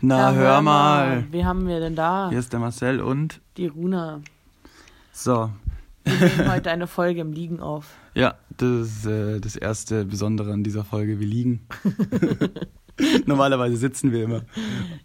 Na, 0.00 0.32
hör 0.34 0.60
mal. 0.62 1.24
Wie 1.30 1.44
haben 1.44 1.66
wir 1.66 1.80
denn 1.80 1.96
da? 1.96 2.28
Hier 2.30 2.38
ist 2.38 2.52
der 2.52 2.60
Marcel 2.60 3.00
und. 3.00 3.40
Die 3.56 3.66
Runa. 3.66 4.20
So. 5.12 5.50
Wir 6.04 6.28
nehmen 6.28 6.52
heute 6.52 6.70
eine 6.70 6.86
Folge 6.86 7.20
im 7.20 7.32
Liegen 7.32 7.60
auf. 7.60 7.94
Ja, 8.16 8.34
das 8.56 8.70
ist 8.70 9.04
äh, 9.06 9.40
das 9.40 9.56
erste 9.56 10.06
Besondere 10.06 10.50
an 10.50 10.64
dieser 10.64 10.84
Folge. 10.84 11.20
Wir 11.20 11.26
liegen. 11.26 11.66
Normalerweise 13.26 13.76
sitzen 13.76 14.10
wir 14.10 14.24
immer. 14.24 14.40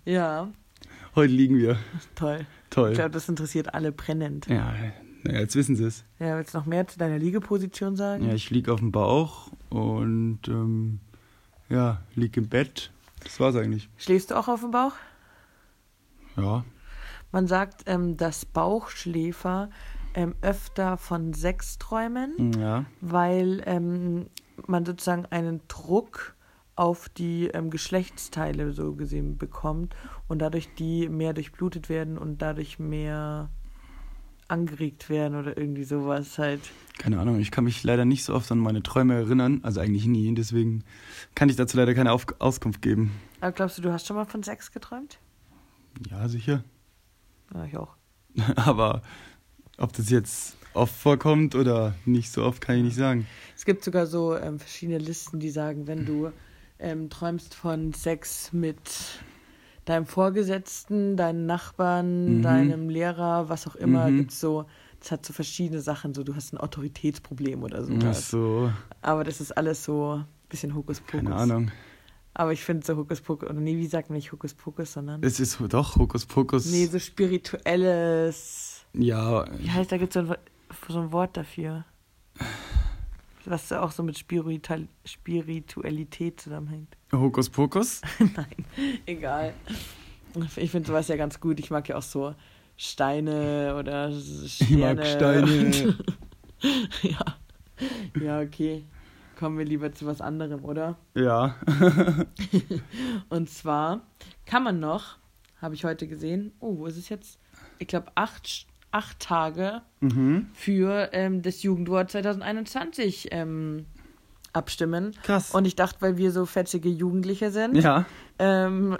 Ja, 0.06 0.48
Heute 1.14 1.34
liegen 1.34 1.58
wir. 1.58 1.76
toll. 2.16 2.46
Toll. 2.70 2.92
Ich 2.92 2.96
glaube, 2.96 3.12
das 3.12 3.28
interessiert 3.28 3.74
alle 3.74 3.92
brennend. 3.92 4.48
Ja, 4.48 4.74
naja, 5.24 5.42
jetzt 5.42 5.58
wissen 5.58 5.76
sie 5.76 5.84
es. 5.84 6.06
Ja, 6.20 6.38
willst 6.38 6.54
du 6.54 6.60
noch 6.60 6.66
mehr 6.66 6.88
zu 6.88 6.98
deiner 7.00 7.20
Liegeposition 7.20 7.98
sagen? 7.98 8.26
Ja, 8.30 8.34
ich 8.34 8.50
liege 8.50 8.72
auf 8.72 8.80
dem 8.80 8.94
Bauch 8.94 9.50
und 9.70 10.40
ähm, 10.48 11.00
ja, 11.68 12.00
lieg 12.16 12.38
im 12.38 12.48
Bett. 12.48 12.92
Das 13.24 13.40
war's 13.40 13.56
eigentlich. 13.56 13.90
Schläfst 13.98 14.32
du 14.32 14.36
auch 14.36 14.48
auf 14.48 14.62
dem 14.62 14.72
Bauch? 14.72 14.94
Ja. 16.38 16.64
Man 17.32 17.48
sagt, 17.48 17.84
ähm, 17.86 18.18
dass 18.18 18.46
Bauchschläfer 18.46 19.70
ähm, 20.14 20.36
öfter 20.42 20.98
von 20.98 21.34
Sex 21.34 21.78
träumen, 21.78 22.54
Ja. 22.60 22.86
weil 23.00 23.64
ähm, 23.66 24.28
man 24.68 24.86
sozusagen 24.86 25.26
einen 25.28 25.62
Druck 25.68 26.36
auf 26.76 27.10
die 27.10 27.48
ähm, 27.48 27.70
Geschlechtsteile 27.70 28.72
so 28.74 28.96
gesehen 28.96 29.38
bekommt 29.38 29.96
und 30.28 30.40
dadurch 30.40 30.74
die 30.76 31.08
mehr 31.10 31.34
durchblutet 31.34 31.90
werden 31.90 32.18
und 32.18 32.42
dadurch 32.42 32.80
mehr 32.80 33.50
angeregt 34.52 35.10
werden 35.10 35.40
oder 35.40 35.58
irgendwie 35.58 35.84
sowas 35.84 36.38
halt. 36.38 36.62
Keine 36.98 37.20
Ahnung, 37.20 37.40
ich 37.40 37.52
kann 37.52 37.64
mich 37.64 37.84
leider 37.84 38.06
nicht 38.06 38.24
so 38.24 38.36
oft 38.36 38.52
an 38.52 38.60
meine 38.60 38.84
Träume 38.84 39.16
erinnern, 39.16 39.62
also 39.64 39.80
eigentlich 39.80 40.06
nie, 40.06 40.34
deswegen 40.36 40.84
kann 41.36 41.50
ich 41.50 41.56
dazu 41.56 41.78
leider 41.78 41.94
keine 41.96 42.12
auf 42.12 42.26
Auskunft 42.40 42.82
geben. 42.82 43.12
Aber 43.40 43.54
glaubst 43.54 43.78
du, 43.78 43.82
du 43.82 43.92
hast 43.92 44.06
schon 44.06 44.18
mal 44.18 44.26
von 44.26 44.44
Sex 44.44 44.72
geträumt? 44.72 45.18
Ja, 46.10 46.28
sicher. 46.28 46.64
Ja, 47.54 47.66
ich 47.66 47.78
auch. 47.78 47.96
Aber 48.56 49.02
ob 49.78 49.94
das 49.94 50.10
jetzt 50.10 50.58
oft 50.74 50.94
vorkommt 50.94 51.56
oder 51.56 51.96
nicht 52.06 52.32
so 52.32 52.44
oft, 52.44 52.62
kann 52.62 52.78
ich 52.78 52.84
nicht 52.84 52.96
sagen. 52.96 53.28
Es 53.56 53.66
gibt 53.66 53.84
sogar 53.84 54.06
so 54.06 54.36
ähm, 54.36 54.60
verschiedene 54.60 55.00
Listen, 55.00 55.40
die 55.40 55.50
sagen, 55.50 55.88
wenn 55.88 56.06
du 56.06 56.32
ähm, 56.80 57.10
träumst 57.10 57.56
von 57.56 57.94
Sex 57.94 58.54
mit 58.54 58.80
deinem 59.86 60.06
Vorgesetzten, 60.06 61.18
deinen 61.18 61.46
Nachbarn, 61.46 62.38
Mhm. 62.38 62.42
deinem 62.44 62.90
Lehrer, 62.90 63.50
was 63.50 63.68
auch 63.68 63.76
immer, 63.76 64.10
Mhm. 64.12 64.18
gibt's 64.18 64.40
so, 64.40 64.66
das 65.00 65.12
hat 65.12 65.26
so 65.26 65.34
verschiedene 65.34 65.82
Sachen, 65.82 66.14
so 66.14 66.24
du 66.24 66.36
hast 66.36 66.54
ein 66.54 66.58
Autoritätsproblem 66.60 67.64
oder 67.64 67.84
so. 67.84 67.94
Ach 68.04 68.14
so, 68.14 68.72
Aber 69.02 69.24
das 69.24 69.42
ist 69.42 69.52
alles 69.58 69.84
so 69.84 70.18
ein 70.18 70.26
bisschen 70.50 70.76
Hokuspokus. 70.76 71.24
keine 71.24 71.36
Ahnung. 71.36 71.72
Aber 72.34 72.54
ich 72.54 72.64
finde 72.64 72.86
so 72.86 72.96
Hokuspokus, 72.96 73.50
oder 73.50 73.60
nee, 73.60 73.76
wie 73.78 73.88
sagt 73.88 74.10
man 74.10 74.16
nicht 74.18 74.32
Hokuspokus, 74.32 74.94
sondern 74.94 75.22
Es 75.24 75.40
ist 75.40 75.58
doch 75.70 75.96
Hokuspokus. 75.98 76.66
nee, 76.68 76.86
so 76.86 76.98
spirituelles, 77.00 78.86
Ja, 78.94 79.46
wie 79.60 79.70
heißt, 79.72 79.92
da 79.92 79.98
gibt's 79.98 80.14
so 80.14 80.22
ein, 80.22 80.30
Wo- 80.30 80.36
so 80.94 81.00
ein 81.00 81.12
Wort 81.12 81.36
dafür. 81.38 81.86
Was 83.46 83.72
auch 83.72 83.92
so 83.92 84.04
mit 84.04 84.18
Spiritual 84.18 84.88
Spiritualität 85.06 86.40
zusammenhängt. 86.42 86.96
Hokuspokus? 87.12 88.02
Nein, 88.20 88.66
egal. 89.06 89.54
Ich 90.56 90.72
finde 90.72 90.88
sowas 90.88 91.08
ja 91.08 91.16
ganz 91.18 91.40
gut. 91.40 91.60
Ich 91.60 91.72
mag 91.72 91.88
ja 91.90 91.98
auch 91.98 92.04
so 92.04 92.36
Steine 92.78 93.76
oder 93.78 94.12
Sterne. 94.12 94.72
Ich 94.72 94.78
mag 94.78 95.06
Steine. 95.06 95.98
ja. 97.02 97.26
Ja, 98.22 98.40
okay. 98.42 98.86
Kommen 99.38 99.58
wir 99.58 99.66
lieber 99.66 99.92
zu 99.92 100.06
was 100.06 100.22
anderem, 100.22 100.64
oder? 100.64 100.98
Ja. 101.16 101.56
Und 103.30 103.50
zwar 103.50 104.02
kann 104.46 104.64
man 104.64 104.80
noch, 104.80 105.18
habe 105.60 105.74
ich 105.74 105.84
heute 105.84 106.08
gesehen, 106.08 106.54
oh, 106.60 106.78
wo 106.78 106.86
ist 106.86 106.98
es 106.98 107.10
jetzt? 107.10 107.40
Ich 107.80 107.88
glaube, 107.88 108.12
acht, 108.14 108.68
acht 108.92 109.20
Tage 109.20 109.82
mhm. 110.00 110.48
für 110.54 111.10
ähm, 111.14 111.42
das 111.42 111.64
Jugendwort 111.64 112.12
2021 112.12 113.30
ähm, 113.32 113.86
abstimmen. 114.54 115.16
Krass. 115.24 115.52
Und 115.52 115.66
ich 115.66 115.76
dachte, 115.76 116.02
weil 116.02 116.18
wir 116.18 116.32
so 116.32 116.46
fetzige 116.46 116.90
Jugendliche 116.90 117.52
sind, 117.52 117.76
ja. 117.76 118.06
ähm, 118.40 118.98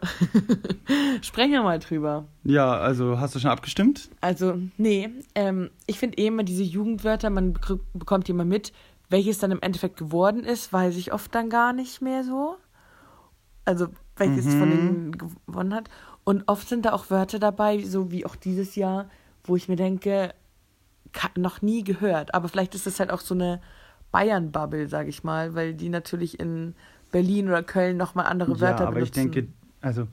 sprechen 1.22 1.52
wir 1.52 1.64
mal 1.64 1.80
drüber. 1.80 2.26
Ja, 2.44 2.72
also 2.78 3.20
hast 3.20 3.36
du 3.36 3.40
schon 3.40 3.52
abgestimmt? 3.52 4.10
Also, 4.22 4.58
nee, 4.78 5.10
ähm, 5.36 5.70
ich 5.88 6.00
finde 6.00 6.18
eh 6.18 6.28
immer 6.28 6.44
diese 6.44 6.64
Jugendwörter, 6.64 7.30
man 7.30 7.54
bekommt 7.94 8.28
die 8.28 8.32
immer 8.32 8.46
mit. 8.46 8.72
Welches 9.10 9.40
dann 9.40 9.52
im 9.52 9.62
Endeffekt 9.62 9.98
geworden 9.98 10.46
ist, 10.46 10.72
weiß 10.72 10.96
ich 10.96 11.12
oft 11.12 11.36
dann 11.36 11.50
gar 11.50 11.74
nicht 11.74 12.02
mehr 12.02 12.24
so. 12.24 12.56
Also, 13.66 13.88
welches 14.16 14.46
Mhm. 14.46 14.60
von 14.60 14.70
denen 14.70 15.18
gewonnen 15.18 15.74
hat. 15.74 15.90
Und 16.24 16.44
oft 16.48 16.70
sind 16.70 16.86
da 16.86 16.94
auch 16.94 17.10
Wörter 17.10 17.40
dabei, 17.40 17.84
so 17.84 18.12
wie 18.12 18.26
auch 18.26 18.36
dieses 18.36 18.76
Jahr, 18.76 19.10
wo 19.44 19.56
ich 19.56 19.68
mir 19.68 19.76
denke, 19.76 20.34
noch 21.38 21.62
nie 21.62 21.84
gehört. 21.84 22.34
Aber 22.34 22.48
vielleicht 22.50 22.76
ist 22.76 22.86
das 22.86 23.00
halt 23.00 23.12
auch 23.12 23.20
so 23.22 23.34
eine 23.34 23.62
Bayern-Bubble, 24.12 24.88
sag 24.88 25.08
ich 25.08 25.24
mal, 25.24 25.56
weil 25.56 25.74
die 25.74 25.90
natürlich 25.90 26.40
in 26.40 26.76
Berlin 27.12 27.48
oder 27.48 27.64
Köln 27.64 27.98
nochmal 27.98 28.26
andere 28.28 28.60
Wörter 28.62 28.84
ja, 28.84 28.88
aber 28.88 29.00
ich 29.02 29.12
benutzen. 29.12 29.32
denke, 29.34 29.54
also 29.82 30.08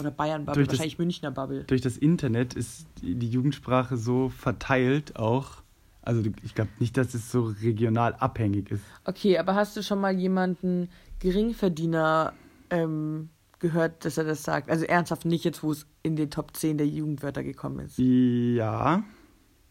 oder 0.00 0.10
Bayern-Bubble, 0.10 0.54
durch 0.54 0.68
das- 0.68 0.78
wahrscheinlich 0.78 0.98
Münchner 0.98 1.30
Bubble. 1.30 1.64
durch 1.64 1.80
das 1.80 1.96
Internet 1.96 2.54
ist 2.54 2.86
die 3.02 3.28
Jugendsprache 3.28 3.96
so 3.96 4.28
verteilt 4.30 5.16
auch. 5.16 5.62
Also 6.02 6.22
ich 6.42 6.54
glaube 6.54 6.70
nicht, 6.80 6.96
dass 6.96 7.14
es 7.14 7.30
so 7.30 7.42
regional 7.62 8.14
abhängig 8.16 8.70
ist. 8.70 8.82
Okay, 9.04 9.38
aber 9.38 9.54
hast 9.54 9.76
du 9.76 9.82
schon 9.82 10.00
mal 10.00 10.12
jemanden 10.18 10.88
Geringverdiener 11.20 12.32
ähm, 12.70 13.28
gehört, 13.62 14.04
dass 14.04 14.18
er 14.18 14.24
das 14.24 14.42
sagt? 14.42 14.68
Also 14.70 14.84
ernsthaft 14.84 15.24
nicht 15.24 15.44
jetzt, 15.44 15.62
wo 15.62 15.72
es 15.72 15.86
in 16.02 16.16
den 16.16 16.30
Top 16.30 16.54
10 16.54 16.76
der 16.76 16.86
Jugendwörter 16.86 17.42
gekommen 17.42 17.80
ist. 17.86 17.96
Ja, 17.98 19.02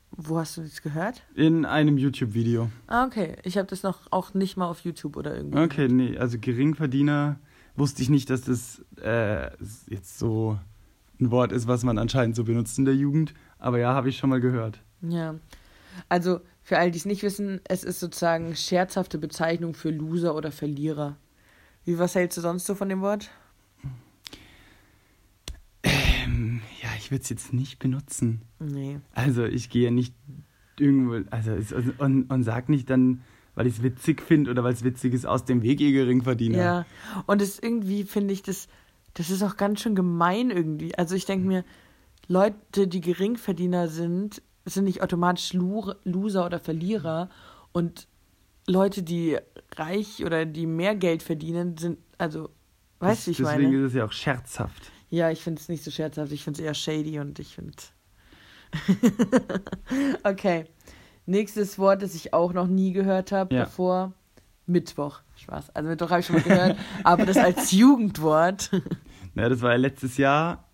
Wo 0.09 0.39
hast 0.39 0.57
du 0.57 0.61
das 0.61 0.81
gehört? 0.81 1.21
in 1.35 1.65
einem 1.65 1.97
YouTube-Video. 1.97 2.69
Ah, 2.87 3.05
okay. 3.05 3.35
Ich 3.43 3.57
habe 3.57 3.67
das 3.67 3.83
noch 3.83 4.11
auch 4.11 4.33
nicht 4.33 4.57
mal 4.57 4.65
auf 4.67 4.79
YouTube 4.79 5.15
oder 5.15 5.35
irgendwie. 5.35 5.59
Okay, 5.59 5.87
nee, 5.87 6.17
also 6.17 6.37
Geringverdiener 6.39 7.39
wusste 7.75 8.01
ich 8.01 8.09
nicht, 8.09 8.29
dass 8.29 8.41
das 8.41 8.83
äh, 9.01 9.51
jetzt 9.87 10.17
so 10.19 10.57
ein 11.19 11.29
Wort 11.31 11.51
ist, 11.51 11.67
was 11.67 11.83
man 11.83 11.97
anscheinend 11.99 12.35
so 12.35 12.43
benutzt 12.43 12.77
in 12.79 12.85
der 12.85 12.95
Jugend. 12.95 13.33
Aber 13.59 13.77
ja, 13.77 13.93
habe 13.93 14.09
ich 14.09 14.17
schon 14.17 14.29
mal 14.31 14.41
gehört. 14.41 14.81
Ja. 15.01 15.35
Also, 16.09 16.39
für 16.63 16.77
all 16.77 16.89
die 16.91 16.97
es 16.97 17.05
nicht 17.05 17.21
wissen, 17.23 17.61
es 17.65 17.83
ist 17.83 17.99
sozusagen 17.99 18.55
scherzhafte 18.55 19.17
Bezeichnung 19.17 19.73
für 19.73 19.91
Loser 19.91 20.35
oder 20.35 20.51
Verlierer. 20.51 21.17
Wie, 21.85 21.99
was 21.99 22.15
hältst 22.15 22.37
du 22.37 22.41
sonst 22.41 22.65
so 22.65 22.75
von 22.75 22.89
dem 22.89 23.01
Wort? 23.01 23.29
Ähm, 26.41 26.61
ja, 26.81 26.89
ich 26.97 27.11
würde 27.11 27.23
es 27.23 27.29
jetzt 27.29 27.53
nicht 27.53 27.79
benutzen. 27.79 28.41
Nee. 28.59 28.99
Also 29.13 29.45
ich 29.45 29.69
gehe 29.69 29.85
ja 29.85 29.91
nicht 29.91 30.15
irgendwo, 30.79 31.19
also 31.29 31.51
und, 31.99 32.29
und 32.29 32.43
sag 32.43 32.69
nicht 32.69 32.89
dann, 32.89 33.21
weil 33.55 33.67
ich 33.67 33.77
es 33.77 33.83
witzig 33.83 34.21
finde 34.21 34.51
oder 34.51 34.63
weil 34.63 34.73
es 34.73 34.83
witzig 34.83 35.13
ist, 35.13 35.25
aus 35.25 35.45
dem 35.45 35.61
Weg 35.61 35.79
ihr 35.81 35.91
Geringverdiener. 35.91 36.57
Ja, 36.57 36.85
und 37.27 37.41
es 37.41 37.59
irgendwie 37.59 38.03
finde 38.03 38.33
ich 38.33 38.41
das, 38.43 38.67
das 39.13 39.29
ist 39.29 39.43
auch 39.43 39.57
ganz 39.57 39.81
schön 39.81 39.95
gemein 39.95 40.49
irgendwie. 40.49 40.97
Also 40.97 41.15
ich 41.15 41.25
denke 41.25 41.47
mir, 41.47 41.63
Leute, 42.27 42.87
die 42.87 43.01
Geringverdiener 43.01 43.87
sind, 43.87 44.41
sind 44.65 44.85
nicht 44.85 45.03
automatisch 45.03 45.53
Loser 45.53 46.45
oder 46.45 46.59
Verlierer 46.59 47.29
und 47.71 48.07
Leute, 48.67 49.03
die 49.03 49.37
reich 49.75 50.23
oder 50.23 50.45
die 50.45 50.65
mehr 50.65 50.95
Geld 50.95 51.23
verdienen, 51.23 51.77
sind, 51.77 51.97
also, 52.17 52.49
weißt 52.99 53.27
du, 53.27 53.31
ich 53.31 53.37
Deswegen 53.37 53.63
meine? 53.63 53.77
ist 53.77 53.89
es 53.89 53.93
ja 53.95 54.05
auch 54.05 54.11
scherzhaft. 54.11 54.91
Ja, 55.11 55.29
ich 55.29 55.41
finde 55.43 55.61
es 55.61 55.69
nicht 55.69 55.83
so 55.83 55.91
scherzhaft, 55.91 56.31
ich 56.31 56.43
finde 56.43 56.59
es 56.61 56.65
eher 56.65 56.73
shady 56.73 57.19
und 57.19 57.37
ich 57.37 57.53
finde. 57.53 57.73
okay. 60.23 60.65
Nächstes 61.25 61.77
Wort, 61.77 62.01
das 62.01 62.15
ich 62.15 62.33
auch 62.33 62.53
noch 62.53 62.67
nie 62.67 62.91
gehört 62.93 63.31
habe 63.31 63.53
Ja. 63.53 63.61
davor. 63.65 64.13
Mittwoch. 64.65 65.19
Spaß. 65.35 65.75
Also 65.75 65.89
Mittwoch 65.89 66.09
habe 66.11 66.21
ich 66.21 66.25
schon 66.25 66.35
mal 66.37 66.43
gehört, 66.43 66.77
aber 67.03 67.25
das 67.25 67.37
als 67.37 67.71
Jugendwort. 67.71 68.71
Naja, 69.33 69.47
das 69.47 69.61
war 69.61 69.71
ja 69.71 69.77
letztes 69.77 70.17
Jahr, 70.17 70.65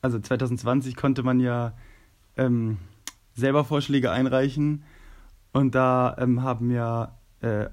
also 0.00 0.20
2020 0.20 0.94
konnte 0.94 1.24
man 1.24 1.40
ja 1.40 1.72
ähm, 2.36 2.78
selber 3.34 3.64
Vorschläge 3.64 4.12
einreichen 4.12 4.84
und 5.52 5.74
da 5.74 6.14
ähm, 6.20 6.42
haben 6.44 6.70
ja, 6.70 7.18
äh, 7.40 7.66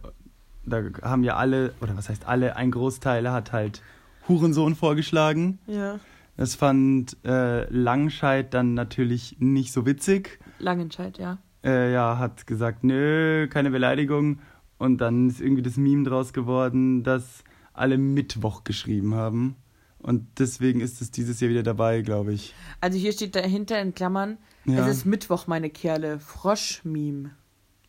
da 0.66 0.81
haben 1.04 1.24
ja 1.24 1.36
alle, 1.36 1.74
oder 1.80 1.95
was 1.95 2.10
heißt 2.10 2.25
alle, 2.25 2.56
ein 2.56 2.72
Großteil 2.72 3.30
hat 3.31 3.51
halt 3.51 3.84
Hurensohn 4.28 4.75
vorgeschlagen. 4.75 5.60
ja. 5.68 6.00
Das 6.42 6.56
fand 6.56 7.18
äh, 7.24 7.66
Langscheid 7.72 8.52
dann 8.52 8.74
natürlich 8.74 9.36
nicht 9.38 9.72
so 9.72 9.86
witzig. 9.86 10.40
Langenscheid, 10.58 11.20
ja. 11.20 11.38
Äh, 11.64 11.94
ja, 11.94 12.18
hat 12.18 12.48
gesagt, 12.48 12.84
nö, 12.84 13.48
keine 13.48 13.70
Beleidigung. 13.70 14.40
Und 14.80 14.98
dann 15.02 15.30
ist 15.30 15.40
irgendwie 15.40 15.62
das 15.62 15.78
Meme 15.78 16.04
draus 16.04 16.34
geworden, 16.34 17.04
dass 17.04 17.44
alle 17.74 18.00
Mittwoch 18.00 18.64
geschrieben 18.64 19.14
haben. 19.14 19.56
Und 20.00 20.26
deswegen 20.40 20.82
ist 20.82 21.00
es 21.00 21.12
dieses 21.12 21.40
Jahr 21.42 21.52
wieder 21.52 21.62
dabei, 21.62 22.02
glaube 22.02 22.34
ich. 22.34 22.56
Also 22.80 22.98
hier 22.98 23.12
steht 23.12 23.36
dahinter 23.36 23.80
in 23.80 23.94
Klammern, 23.94 24.40
Ja. 24.66 24.88
es 24.88 24.98
ist 24.98 25.06
Mittwoch, 25.06 25.46
meine 25.46 25.70
Kerle. 25.70 26.20
Frosch-Meme. 26.20 27.30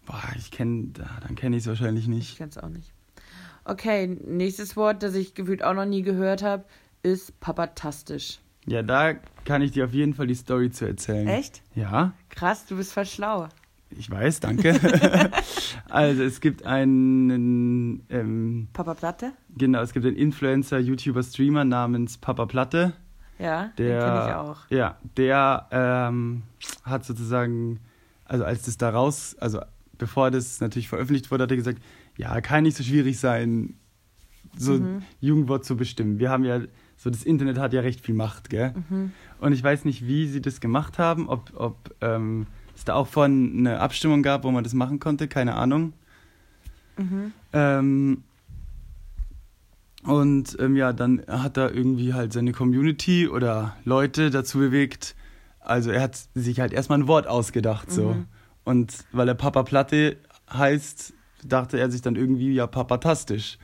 Boah, 0.05 0.23
ich 0.37 0.51
kenne, 0.51 0.89
dann 1.27 1.37
kenne 1.37 1.57
ich 1.57 1.63
es 1.63 1.69
wahrscheinlich 1.69 2.05
Ich 2.05 2.09
nicht. 2.11 2.37
kenn's 2.37 2.59
auch 2.59 2.69
nicht. 2.69 2.93
Okay, 3.65 4.09
nächstes 4.27 4.77
Wort, 4.77 5.03
das 5.03 5.15
ich 5.15 5.33
gefühlt 5.33 5.65
auch 5.65 5.73
noch 5.73 5.87
nie 5.87 6.03
gehört 6.03 6.43
habe, 6.43 6.67
ist 7.03 7.41
papatastisch. 7.41 8.41
Ja, 8.67 8.82
da 8.82 9.14
kann 9.44 9.61
ich 9.62 9.73
dir 9.73 9.85
auf 9.87 9.93
jeden 9.93 10.14
Fall 10.14 10.26
die 10.26 10.35
Story 10.35 10.70
zu 10.70 10.87
erzählen. 10.87 11.26
Echt? 11.26 11.62
Ja, 11.75 12.12
Krass, 12.29 12.64
du 12.67 12.76
bist 12.76 12.93
voll 12.93 13.06
schlau. 13.06 13.49
ich 13.91 14.11
weiß, 14.11 14.41
danke. 14.41 14.79
also 15.91 16.23
es 16.23 16.41
gibt 16.41 16.64
einen, 16.64 18.05
ähm, 18.09 18.69
Papa 18.73 18.94
Platte? 18.94 19.32
genau, 19.56 19.81
es 19.82 19.93
gibt 19.93 20.06
einen 20.06 20.17
Influencer, 20.17 20.79
YouTuber, 20.79 21.23
Streamer 21.23 21.64
namens 21.64 22.19
Papa 22.19 22.47
Platte. 22.47 22.93
Ja, 23.38 23.73
Der, 23.79 23.99
den 23.99 24.00
kenne 24.05 24.26
ich 24.29 24.35
auch. 24.35 24.56
Ja, 24.70 24.99
der 25.17 25.67
ähm, 25.73 26.43
hat 26.85 27.05
sozusagen, 27.05 27.81
also 28.25 28.44
als 28.44 28.62
das 28.62 28.76
da 28.79 28.91
raus, 28.91 29.35
also 29.41 29.61
bevor 29.99 30.31
das 30.31 30.61
natürlich 30.61 30.88
veröffentlicht 30.88 31.31
wurde, 31.32 31.44
hat 31.44 31.50
er 31.50 31.56
gesagt, 31.56 31.82
ja, 32.17 32.41
kann 32.41 32.62
nicht 32.62 32.76
so 32.76 32.85
schwierig 32.85 33.19
sein, 33.19 33.75
so 34.56 34.75
Mhm. 34.75 35.03
Jugendwort 35.20 35.65
zu 35.65 35.76
bestimmen. 35.76 36.19
Wir 36.20 36.31
haben 36.31 36.44
ja, 36.44 36.61
so 37.03 37.11
das 37.11 37.25
Internet 37.25 37.59
hat 37.59 37.73
ja 37.73 37.81
recht 37.81 38.01
viel 38.01 38.15
Macht, 38.15 38.49
gell? 38.49 38.75
Mhm. 38.89 39.11
Und 39.41 39.53
ich 39.53 39.63
weiß 39.65 39.85
nicht, 39.85 40.07
wie 40.07 40.29
sie 40.29 40.41
das 40.41 40.61
gemacht 40.61 41.01
haben, 41.01 41.29
ob, 41.29 41.53
ob 41.57 41.93
ähm, 42.01 42.47
es 42.77 42.85
da 42.85 42.95
auch 42.95 43.09
vorhin 43.09 43.59
eine 43.59 43.81
Abstimmung 43.81 44.23
gab, 44.23 44.45
wo 44.45 44.53
man 44.53 44.63
das 44.63 44.73
machen 44.73 45.01
konnte, 45.01 45.27
keine 45.27 45.57
Ahnung. 45.57 45.95
Mhm. 46.97 47.33
Ähm, 47.53 48.23
und 50.05 50.57
ähm, 50.61 50.77
ja, 50.77 50.93
dann 50.93 51.23
hat 51.27 51.57
er 51.57 51.75
irgendwie 51.75 52.15
halt 52.15 52.33
seine 52.33 52.53
Community 52.53 53.27
oder 53.27 53.77
Leute 53.85 54.31
dazu 54.31 54.59
bewegt. 54.59 55.17
Also 55.59 55.91
er 55.91 56.03
hat 56.03 56.21
sich 56.35 56.61
halt 56.61 56.73
erstmal 56.73 57.01
ein 57.01 57.09
Wort 57.09 57.27
ausgedacht 57.27 57.91
so. 57.91 58.15
Mhm. 58.15 58.27
Und 58.63 58.95
weil 59.11 59.27
er 59.27 59.35
Papa 59.35 59.65
Platte 59.65 60.19
heißt, 60.53 61.15
dachte 61.45 61.81
er 61.81 61.91
sich 61.91 62.01
dann 62.01 62.15
irgendwie 62.15 62.55
ja 62.55 62.69
papatastisch. 62.69 63.59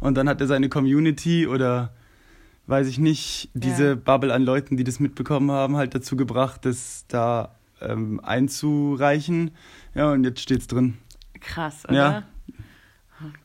Und 0.00 0.18
dann 0.18 0.28
hat 0.28 0.42
er 0.42 0.46
seine 0.46 0.68
Community 0.68 1.46
oder 1.46 1.94
weiß 2.66 2.86
ich 2.88 2.98
nicht, 2.98 3.50
diese 3.54 3.88
Ja. 3.90 3.94
Bubble 3.94 4.32
an 4.32 4.42
Leuten, 4.42 4.76
die 4.76 4.84
das 4.84 5.00
mitbekommen 5.00 5.50
haben, 5.50 5.76
halt 5.76 5.94
dazu 5.94 6.16
gebracht, 6.16 6.64
das 6.64 7.04
da 7.08 7.54
ähm, 7.80 8.20
einzureichen. 8.24 9.50
Ja, 9.94 10.12
und 10.12 10.24
jetzt 10.24 10.40
steht's 10.40 10.66
drin. 10.66 10.96
Krass, 11.40 11.84
oder? 11.86 11.94
Ja. 11.94 12.22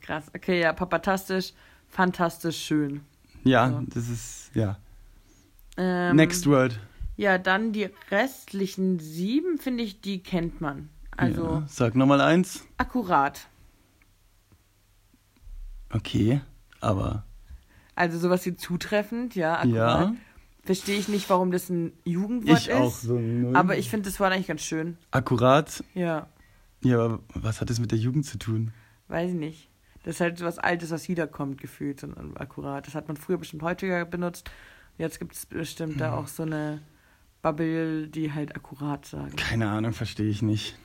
Krass. 0.00 0.24
Okay, 0.34 0.60
ja, 0.60 0.72
papatastisch, 0.72 1.52
fantastisch, 1.88 2.56
schön. 2.64 3.00
Ja, 3.44 3.68
Ja. 3.70 3.82
das 3.86 4.08
ist, 4.08 4.50
ja. 4.54 4.78
Ähm, 5.76 6.16
Next 6.16 6.46
word. 6.46 6.78
Ja, 7.16 7.36
dann 7.38 7.72
die 7.72 7.88
restlichen 8.10 8.98
sieben, 8.98 9.58
finde 9.58 9.82
ich, 9.84 10.00
die 10.00 10.22
kennt 10.22 10.60
man. 10.60 10.88
Also 11.16 11.44
ja. 11.44 11.64
Sag 11.68 11.94
nochmal 11.94 12.20
eins. 12.22 12.64
akkurat. 12.78 13.46
Okay, 15.92 16.40
aber 16.80 17.24
Also 17.94 18.18
sowas 18.18 18.44
wie 18.46 18.56
zutreffend, 18.56 19.34
ja, 19.34 19.58
akkurat. 19.58 20.08
ja, 20.10 20.14
Verstehe 20.64 20.98
ich 20.98 21.08
nicht, 21.08 21.28
warum 21.30 21.50
das 21.50 21.70
ein 21.70 21.92
Jugendwort 22.04 22.58
ich 22.58 22.68
ist. 22.68 22.74
auch 22.74 22.94
so 22.94 23.18
null. 23.18 23.56
Aber 23.56 23.76
ich 23.78 23.88
finde 23.90 24.08
das 24.10 24.20
Wort 24.20 24.32
eigentlich 24.32 24.46
ganz 24.46 24.60
schön. 24.62 24.96
Akkurat. 25.10 25.82
Ja, 25.94 26.28
Ja, 26.82 26.98
aber 27.04 27.20
was 27.34 27.60
hat 27.60 27.70
das 27.70 27.80
mit 27.80 27.90
der 27.92 27.98
Jugend 27.98 28.26
zu 28.26 28.38
tun? 28.38 28.72
weiß 29.08 29.30
ich 29.30 29.36
nicht. 29.36 29.68
Das 30.04 30.14
ist 30.16 30.20
halt 30.20 30.38
so 30.38 30.44
was 30.44 30.58
Altes, 30.58 30.90
was 30.90 31.08
wiederkommt, 31.08 31.60
gefühlt. 31.60 32.02
Ein 32.04 32.36
akkurat. 32.36 32.86
Das 32.86 32.94
hat 32.94 33.08
man 33.08 33.16
früher 33.16 33.36
bestimmt 33.38 33.62
häufiger 33.62 34.04
benutzt. 34.04 34.50
Jetzt 34.98 35.18
gibt 35.18 35.34
es 35.34 35.46
bestimmt 35.46 36.00
da 36.00 36.14
auch 36.14 36.26
so 36.28 36.42
eine 36.44 36.80
Bubble, 37.42 38.06
die 38.08 38.32
halt 38.32 38.54
akkurat 38.54 39.04
sagen. 39.06 39.34
Keine 39.36 39.68
Ahnung, 39.68 39.92
verstehe 39.92 40.28
ich 40.28 40.42
nicht. 40.42 40.78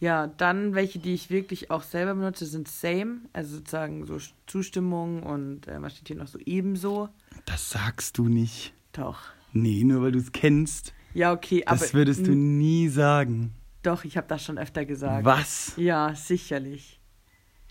Ja, 0.00 0.26
dann 0.26 0.74
welche, 0.74 0.98
die 0.98 1.14
ich 1.14 1.30
wirklich 1.30 1.70
auch 1.70 1.82
selber 1.82 2.14
benutze, 2.14 2.46
sind 2.46 2.68
same, 2.68 3.20
also 3.32 3.56
sozusagen 3.56 4.06
so 4.06 4.18
Zustimmung 4.46 5.22
und 5.22 5.66
äh, 5.68 5.80
was 5.80 5.94
steht 5.94 6.08
hier 6.08 6.16
noch 6.16 6.26
so 6.26 6.38
ebenso. 6.44 7.08
Das 7.46 7.70
sagst 7.70 8.18
du 8.18 8.28
nicht. 8.28 8.74
Doch. 8.92 9.18
Nee, 9.52 9.84
nur 9.84 10.02
weil 10.02 10.12
du 10.12 10.18
es 10.18 10.32
kennst. 10.32 10.92
Ja, 11.14 11.32
okay, 11.32 11.62
aber 11.64 11.78
Das 11.78 11.94
würdest 11.94 12.26
du 12.26 12.32
nie 12.32 12.88
sagen. 12.88 13.52
doch, 13.82 14.04
ich 14.04 14.16
habe 14.16 14.26
das 14.26 14.42
schon 14.44 14.58
öfter 14.58 14.84
gesagt. 14.84 15.24
Was? 15.24 15.74
Ja, 15.76 16.14
sicherlich. 16.14 16.98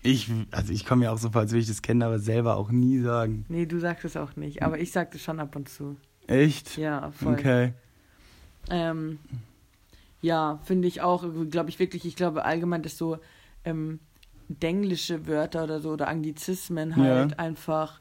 Ich, 0.02 0.30
also 0.50 0.72
ich 0.72 0.84
komme 0.86 1.04
mir 1.04 1.12
auch 1.12 1.18
so 1.18 1.30
vor, 1.30 1.42
als 1.42 1.50
würde 1.52 1.60
ich 1.62 1.68
das 1.68 1.82
kennen, 1.82 2.02
aber 2.02 2.18
selber 2.18 2.56
auch 2.56 2.70
nie 2.70 3.00
sagen. 3.00 3.44
Nee, 3.48 3.66
du 3.66 3.78
sagst 3.80 4.04
es 4.04 4.16
auch 4.16 4.34
nicht, 4.36 4.62
aber 4.62 4.78
ich 4.78 4.92
sag 4.92 5.10
das 5.12 5.22
schon 5.22 5.40
ab 5.40 5.56
und 5.56 5.68
zu. 5.68 5.96
Echt? 6.26 6.76
Ja, 6.78 7.10
voll. 7.10 7.34
Okay. 7.34 7.72
Ähm, 8.70 9.18
ja, 10.24 10.58
finde 10.64 10.88
ich 10.88 11.02
auch, 11.02 11.22
glaube 11.50 11.68
ich 11.68 11.78
wirklich, 11.78 12.06
ich 12.06 12.16
glaube 12.16 12.46
allgemein, 12.46 12.82
dass 12.82 12.96
so 12.96 13.18
ähm, 13.64 14.00
denglische 14.48 15.26
Wörter 15.26 15.64
oder 15.64 15.80
so 15.80 15.90
oder 15.90 16.08
Anglizismen 16.08 16.96
halt 16.96 17.32
Ja. 17.32 17.38
einfach 17.38 18.00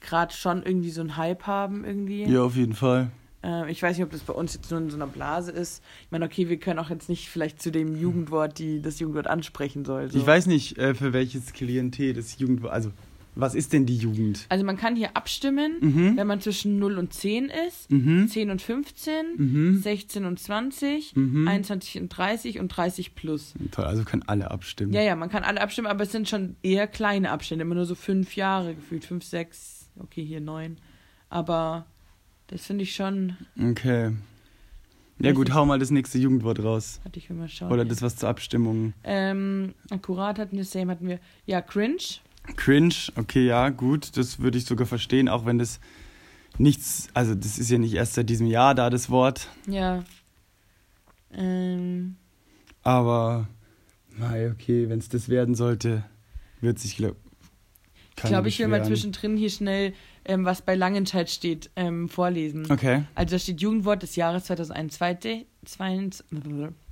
gerade 0.00 0.32
schon 0.32 0.62
irgendwie 0.62 0.90
so 0.90 1.02
einen 1.02 1.18
Hype 1.18 1.46
haben 1.46 1.84
irgendwie. 1.84 2.24
Ja, 2.24 2.42
auf 2.42 2.56
jeden 2.56 2.72
Fall. 2.72 3.10
Ähm, 3.42 3.68
ich 3.68 3.82
weiß 3.82 3.96
nicht, 3.96 4.04
ob 4.04 4.10
das 4.10 4.22
bei 4.22 4.32
uns 4.32 4.54
jetzt 4.54 4.70
nur 4.70 4.80
in 4.80 4.88
so 4.88 4.96
einer 4.96 5.06
Blase 5.06 5.50
ist. 5.50 5.82
Ich 6.04 6.10
meine, 6.10 6.24
okay, 6.24 6.48
wir 6.48 6.58
können 6.58 6.78
auch 6.78 6.88
jetzt 6.88 7.10
nicht 7.10 7.28
vielleicht 7.28 7.60
zu 7.60 7.70
dem 7.70 7.94
Jugendwort, 7.94 8.58
die 8.58 8.80
das 8.80 8.98
Jugendwort 8.98 9.26
ansprechen 9.26 9.84
soll. 9.84 10.10
So. 10.10 10.18
Ich 10.18 10.26
weiß 10.26 10.46
nicht, 10.46 10.78
äh, 10.78 10.94
für 10.94 11.12
welches 11.12 11.52
Klientel 11.52 12.14
das 12.14 12.38
Jugend... 12.38 12.64
Also, 12.66 12.90
was 13.34 13.54
ist 13.54 13.72
denn 13.72 13.86
die 13.86 13.96
Jugend? 13.96 14.46
Also 14.48 14.64
man 14.64 14.76
kann 14.76 14.96
hier 14.96 15.16
abstimmen, 15.16 15.76
Mhm. 15.80 16.16
wenn 16.16 16.26
man 16.26 16.40
zwischen 16.40 16.78
0 16.78 16.98
und 16.98 17.12
10 17.14 17.50
ist, 17.68 17.90
Mhm. 17.90 18.28
10 18.28 18.50
und 18.50 18.60
15, 18.60 19.24
Mhm. 19.36 19.78
16 19.80 20.24
und 20.24 20.38
20, 20.38 21.14
Mhm. 21.16 21.46
21 21.48 22.00
und 22.00 22.08
30 22.08 22.58
und 22.58 22.68
30 22.68 23.14
plus. 23.14 23.54
Toll, 23.70 23.84
also 23.84 24.04
können 24.04 24.24
alle 24.26 24.50
abstimmen. 24.50 24.92
Ja, 24.92 25.02
ja, 25.02 25.14
man 25.16 25.28
kann 25.30 25.44
alle 25.44 25.60
abstimmen, 25.60 25.86
aber 25.86 26.04
es 26.04 26.12
sind 26.12 26.28
schon 26.28 26.56
eher 26.62 26.86
kleine 26.86 27.30
Abstände, 27.30 27.62
immer 27.64 27.74
nur 27.76 27.86
so 27.86 27.94
fünf 27.94 28.36
Jahre 28.36 28.74
gefühlt, 28.74 29.04
fünf, 29.04 29.24
sechs, 29.24 29.88
okay, 29.98 30.24
hier 30.24 30.40
neun. 30.40 30.76
Aber 31.28 31.86
das 32.48 32.66
finde 32.66 32.82
ich 32.82 32.94
schon, 32.94 33.36
Okay. 33.70 34.12
Ja 35.22 35.32
gut, 35.32 35.52
hau 35.52 35.66
mal 35.66 35.78
das 35.78 35.90
nächste 35.90 36.16
Jugendwort 36.18 36.62
raus. 36.64 36.98
hatte 37.04 37.18
ich 37.18 37.28
will 37.28 37.36
mal 37.36 37.46
schauen. 37.48 37.70
Oder 37.70 37.84
das, 37.84 38.00
was 38.00 38.16
zur 38.16 38.30
Abstimmung. 38.30 38.94
Ähm, 39.04 39.74
akkurat 39.90 40.38
hatten 40.38 40.56
wir, 40.56 40.64
same 40.64 40.90
hatten 40.92 41.06
wir, 41.08 41.20
ja, 41.44 41.60
cringe. 41.60 41.98
Cringe, 42.56 42.94
okay, 43.16 43.46
ja, 43.46 43.68
gut, 43.70 44.16
das 44.16 44.40
würde 44.40 44.58
ich 44.58 44.64
sogar 44.64 44.86
verstehen, 44.86 45.28
auch 45.28 45.46
wenn 45.46 45.58
das 45.58 45.80
nichts, 46.58 47.08
also 47.14 47.34
das 47.34 47.58
ist 47.58 47.70
ja 47.70 47.78
nicht 47.78 47.94
erst 47.94 48.14
seit 48.14 48.28
diesem 48.28 48.46
Jahr 48.46 48.74
da, 48.74 48.90
das 48.90 49.10
Wort, 49.10 49.48
Ja. 49.66 50.04
Ähm, 51.32 52.16
aber, 52.82 53.46
naja, 54.16 54.50
okay, 54.50 54.88
wenn 54.88 54.98
es 54.98 55.08
das 55.08 55.28
werden 55.28 55.54
sollte, 55.54 56.04
wird 56.60 56.78
sich, 56.78 56.96
glaub, 56.96 57.16
ich 58.16 58.24
glaube, 58.24 58.48
ich 58.48 58.58
will 58.58 58.68
mal 58.68 58.84
zwischendrin 58.84 59.36
hier 59.36 59.50
schnell, 59.50 59.94
ähm, 60.24 60.44
was 60.44 60.60
bei 60.62 60.74
Langenscheid 60.74 61.30
steht, 61.30 61.70
ähm, 61.76 62.08
vorlesen. 62.08 62.70
Okay, 62.70 63.04
Also 63.14 63.36
da 63.36 63.38
steht 63.38 63.60
Jugendwort 63.60 64.02
des 64.02 64.16
Jahres 64.16 64.44
2021. 64.44 65.46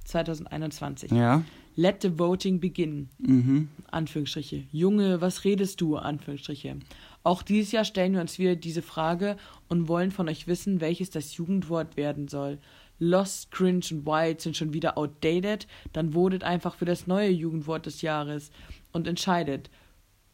2021. 0.05 1.11
ja, 1.13 1.43
Let 1.79 2.03
the 2.03 2.19
voting 2.19 2.59
begin. 2.59 3.09
mhm, 3.19 3.69
Anführungsstriche. 3.93 4.65
Junge, 4.73 5.21
was 5.21 5.45
redest 5.45 5.81
du? 5.81 5.95
Anführungsstriche. 5.95 6.77
Auch 7.23 7.41
dieses 7.41 7.71
Jahr 7.71 7.85
stellen 7.85 8.15
wir 8.15 8.21
uns 8.21 8.41
wieder 8.41 8.57
diese 8.57 8.83
Frage 8.83 9.37
und 9.69 9.87
wollen 9.87 10.11
von 10.11 10.29
euch 10.29 10.49
wissen, 10.49 10.81
welches 10.81 11.11
das 11.11 11.37
Jugendwort 11.37 11.97
werden 11.97 12.27
soll. 12.27 12.59
Lost, 12.99 13.53
Cringe 13.53 13.85
und 13.93 14.07
White 14.07 14.43
sind 14.43 14.57
schon 14.57 14.73
wieder 14.73 14.99
outdated. 14.99 15.69
Dann 15.93 16.15
votet 16.15 16.43
einfach 16.43 16.75
für 16.75 16.85
das 16.85 17.07
neue 17.07 17.31
Jugendwort 17.31 17.87
des 17.87 18.03
Jahres 18.03 18.51
und 18.91 19.07
entscheidet, 19.07 19.71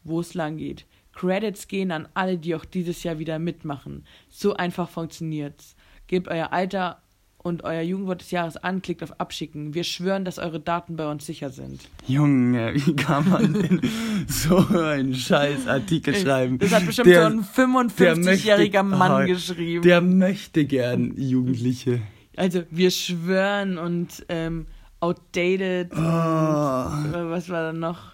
wo 0.03 0.21
es 0.21 0.33
lang 0.33 0.57
geht. 0.57 0.87
Credits 1.13 1.67
gehen 1.67 1.91
an 1.91 2.07
alle, 2.15 2.39
die 2.39 2.55
auch 2.55 2.65
dieses 2.65 3.03
Jahr 3.03 3.19
wieder 3.19 3.37
mitmachen. 3.37 4.03
So 4.29 4.55
einfach 4.55 4.89
funktioniert's. 4.89 5.75
Gebt 6.07 6.27
euer 6.27 6.51
Alter 6.51 7.03
und 7.45 7.63
euer 7.63 7.81
Jugendwort 7.83 8.21
des 8.21 8.31
Jahres 8.31 8.57
an, 8.57 8.81
klickt 8.81 9.03
auf 9.03 9.19
Abschicken. 9.19 9.75
Wir 9.75 9.83
schwören, 9.83 10.25
dass 10.25 10.39
eure 10.39 10.59
Daten 10.59 10.95
bei 10.95 11.09
uns 11.09 11.27
sicher 11.27 11.51
sind. 11.51 11.79
Junge, 12.07 12.73
wie 12.87 12.95
kann 12.95 13.29
man 13.29 13.53
denn 13.53 13.81
so 14.27 14.57
einen 14.57 15.13
scheiß 15.13 15.67
Artikel 15.67 16.15
schreiben? 16.15 16.57
Das 16.57 16.73
hat 16.73 16.85
bestimmt 16.87 17.07
Der- 17.07 17.29
so 17.29 17.37
ein 17.37 17.45
der 17.55 18.15
55-jähriger 18.15 18.81
möchte- 18.81 18.97
Mann 18.97 19.11
Ah, 19.11 19.25
geschrieben. 19.25 19.83
Der 19.83 20.01
möchte 20.01 20.65
gern 20.65 21.13
Jugendliche. 21.17 22.01
also, 22.35 22.63
wir 22.71 22.89
schwören 22.89 23.77
und 23.77 24.25
ähm, 24.29 24.65
outdated. 24.99 25.91
Oh. 25.93 25.97
Und, 25.97 26.01
äh, 26.01 27.29
was 27.29 27.47
war 27.49 27.61
da 27.71 27.73
noch? 27.73 28.13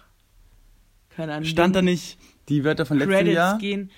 Keine 1.16 1.32
Ahnung. 1.32 1.46
Stand 1.46 1.74
da 1.74 1.80
nicht 1.80 2.18
die 2.50 2.64
Wörter 2.64 2.84
von 2.84 2.98
letztem 2.98 3.14
Credits 3.16 3.34
Jahr? 3.34 3.56
gehen. 3.58 3.90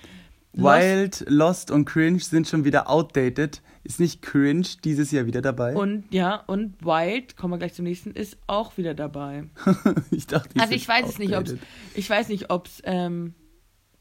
Wild, 0.52 1.24
Lost 1.28 1.72
und 1.72 1.86
Cringe 1.86 2.20
sind 2.20 2.46
schon 2.46 2.64
wieder 2.64 2.88
outdated. 2.88 3.60
Ist 3.84 4.00
nicht 4.00 4.22
Cringe 4.22 4.66
dieses 4.82 5.10
Jahr 5.10 5.26
wieder 5.26 5.42
dabei? 5.42 5.76
Und 5.76 6.04
ja, 6.10 6.36
und 6.36 6.82
Wild, 6.82 7.36
kommen 7.36 7.52
wir 7.52 7.58
gleich 7.58 7.74
zum 7.74 7.84
nächsten, 7.84 8.12
ist 8.12 8.38
auch 8.46 8.78
wieder 8.78 8.94
dabei. 8.94 9.44
ich 10.10 10.26
dachte, 10.26 10.54
die 10.54 10.60
Also 10.60 10.72
ich 10.72 10.88
weiß 10.88 11.06
es 11.06 11.18
nicht, 11.18 11.36
ob's, 11.36 11.54
ich 11.94 12.08
weiß 12.08 12.28
nicht, 12.28 12.50
ob's, 12.50 12.80
ähm, 12.84 13.34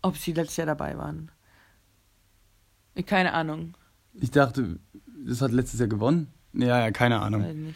ob 0.01 0.15
sie 0.15 0.31
letztes 0.31 0.55
Jahr 0.55 0.67
dabei 0.67 0.97
waren. 0.97 1.31
Keine 3.05 3.33
Ahnung. 3.33 3.75
Ich 4.13 4.31
dachte, 4.31 4.79
das 5.25 5.41
hat 5.41 5.51
letztes 5.51 5.81
Jahr 5.81 5.89
gewonnen. 5.89 6.31
Ja, 6.53 6.79
ja, 6.79 6.91
keine 6.91 7.19
Ahnung. 7.19 7.73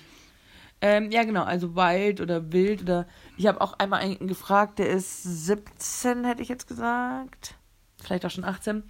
Ähm, 0.79 1.11
ja, 1.11 1.23
genau, 1.23 1.43
also 1.43 1.75
Wild 1.75 2.21
oder 2.21 2.53
Wild 2.53 2.83
oder. 2.83 3.07
Ich 3.35 3.47
habe 3.47 3.59
auch 3.59 3.73
einmal 3.79 4.01
einen 4.01 4.27
gefragt, 4.27 4.79
der 4.79 4.89
ist 4.89 5.23
17, 5.23 6.23
hätte 6.23 6.41
ich 6.41 6.49
jetzt 6.49 6.67
gesagt. 6.67 7.55
Vielleicht 8.01 8.25
auch 8.25 8.31
schon 8.31 8.43
18. 8.43 8.83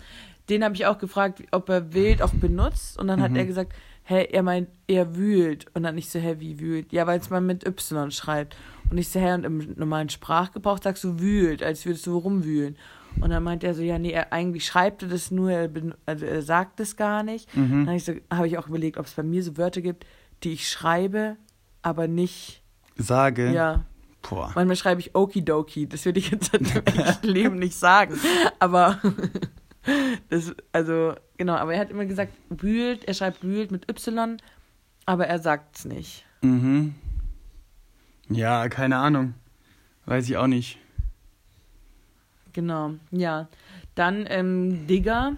den 0.49 0.63
habe 0.63 0.75
ich 0.75 0.85
auch 0.85 0.97
gefragt, 0.97 1.43
ob 1.51 1.69
er 1.69 1.93
wild 1.93 2.21
auch 2.21 2.33
benutzt. 2.33 2.97
Und 2.99 3.07
dann 3.07 3.21
hat 3.21 3.31
Mhm. 3.31 3.37
er 3.37 3.45
gesagt, 3.45 3.73
hä, 4.03 4.25
er 4.31 4.43
meint, 4.43 4.69
er 4.87 5.15
wühlt. 5.15 5.65
Und 5.73 5.83
dann 5.83 5.97
ich 5.97 6.09
so, 6.09 6.19
hä, 6.19 6.35
wie 6.39 6.59
wühlt? 6.59 6.91
Ja, 6.93 7.05
weil 7.07 7.19
es 7.19 7.29
man 7.29 7.45
mit 7.45 7.65
Y 7.65 8.11
schreibt. 8.11 8.55
Und 8.89 8.97
ich 8.97 9.09
so, 9.09 9.19
hä, 9.19 9.33
und 9.33 9.43
im 9.43 9.73
normalen 9.75 10.09
Sprachgebrauch 10.09 10.79
sagst 10.81 11.03
du 11.03 11.19
wühlt, 11.19 11.61
als 11.61 11.85
würdest 11.85 12.07
du 12.07 12.17
rumwühlen. 12.17 12.77
Und 13.19 13.31
dann 13.31 13.43
meint 13.43 13.63
er 13.63 13.73
so, 13.73 13.81
ja, 13.81 13.97
nee, 13.99 14.11
er 14.11 14.31
eigentlich 14.31 14.65
schreibt 14.65 15.01
er 15.03 15.09
das 15.09 15.31
nur, 15.31 15.51
er, 15.51 15.69
also 16.05 16.25
er 16.25 16.41
sagt 16.41 16.79
es 16.79 16.95
gar 16.95 17.23
nicht. 17.23 17.53
Mhm. 17.55 17.69
Dann 17.71 17.87
habe 17.87 17.97
ich, 17.97 18.05
so, 18.05 18.13
hab 18.29 18.45
ich 18.45 18.57
auch 18.57 18.67
überlegt, 18.67 18.97
ob 18.97 19.05
es 19.07 19.13
bei 19.13 19.23
mir 19.23 19.43
so 19.43 19.57
Wörter 19.57 19.81
gibt, 19.81 20.05
die 20.43 20.53
ich 20.53 20.69
schreibe, 20.69 21.35
aber 21.81 22.07
nicht, 22.07 22.61
Sage. 22.95 23.51
ja. 23.51 23.83
Boah. 24.29 24.51
Manchmal 24.55 24.75
schreibe 24.75 24.99
ich 24.99 25.15
Okidoki. 25.15 25.87
Das 25.87 26.03
würde 26.03 26.19
ich 26.19 26.31
jetzt 26.31 26.53
im 26.53 26.65
echten 26.65 27.27
Leben 27.27 27.59
nicht 27.59 27.75
sagen. 27.75 28.19
Aber 28.59 28.99
das, 30.29 30.53
also, 30.71 31.15
genau, 31.37 31.55
aber 31.55 31.73
er 31.73 31.79
hat 31.79 31.89
immer 31.91 32.05
gesagt, 32.05 32.33
wühlt, 32.49 33.05
er 33.05 33.13
schreibt 33.13 33.43
wühlt 33.43 33.71
mit 33.71 33.89
Y, 33.89 34.37
aber 35.05 35.27
er 35.27 35.39
sagt's 35.39 35.85
nicht. 35.85 36.25
Mhm. 36.41 36.95
Ja, 38.29 38.67
keine 38.69 38.97
Ahnung. 38.97 39.33
Weiß 40.05 40.29
ich 40.29 40.37
auch 40.37 40.47
nicht. 40.47 40.77
Genau, 42.53 42.93
ja. 43.11 43.47
Dann 43.95 44.25
ähm, 44.29 44.87
Digger 44.87 45.35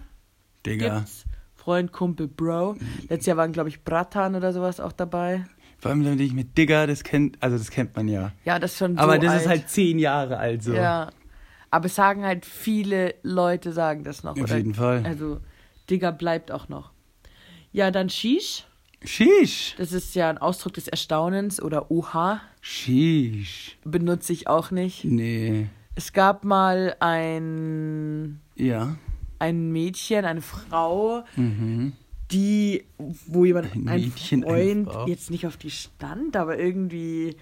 Digga. 0.66 0.98
gibt's. 0.98 1.24
Freund, 1.56 1.92
Kumpel, 1.92 2.26
Bro. 2.26 2.76
Letztes 3.08 3.26
Jahr 3.26 3.36
waren, 3.36 3.52
glaube 3.52 3.68
ich, 3.68 3.84
Bratan 3.84 4.34
oder 4.34 4.52
sowas 4.52 4.80
auch 4.80 4.92
dabei. 4.92 5.44
Vor 5.78 5.90
allem, 5.90 6.04
wenn 6.04 6.18
ich 6.18 6.32
mit 6.32 6.56
Digga, 6.56 6.86
das 6.86 7.04
kennt, 7.04 7.36
also 7.42 7.58
das 7.58 7.70
kennt 7.70 7.94
man 7.96 8.08
ja. 8.08 8.32
Ja, 8.44 8.58
das 8.58 8.72
ist 8.72 8.78
schon 8.78 8.96
Aber 8.98 9.14
so 9.16 9.20
das 9.22 9.30
alt. 9.32 9.40
ist 9.42 9.48
halt 9.48 9.68
zehn 9.68 9.98
Jahre 9.98 10.38
alt 10.38 10.62
so. 10.62 10.74
Ja. 10.74 11.10
Aber 11.70 11.86
es 11.86 11.94
sagen 11.94 12.24
halt 12.24 12.44
viele 12.46 13.14
Leute 13.22 13.72
sagen 13.72 14.02
das 14.04 14.24
noch. 14.24 14.32
Auf 14.32 14.42
oder? 14.42 14.56
jeden 14.56 14.74
Fall. 14.74 15.04
Also, 15.04 15.40
Digger 15.88 16.12
bleibt 16.12 16.50
auch 16.50 16.68
noch. 16.68 16.90
Ja, 17.72 17.90
dann 17.90 18.08
Shish. 18.10 18.64
Sheesh. 19.04 19.76
Das 19.78 19.92
ist 19.92 20.14
ja 20.14 20.28
ein 20.28 20.38
Ausdruck 20.38 20.74
des 20.74 20.86
Erstaunens 20.88 21.62
oder 21.62 21.90
Oha. 21.90 22.40
Sheesh. 22.60 23.78
Benutze 23.84 24.32
ich 24.32 24.46
auch 24.48 24.70
nicht. 24.70 25.04
Nee. 25.04 25.68
Es 25.94 26.12
gab 26.12 26.44
mal 26.44 26.96
ein, 27.00 28.40
Ja. 28.56 28.96
ein 29.38 29.70
Mädchen, 29.72 30.24
eine 30.24 30.42
Frau, 30.42 31.24
Mhm. 31.36 31.92
Die, 32.32 32.84
wo 33.26 33.44
jemand, 33.44 33.72
Ein 33.74 33.88
ein, 33.88 34.00
Mädchen, 34.00 34.42
Freund, 34.42 34.88
jetzt 35.06 35.30
nicht 35.30 35.46
auf 35.46 35.56
die 35.56 35.70
stand, 35.70 36.36
aber 36.36 36.58
irgendwie, 36.58 37.36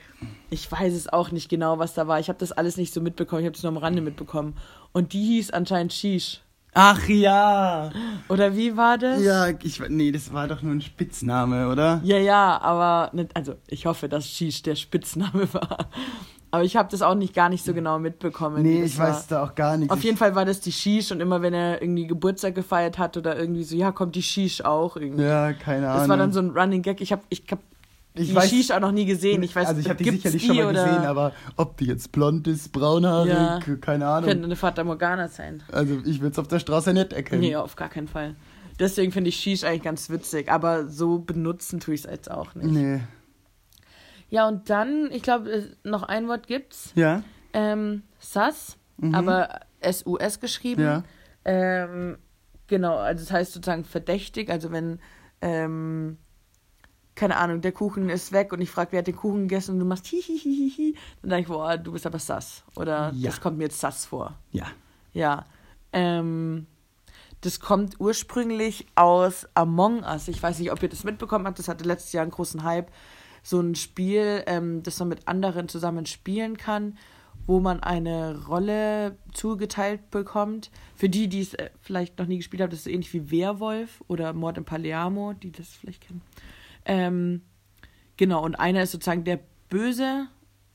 ich 0.50 0.71
weiß 0.71 0.95
es 0.95 1.09
auch 1.09 1.30
nicht 1.30 1.49
genau, 1.49 1.78
was 1.78 1.95
da 1.95 2.07
war. 2.07 2.21
Ich 2.21 2.28
habe 2.28 2.38
das 2.38 2.52
alles 2.52 2.76
nicht 2.76 2.92
so 2.92 3.00
mitbekommen, 3.00 3.42
ich 3.42 3.47
habe 3.47 3.57
es 3.57 3.62
nur 3.62 3.73
am 3.73 3.76
Rande 3.76 4.00
mitbekommen. 4.00 4.54
Und 4.92 5.12
die 5.12 5.25
hieß 5.25 5.50
anscheinend 5.50 5.92
Shish. 5.92 6.40
Ach 6.75 7.09
ja. 7.09 7.90
Oder 8.28 8.57
wie 8.57 8.76
war 8.76 8.99
das? 8.99 9.23
Ja, 9.23 9.49
ich 9.49 9.80
nee, 9.88 10.12
das 10.12 10.33
war 10.33 10.49
doch 10.49 10.62
nur 10.62 10.73
ein 10.73 10.80
Spitzname, 10.80 11.68
oder? 11.68 12.00
Ja, 12.04 12.18
ja, 12.18 12.61
aber 12.61 13.11
nicht, 13.14 13.35
also 13.35 13.54
ich 13.66 13.87
hoffe, 13.87 14.09
dass 14.09 14.28
Shish 14.28 14.62
der 14.62 14.76
Spitzname 14.76 15.49
war. 15.52 15.88
Aber 16.50 16.64
ich 16.64 16.76
habe 16.76 16.88
das 16.90 17.02
auch 17.02 17.14
nicht 17.14 17.35
gar 17.35 17.49
nicht 17.50 17.64
so 17.64 17.75
genau 17.75 17.99
mitbekommen. 17.99 18.62
Nee, 18.62 18.83
ich 18.83 18.99
war. 18.99 19.09
weiß 19.11 19.26
da 19.26 19.43
auch 19.45 19.55
gar 19.55 19.76
nichts. 19.76 19.93
Auf 19.93 20.02
jeden 20.02 20.17
Fall 20.17 20.35
war 20.35 20.45
das 20.47 20.61
die 20.61 20.73
Shish 20.73 21.12
und 21.12 21.21
immer 21.21 21.43
wenn 21.43 21.52
er 21.52 21.83
irgendwie 21.83 22.07
Geburtstag 22.07 22.55
gefeiert 22.55 22.97
hat 22.99 23.17
oder 23.19 23.38
irgendwie 23.38 23.64
so, 23.64 23.76
ja, 23.76 23.93
kommt 23.93 24.14
die 24.14 24.23
Shish 24.23 24.62
auch 24.62 24.97
irgendwie. 24.97 25.25
Ja, 25.25 25.52
keine 25.52 25.88
Ahnung. 25.88 26.00
das 26.00 26.09
war 26.09 26.17
dann 26.17 26.33
so 26.33 26.40
ein 26.40 26.50
Running 26.50 26.81
Gag. 26.83 27.00
Ich 27.02 27.12
habe 27.12 27.21
ich 27.28 27.43
hab 27.50 27.59
Ich 28.14 28.28
die 28.31 28.35
weiß- 28.35 28.49
Shish 28.49 28.71
auch 28.71 28.81
noch 28.81 28.93
nie 28.93 29.05
gesehen. 29.05 29.43
Ich 29.43 29.55
weiß, 29.55 29.69
also 29.69 29.81
ich 29.81 29.88
habe 29.90 30.02
die 30.02 30.11
sicherlich 30.11 30.47
schon 30.47 30.57
mal 30.57 30.73
gesehen, 30.73 31.05
aber 31.05 31.33
ob 31.57 31.76
die 31.76 31.85
jetzt 31.85 32.12
blond 32.12 32.49
ist, 32.49 32.73
braunhaarig, 32.73 33.31
Ja. 33.31 33.61
keine 33.83 34.07
Ahnung. 34.07 34.31
könnte 34.31 34.45
eine 34.47 34.57
Fata 34.57 34.83
Morgana 34.85 35.28
sein. 35.28 35.62
Also 35.71 35.99
ich 36.07 36.21
würde 36.21 36.33
es 36.33 36.38
auf 36.38 36.49
der 36.49 36.61
Straße 36.61 36.95
nicht 36.95 37.12
erkennen. 37.12 37.43
Nee, 37.43 37.57
auf 37.57 37.76
gar 37.76 37.90
keinen 37.90 38.09
Fall. 38.09 38.35
Deswegen 38.81 39.12
finde 39.12 39.28
ich 39.28 39.37
Shish 39.37 39.64
eigentlich 39.64 39.83
ganz 39.83 40.09
witzig, 40.09 40.50
aber 40.50 40.87
so 40.88 41.19
benutzen 41.19 41.78
tue 41.81 41.95
ich 41.95 42.05
es 42.05 42.11
jetzt 42.11 42.31
auch 42.31 42.55
nicht. 42.55 42.71
Nee. 42.71 43.00
Ja, 44.30 44.47
und 44.49 44.68
dann, 44.70 45.11
ich 45.11 45.23
glaube, 45.23 45.76
noch 45.85 46.02
ein 46.02 46.28
Wort 46.28 46.47
gibt's. 46.47 46.92
Ja? 46.94 47.23
Ähm, 47.52 48.02
Sus, 48.18 48.76
Mhm. 48.99 49.14
aber 49.14 49.61
S-U-S 49.80 50.40
geschrieben. 50.40 50.82
Ja. 50.82 51.02
Ähm, 51.44 52.18
genau, 52.66 52.97
also 52.97 53.25
das 53.25 53.32
heißt 53.32 53.52
sozusagen 53.52 53.85
verdächtig, 53.85 54.50
also 54.50 54.70
wenn, 54.73 55.00
ähm, 55.40 56.18
keine 57.14 57.37
Ahnung, 57.37 57.61
der 57.62 57.73
Kuchen 57.73 58.08
ist 58.11 58.32
weg 58.32 58.52
und 58.52 58.61
ich 58.61 58.70
frage, 58.70 58.92
wer 58.92 58.99
hat 59.00 59.06
den 59.06 59.16
Kuchen 59.16 59.42
gegessen 59.49 59.73
und 59.73 59.78
du 59.80 59.87
machst 59.87 60.06
hihihihi, 60.06 60.94
dann 61.23 61.30
denke 61.30 61.42
ich, 61.42 61.49
boah, 61.49 61.76
du 61.76 61.92
bist 61.92 62.06
aber 62.06 62.18
sass. 62.18 62.64
Oder 62.76 63.12
Ja. 63.14 63.30
das 63.30 63.40
kommt 63.40 63.56
mir 63.58 63.64
jetzt 63.64 63.80
sass 63.80 64.04
vor. 64.04 64.35
Ja. 64.52 64.66
Ja. 65.12 65.47
Ähm, 65.92 66.66
das 67.40 67.61
kommt 67.61 67.99
ursprünglich 68.00 68.87
aus 68.94 69.47
Among 69.54 70.02
Us. 70.02 70.28
Ich 70.28 70.42
weiß 70.42 70.58
nicht, 70.58 70.70
ob 70.73 70.82
ihr 70.82 70.88
das 70.88 71.04
mitbekommen 71.04 71.47
habt. 71.47 71.58
Das 71.58 71.68
hatte 71.68 71.85
letztes 71.85 72.12
Jahr 72.12 72.23
einen 72.23 72.30
großen 72.32 72.62
Hype. 72.64 72.90
So 73.49 73.61
ein 73.61 73.76
Spiel, 73.76 74.43
ähm, 74.47 74.83
das 74.83 74.99
man 74.99 75.09
mit 75.09 75.26
anderen 75.26 75.69
zusammen 75.69 76.05
spielen 76.05 76.59
kann, 76.59 76.99
wo 77.47 77.61
man 77.61 77.81
eine 77.81 78.45
Rolle 78.47 79.17
zugeteilt 79.33 80.11
bekommt. 80.11 80.71
Für 80.95 81.09
die, 81.09 81.31
die 81.31 81.40
es 81.40 81.55
äh, 81.55 81.71
vielleicht 81.81 82.19
noch 82.19 82.26
nie 82.26 82.37
gespielt 82.37 82.61
haben, 82.61 82.69
das 82.69 82.81
ist 82.81 82.88
ähnlich 82.88 83.11
wie 83.14 83.31
Werwolf 83.31 84.05
oder 84.07 84.35
Mord 84.35 84.59
in 84.59 84.67
Palermo, 84.67 85.33
die 85.33 85.50
das 85.50 85.69
vielleicht 85.69 86.07
kennen. 86.07 86.21
Ähm, 86.85 87.40
genau, 88.19 88.45
und 88.45 88.57
einer 88.57 88.83
ist 88.83 88.93
sozusagen 88.93 89.25
der 89.25 89.40
Böse 89.71 90.26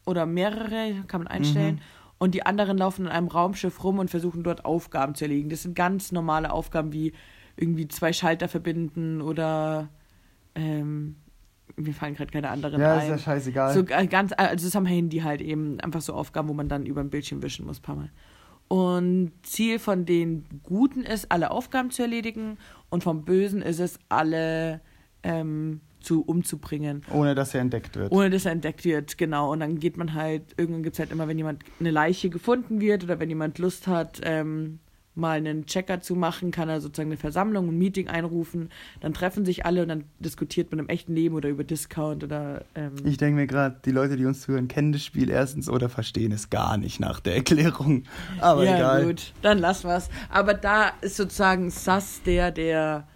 oder 0.08 0.26
mehrere, 0.26 1.04
kann 1.08 1.22
man 1.22 1.28
einstellen. 1.28 1.80
Und 2.18 2.34
die 2.34 2.44
anderen 2.44 2.80
laufen 2.80 3.06
in 3.06 3.12
einem 3.12 3.28
Raumschiff 3.28 3.84
rum 3.84 4.00
und 4.00 4.10
versuchen 4.10 4.42
dort 4.42 4.66
Aufgaben 4.66 5.14
zu 5.14 5.26
erledigen. 5.26 5.50
Das 5.50 5.62
sind 5.62 5.76
ganz 5.76 6.12
normale 6.12 6.52
Aufgaben 6.52 6.92
wie 6.92 7.14
irgendwie 7.56 7.88
zwei 7.88 8.14
Schalter 8.14 8.48
verbinden 8.48 9.22
oder 9.22 9.90
ähm, 10.56 11.18
mir 11.76 11.94
fallen 11.94 12.16
gerade 12.16 12.32
keine 12.32 12.50
anderen 12.50 12.80
Ja, 12.82 12.98
ist 12.98 13.04
ein. 13.04 13.10
ja 13.12 13.18
scheißegal. 13.18 13.74
So 13.74 13.84
g- 13.84 14.06
ganz, 14.08 14.32
also 14.38 14.54
das 14.54 14.64
ist 14.64 14.76
am 14.76 14.86
Handy 14.86 15.20
halt 15.20 15.42
eben 15.42 15.80
einfach 15.80 16.02
so 16.02 16.14
Aufgaben, 16.14 16.48
wo 16.50 16.54
man 16.54 16.70
dann 16.70 16.86
über 16.86 17.02
ein 17.02 17.10
Bildschirm 17.10 17.42
wischen 17.42 17.66
muss, 17.66 17.80
paar 17.80 17.96
Mal. 17.96 18.10
Und 18.68 19.32
Ziel 19.44 19.78
von 19.80 20.06
den 20.06 20.46
Guten 20.64 21.02
ist, 21.04 21.32
alle 21.32 21.52
Aufgaben 21.52 21.92
zu 21.92 22.02
erledigen 22.02 22.58
und 22.90 23.04
vom 23.04 23.24
Bösen 23.26 23.62
ist 23.62 23.80
es, 23.80 24.00
alle 24.10 24.82
ähm, 25.24 25.82
zu 26.00 26.22
umzubringen. 26.24 27.04
Ohne 27.12 27.36
dass 27.36 27.54
er 27.54 27.62
entdeckt 27.62 27.96
wird. 27.96 28.12
Ohne 28.12 28.30
dass 28.30 28.46
er 28.46 28.52
entdeckt 28.52 28.84
wird, 28.84 29.18
genau. 29.18 29.52
Und 29.52 29.60
dann 29.60 29.80
geht 29.80 29.96
man 29.98 30.14
halt, 30.14 30.54
irgendwann 30.58 30.84
gibt 30.84 30.96
es 30.96 31.00
halt 31.00 31.12
immer, 31.12 31.28
wenn 31.28 31.38
jemand 31.38 31.64
eine 31.80 31.92
Leiche 31.92 32.30
gefunden 32.30 32.82
wird 32.82 33.04
oder 33.04 33.20
wenn 33.20 33.30
jemand 33.30 33.58
Lust 33.60 33.88
hat, 33.88 34.22
ähm, 34.24 34.80
mal 35.16 35.38
einen 35.38 35.66
Checker 35.68 36.02
zu 36.02 36.16
machen, 36.16 36.50
kann 36.52 36.70
er 36.70 36.82
sozusagen 36.82 37.10
eine 37.10 37.18
Versammlung, 37.18 37.68
ein 37.70 37.78
Meeting 37.78 38.08
einrufen. 38.08 38.70
Dann 39.00 39.14
treffen 39.14 39.46
sich 39.46 39.66
alle 39.66 39.84
und 39.84 39.90
dann 39.90 40.04
diskutiert 40.20 40.72
man 40.72 40.80
im 40.80 40.90
echten 40.90 41.14
Leben 41.14 41.36
oder 41.36 41.50
über 41.50 41.64
Discount 41.64 42.24
oder 42.24 42.66
ähm, 42.76 42.94
Ich 43.06 43.18
denke 43.18 43.36
mir 43.36 43.48
gerade, 43.48 43.76
die 43.86 43.92
Leute, 43.92 44.16
die 44.18 44.26
uns 44.26 44.42
zuhören, 44.42 44.68
kennen 44.68 44.92
das 44.92 45.04
Spiel 45.06 45.30
erstens 45.30 45.70
oder 45.70 45.88
verstehen 45.90 46.32
es 46.32 46.50
gar 46.50 46.78
nicht 46.78 47.00
nach 47.00 47.20
der 47.20 47.36
Erklärung. 47.36 48.04
Aber 48.40 48.64
ja, 48.66 48.76
egal. 48.76 49.06
gut, 49.06 49.34
dann 49.44 49.60
lassen 49.60 49.88
wir's. 49.88 50.10
Aber 50.30 50.54
da 50.56 50.90
ist 51.02 51.18
sozusagen 51.18 51.70
Sass 51.70 52.22
der, 52.24 52.50
der, 52.52 53.08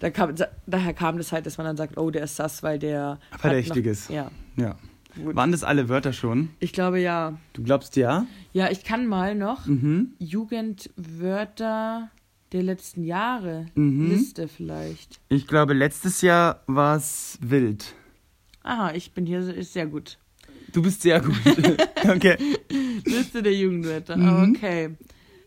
da 0.00 0.10
kam, 0.10 0.34
daher 0.66 0.94
kam 0.94 1.16
das 1.18 1.32
halt, 1.32 1.46
dass 1.46 1.58
man 1.58 1.66
dann 1.66 1.76
sagt, 1.76 1.98
oh, 1.98 2.10
der 2.10 2.24
ist 2.24 2.36
Sass, 2.36 2.62
weil 2.62 2.78
der 2.78 3.18
Verdächtig 3.36 3.84
noch- 3.84 3.90
ist. 3.92 4.10
Ja, 4.10 4.30
Ja. 4.56 4.76
Gut. 5.14 5.34
Waren 5.36 5.52
das 5.52 5.64
alle 5.64 5.88
Wörter 5.88 6.12
schon? 6.12 6.50
Ich 6.60 6.72
glaube 6.72 7.00
ja. 7.00 7.38
Du 7.52 7.62
glaubst 7.62 7.96
ja? 7.96 8.26
Ja, 8.52 8.70
ich 8.70 8.84
kann 8.84 9.06
mal 9.06 9.34
noch 9.34 9.66
Mhm. 9.66 10.12
Jugendwörter 10.18 12.10
der 12.52 12.62
letzten 12.62 13.04
Jahre 13.04 13.66
Mhm. 13.74 14.10
Liste 14.10 14.48
vielleicht. 14.48 15.20
Ich 15.28 15.46
glaube, 15.46 15.72
letztes 15.74 16.20
Jahr 16.20 16.62
war 16.66 16.96
es 16.96 17.38
wild. 17.40 17.94
Aha, 18.62 18.92
ich 18.94 19.12
bin 19.12 19.26
hier, 19.26 19.40
ist 19.40 19.72
sehr 19.72 19.86
gut. 19.86 20.18
Du 20.72 20.82
bist 20.82 21.02
sehr 21.02 21.20
gut. 21.20 21.34
okay. 22.08 22.36
Liste 23.04 23.42
der 23.42 23.54
Jugendwörter. 23.54 24.16
Mhm. 24.16 24.54
Okay. 24.56 24.90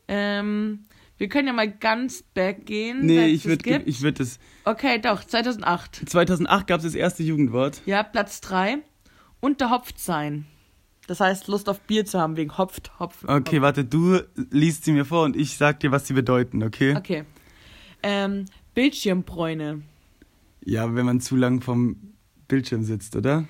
Ähm, 0.07 0.79
wir 1.17 1.29
können 1.29 1.47
ja 1.47 1.53
mal 1.53 1.71
ganz 1.71 2.23
back 2.33 2.65
gehen. 2.65 3.05
Nee, 3.05 3.27
ich 3.27 3.45
würde 3.45 3.83
ich 3.85 4.01
würd 4.01 4.19
das. 4.19 4.37
Okay, 4.65 4.99
doch, 4.99 5.23
2008. 5.23 6.07
2008 6.09 6.67
gab 6.67 6.79
es 6.79 6.83
das 6.85 6.95
erste 6.95 7.23
Jugendwort. 7.23 7.81
Ja, 7.85 8.03
Platz 8.03 8.41
3. 8.41 8.79
Unterhopft 9.45 9.99
sein. 9.99 10.47
Das 11.05 11.19
heißt, 11.19 11.47
Lust 11.47 11.69
auf 11.69 11.79
Bier 11.81 12.03
zu 12.03 12.19
haben 12.19 12.35
wegen 12.35 12.57
Hopft, 12.57 12.99
Hopfen. 12.99 13.29
Okay, 13.29 13.61
warte, 13.61 13.85
du 13.85 14.21
liest 14.49 14.85
sie 14.85 14.91
mir 14.91 15.05
vor 15.05 15.23
und 15.23 15.35
ich 15.35 15.55
sag 15.55 15.79
dir, 15.81 15.91
was 15.91 16.07
sie 16.07 16.13
bedeuten, 16.13 16.63
okay? 16.63 16.95
Okay. 16.95 17.25
Ähm, 18.01 18.45
Bildschirmbräune. 18.73 19.83
Ja, 20.61 20.95
wenn 20.95 21.05
man 21.05 21.21
zu 21.21 21.35
lang 21.35 21.61
vom 21.61 22.15
Bildschirm 22.47 22.81
sitzt, 22.81 23.15
oder? 23.15 23.47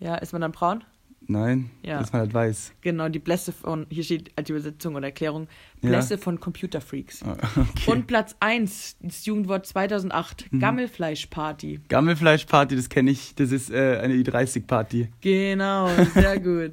Ja, 0.00 0.16
ist 0.16 0.32
man 0.32 0.42
dann 0.42 0.50
braun? 0.50 0.82
Nein, 1.28 1.70
Ja. 1.82 1.98
dass 1.98 2.12
man 2.12 2.20
halt 2.20 2.32
weiß. 2.34 2.72
Genau, 2.82 3.08
die 3.08 3.18
Blässe 3.18 3.50
von, 3.52 3.86
hier 3.90 4.04
steht 4.04 4.30
als 4.36 4.48
Übersetzung 4.48 4.94
oder 4.94 5.06
Erklärung, 5.08 5.48
Ja. 5.82 5.88
Blässe 5.90 6.18
von 6.18 6.38
Computerfreaks. 6.38 7.22
Ah, 7.24 7.36
Okay. 7.56 7.90
Und 7.90 8.06
Platz 8.06 8.36
1, 8.40 8.96
das 9.00 9.26
Jugendwort 9.26 9.66
2008, 9.66 10.52
Mhm. 10.52 10.60
Gammelfleischparty. 10.60 11.80
Gammelfleischparty, 11.88 12.76
das 12.76 12.88
kenne 12.88 13.10
ich, 13.10 13.34
das 13.34 13.50
ist 13.50 13.70
äh, 13.70 13.98
eine 14.02 14.14
i30-Party. 14.14 15.08
Genau, 15.20 15.88
sehr 16.14 16.38
gut. 16.40 16.72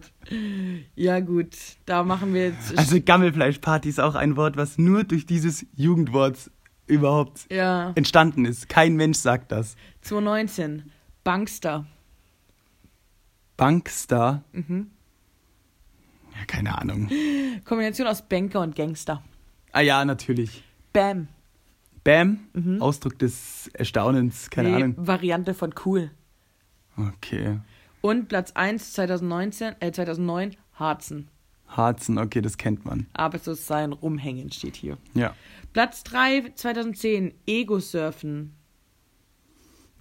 Ja, 0.95 1.19
gut, 1.19 1.55
da 1.85 2.03
machen 2.03 2.33
wir 2.33 2.49
jetzt. 2.49 2.77
Also 2.77 2.99
Gammelfleischparty 3.03 3.89
ist 3.89 3.99
auch 3.99 4.15
ein 4.15 4.35
Wort, 4.35 4.55
was 4.55 4.77
nur 4.77 5.03
durch 5.03 5.25
dieses 5.25 5.65
Jugendwort 5.75 6.51
überhaupt 6.85 7.47
Ja. 7.51 7.91
entstanden 7.95 8.45
ist. 8.45 8.69
Kein 8.69 8.95
Mensch 8.97 9.17
sagt 9.17 9.51
das. 9.51 9.75
2019. 10.01 10.91
Bankster. 13.63 14.43
Bankstar? 14.53 14.67
Mhm. 14.67 14.91
Ja, 16.37 16.45
keine 16.47 16.77
Ahnung. 16.79 17.09
Kombination 17.65 18.07
aus 18.07 18.21
Banker 18.27 18.61
und 18.61 18.75
Gangster. 18.75 19.23
Ah 19.71 19.81
ja, 19.81 20.03
natürlich. 20.03 20.63
Bam. 20.91 21.27
Bam, 22.03 22.39
Ausdruck 22.81 23.17
des 23.17 23.69
Erstaunens, 23.73 24.49
keine 24.49 24.69
Nee, 24.69 24.75
Ahnung. 24.75 24.95
Variante 24.97 25.53
von 25.53 25.73
cool. 25.85 26.11
Okay. 26.97 27.59
Und 28.01 28.27
Platz 28.27 28.51
1 28.51 28.91
2019, 28.93 29.75
äh 29.79 29.91
2009, 29.91 30.57
Harzen. 30.73 31.29
Harzen, 31.67 32.17
okay, 32.17 32.41
das 32.41 32.57
kennt 32.57 32.83
man. 32.83 33.07
Arbeitslos 33.13 33.65
sein, 33.65 33.93
rumhängen 33.93 34.51
steht 34.51 34.75
hier. 34.75 34.97
Ja. 35.13 35.33
Platz 35.71 36.03
3 36.03 36.51
2010, 36.55 37.33
Ego-Surfen. 37.47 38.53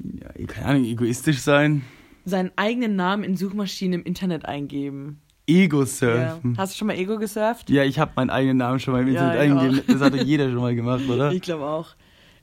ja. 0.02 0.46
Keine 0.48 0.66
Ahnung, 0.66 0.84
egoistisch 0.84 1.38
sein. 1.38 1.82
Seinen 2.24 2.52
eigenen 2.56 2.96
Namen 2.96 3.24
in 3.24 3.36
Suchmaschinen 3.36 4.00
im 4.00 4.06
Internet 4.06 4.44
eingeben. 4.46 5.20
Ego-Surfen. 5.46 6.52
Ja. 6.52 6.58
Hast 6.58 6.74
du 6.74 6.78
schon 6.78 6.86
mal 6.86 6.96
Ego 6.96 7.18
gesurft? 7.18 7.68
Ja, 7.68 7.82
ich 7.84 7.98
habe 7.98 8.12
meinen 8.14 8.30
eigenen 8.30 8.58
Namen 8.58 8.78
schon 8.78 8.92
mal 8.94 9.00
im 9.02 9.08
Ja, 9.12 9.32
Internet 9.32 9.40
eingegeben. 9.40 9.80
auch. 9.80 9.92
Das 9.92 10.00
hat 10.00 10.14
doch 10.14 10.24
jeder 10.24 10.44
schon 10.50 10.60
mal 10.60 10.74
gemacht, 10.74 11.08
oder? 11.08 11.32
Ich 11.32 11.42
glaube 11.42 11.64
auch. 11.66 11.88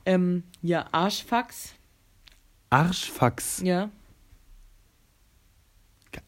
Ähm, 0.04 0.42
ja, 0.62 0.86
Arschfax. 0.92 1.74
Arschfax. 2.68 3.62
Ja. 3.64 3.90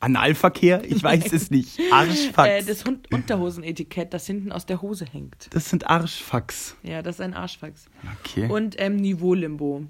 Analverkehr? 0.00 0.82
Ich 0.85 1.02
weiß 1.04 1.32
es 1.32 1.50
nicht. 1.50 1.78
Arschfax. 1.90 2.49
Äh, 2.49 2.62
das 2.64 2.85
Hund 2.85 3.12
Unterhosenetikett, 3.12 4.14
das 4.14 4.26
hinten 4.26 4.52
aus 4.52 4.64
der 4.66 4.80
Hose 4.80 5.04
hängt. 5.04 5.49
das 5.50 5.68
sind 5.68 5.87
Arschfax. 5.88 6.76
Ja, 6.82 7.02
das 7.02 7.16
ist 7.16 7.21
ein 7.21 7.35
Arschfax. 7.35 7.87
Okay. 8.21 8.49
Und 8.49 8.76
ähm, 8.78 8.97
Niveau-Limbo. 8.97 9.85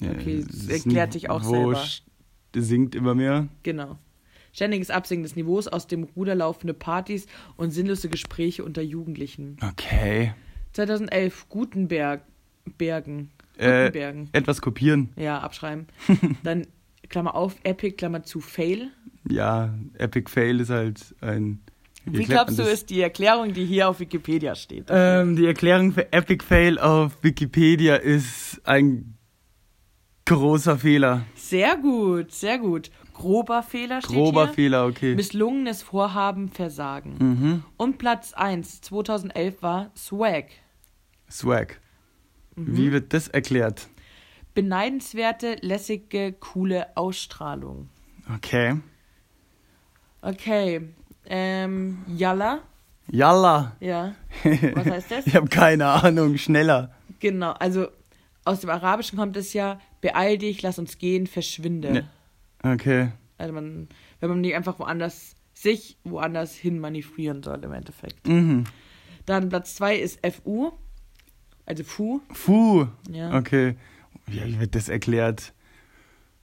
Ja, 0.00 0.10
okay, 0.10 0.44
das 0.46 0.66
erklärt 0.68 1.12
sich 1.12 1.30
auch 1.30 1.42
Niveau 1.42 1.74
selber. 1.74 1.84
Sinkt 2.62 2.94
immer 2.94 3.14
mehr. 3.14 3.48
Genau. 3.62 3.98
Ständiges 4.52 4.90
Absinken 4.90 5.24
des 5.24 5.34
Niveaus, 5.34 5.66
aus 5.66 5.88
dem 5.88 6.04
Ruder 6.04 6.36
laufende 6.36 6.74
Partys 6.74 7.26
und 7.56 7.72
sinnlose 7.72 8.08
Gespräche 8.08 8.64
unter 8.64 8.82
Jugendlichen. 8.82 9.56
Okay. 9.68 10.32
2011, 10.74 11.48
Gutenberg. 11.48 12.22
Bergen. 12.78 13.30
Äh, 13.58 13.86
Gutenbergen. 13.86 14.28
etwas 14.32 14.60
kopieren. 14.60 15.10
Ja, 15.16 15.40
abschreiben. 15.40 15.86
Dann, 16.42 16.66
Klammer 17.08 17.34
auf, 17.34 17.56
Epic, 17.64 17.96
Klammer 17.96 18.22
zu, 18.22 18.40
Fail. 18.40 18.90
Ja, 19.28 19.74
Epic 19.98 20.30
Fail 20.30 20.60
ist 20.60 20.70
halt 20.70 21.14
ein. 21.20 21.60
Wie 22.04 22.18
erklärt 22.20 22.46
glaubst 22.46 22.58
du, 22.58 22.62
ist 22.62 22.90
die 22.90 23.00
Erklärung, 23.00 23.54
die 23.54 23.64
hier 23.64 23.88
auf 23.88 23.98
Wikipedia 23.98 24.54
steht? 24.54 24.86
Ähm, 24.90 25.36
die 25.36 25.46
Erklärung 25.46 25.92
für 25.92 26.12
Epic 26.12 26.44
Fail 26.44 26.78
auf 26.78 27.16
Wikipedia 27.22 27.96
ist 27.96 28.60
ein 28.64 29.16
großer 30.26 30.78
Fehler. 30.78 31.22
Sehr 31.34 31.76
gut, 31.76 32.32
sehr 32.32 32.58
gut. 32.58 32.90
Grober 33.12 33.62
Fehler 33.62 34.00
steht 34.00 34.16
Grober 34.16 34.46
hier. 34.46 34.54
Fehler, 34.54 34.86
okay. 34.86 35.14
Misslungenes 35.14 35.82
Vorhaben, 35.82 36.48
Versagen. 36.48 37.16
Mhm. 37.18 37.64
Und 37.76 37.98
Platz 37.98 38.32
1 38.32 38.80
2011 38.82 39.62
war 39.62 39.90
Swag. 39.96 40.46
Swag. 41.30 41.80
Mhm. 42.56 42.76
Wie 42.76 42.92
wird 42.92 43.12
das 43.12 43.28
erklärt? 43.28 43.88
Beneidenswerte, 44.54 45.56
lässige, 45.60 46.32
coole 46.32 46.96
Ausstrahlung. 46.96 47.88
Okay. 48.34 48.80
Okay. 50.22 50.88
Ähm, 51.26 52.04
Yalla. 52.08 52.60
Yalla. 53.10 53.76
Ja. 53.80 54.14
Was 54.74 54.86
heißt 54.86 55.10
das? 55.10 55.26
Ich 55.26 55.36
habe 55.36 55.48
keine 55.48 55.86
Ahnung. 55.86 56.36
Schneller. 56.38 56.92
Genau. 57.20 57.52
Also 57.52 57.88
aus 58.44 58.60
dem 58.60 58.70
Arabischen 58.70 59.18
kommt 59.18 59.36
es 59.36 59.52
ja, 59.52 59.80
beeil 60.00 60.38
dich, 60.38 60.62
lass 60.62 60.78
uns 60.78 60.98
gehen, 60.98 61.26
verschwinde. 61.26 61.92
Ne. 61.92 62.10
Okay. 62.62 63.12
Also 63.38 63.52
man, 63.52 63.88
wenn 64.20 64.28
man 64.28 64.40
nicht 64.40 64.54
einfach 64.54 64.78
woanders, 64.78 65.34
sich 65.54 65.96
woanders 66.04 66.54
hin 66.54 66.78
manövrieren 66.78 67.42
soll 67.42 67.62
im 67.64 67.72
Endeffekt. 67.72 68.26
Mhm. 68.26 68.64
Dann 69.26 69.48
Platz 69.48 69.74
2 69.76 69.96
ist 69.96 70.20
FU. 70.26 70.72
Also 71.66 71.84
Fu. 71.84 72.20
Fu. 72.30 72.86
Ja. 73.10 73.36
Okay. 73.38 73.76
Wie 74.26 74.58
wird 74.60 74.74
das 74.74 74.88
erklärt? 74.88 75.52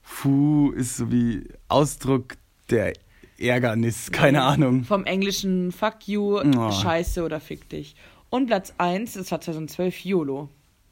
Fu 0.02 0.72
ist 0.72 0.96
so 0.96 1.10
wie 1.12 1.44
Ausdruck 1.68 2.34
der 2.70 2.94
Ärgernis. 3.38 4.10
Keine 4.10 4.42
Ahnung. 4.42 4.84
Vom 4.84 5.04
Englischen 5.04 5.72
Fuck 5.72 6.08
you, 6.08 6.40
Oh. 6.40 6.70
Scheiße 6.72 7.24
oder 7.24 7.40
Fick 7.40 7.68
dich. 7.68 7.94
Und 8.30 8.46
Platz 8.46 8.74
1, 8.78 9.14
das 9.14 9.30
war 9.30 9.40
2012, 9.40 10.04
YOLO. 10.04 10.48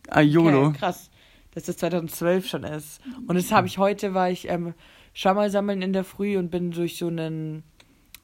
Ah, 0.09 0.21
YOLO. 0.21 0.69
Okay, 0.69 0.79
krass, 0.79 1.11
dass 1.53 1.65
das 1.65 1.77
2012 1.79 2.47
schon 2.47 2.65
ist. 2.65 3.01
Und 3.27 3.35
das 3.37 3.53
habe 3.53 3.67
ich 3.67 3.79
heute, 3.79 4.15
war 4.15 4.31
ich 4.31 4.49
ähm, 4.49 4.75
Schamahl 5.13 5.51
sammeln 5.51 5.83
in 5.83 5.93
der 5.93 6.05
Früh 6.05 6.37
und 6.39 6.51
bin 6.51 6.71
durch 6.71 6.97
so 6.99 7.07
einen 7.09 7.63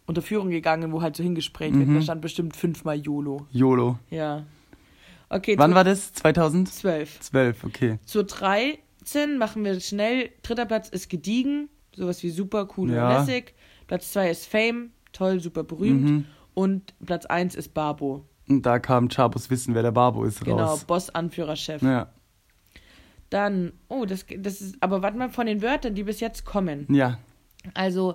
Unterführung 0.07 0.51
gegangen, 0.51 0.93
wo 0.93 1.03
halt 1.03 1.17
so 1.17 1.23
hingesprägt 1.23 1.77
wird. 1.77 1.89
Mhm. 1.89 1.95
Da 1.97 2.01
stand 2.03 2.21
bestimmt 2.23 2.57
fünfmal 2.57 2.99
YOLO. 2.99 3.47
YOLO. 3.51 3.99
Ja. 4.11 4.45
Okay, 5.29 5.59
Wann 5.59 5.75
war 5.75 5.83
das? 5.85 6.13
2012, 6.13 7.21
12. 7.21 7.65
okay. 7.65 7.99
Zur 8.05 8.25
13 8.25 9.39
machen 9.39 9.65
wir 9.65 9.79
schnell. 9.81 10.31
Dritter 10.43 10.67
Platz 10.67 10.89
ist 10.89 11.11
gediegen. 11.11 11.69
Sowas 11.95 12.23
wie 12.23 12.31
super, 12.31 12.69
cool 12.77 12.93
Ja. 12.93 13.09
oder 13.09 13.19
lässig. 13.21 13.55
Platz 13.89 14.13
2 14.13 14.31
ist 14.31 14.47
Fame. 14.47 14.91
Toll, 15.13 15.41
super 15.41 15.65
berühmt. 15.65 16.03
Mhm. 16.05 16.25
Und 16.55 16.95
Platz 17.05 17.27
1 17.27 17.55
ist 17.57 17.75
Barbo. 17.75 18.25
Und 18.49 18.63
da 18.65 18.79
kam 18.79 19.09
Chabos 19.09 19.51
Wissen, 19.51 19.75
wer 19.75 19.83
der 19.83 19.91
Barbo 19.93 20.25
ist, 20.25 20.45
Genau, 20.45 20.59
raus. 20.59 20.85
Boss, 20.85 21.11
Anführer, 21.11 21.57
Chef. 21.57 21.83
Ja. 21.83 22.09
Dann, 23.31 23.73
oh, 23.89 24.05
das, 24.05 24.25
das 24.39 24.61
ist, 24.61 24.77
aber 24.81 25.03
warte 25.03 25.19
mal 25.19 25.31
von 25.31 25.47
den 25.47 25.63
Wörtern, 25.63 25.95
die 25.95 26.05
bis 26.05 26.21
jetzt 26.21 26.45
kommen. 26.45 26.87
Ja. 26.89 27.19
Also, 27.75 28.15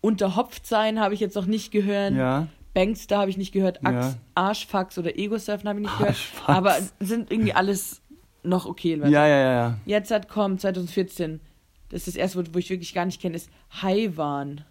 unterhopft 0.00 0.66
sein 0.66 1.00
habe 1.00 1.12
ich 1.12 1.20
jetzt 1.20 1.36
noch 1.36 1.46
nicht 1.46 1.70
gehört. 1.70 2.14
Ja. 2.14 2.46
Bankster 2.72 3.18
habe 3.18 3.30
ich 3.30 3.36
nicht 3.36 3.52
gehört. 3.52 3.84
Ax, 3.84 4.06
Ja. 4.06 4.14
Arschfax 4.34 4.96
oder 4.96 5.18
Ego-Surfen 5.18 5.68
habe 5.68 5.80
ich 5.80 5.86
nicht 5.86 5.98
gehört. 5.98 6.16
Arschfax. 6.16 6.48
Aber 6.48 6.76
sind 7.00 7.30
irgendwie 7.30 7.52
alles 7.52 8.00
noch 8.42 8.64
okay. 8.64 8.96
Ja, 8.98 9.08
ja, 9.08 9.26
ja, 9.26 9.52
ja. 9.52 9.78
Jetzt 9.84 10.10
hat 10.10 10.28
kommen 10.28 10.58
2014. 10.58 11.40
Das 11.90 11.98
ist 11.98 12.08
das 12.08 12.14
erste 12.14 12.38
Wort, 12.38 12.54
wo 12.54 12.58
ich 12.58 12.70
wirklich 12.70 12.94
gar 12.94 13.04
nicht 13.04 13.20
kenne, 13.20 13.36
ist 13.36 13.50
Haiwan. 13.82 14.62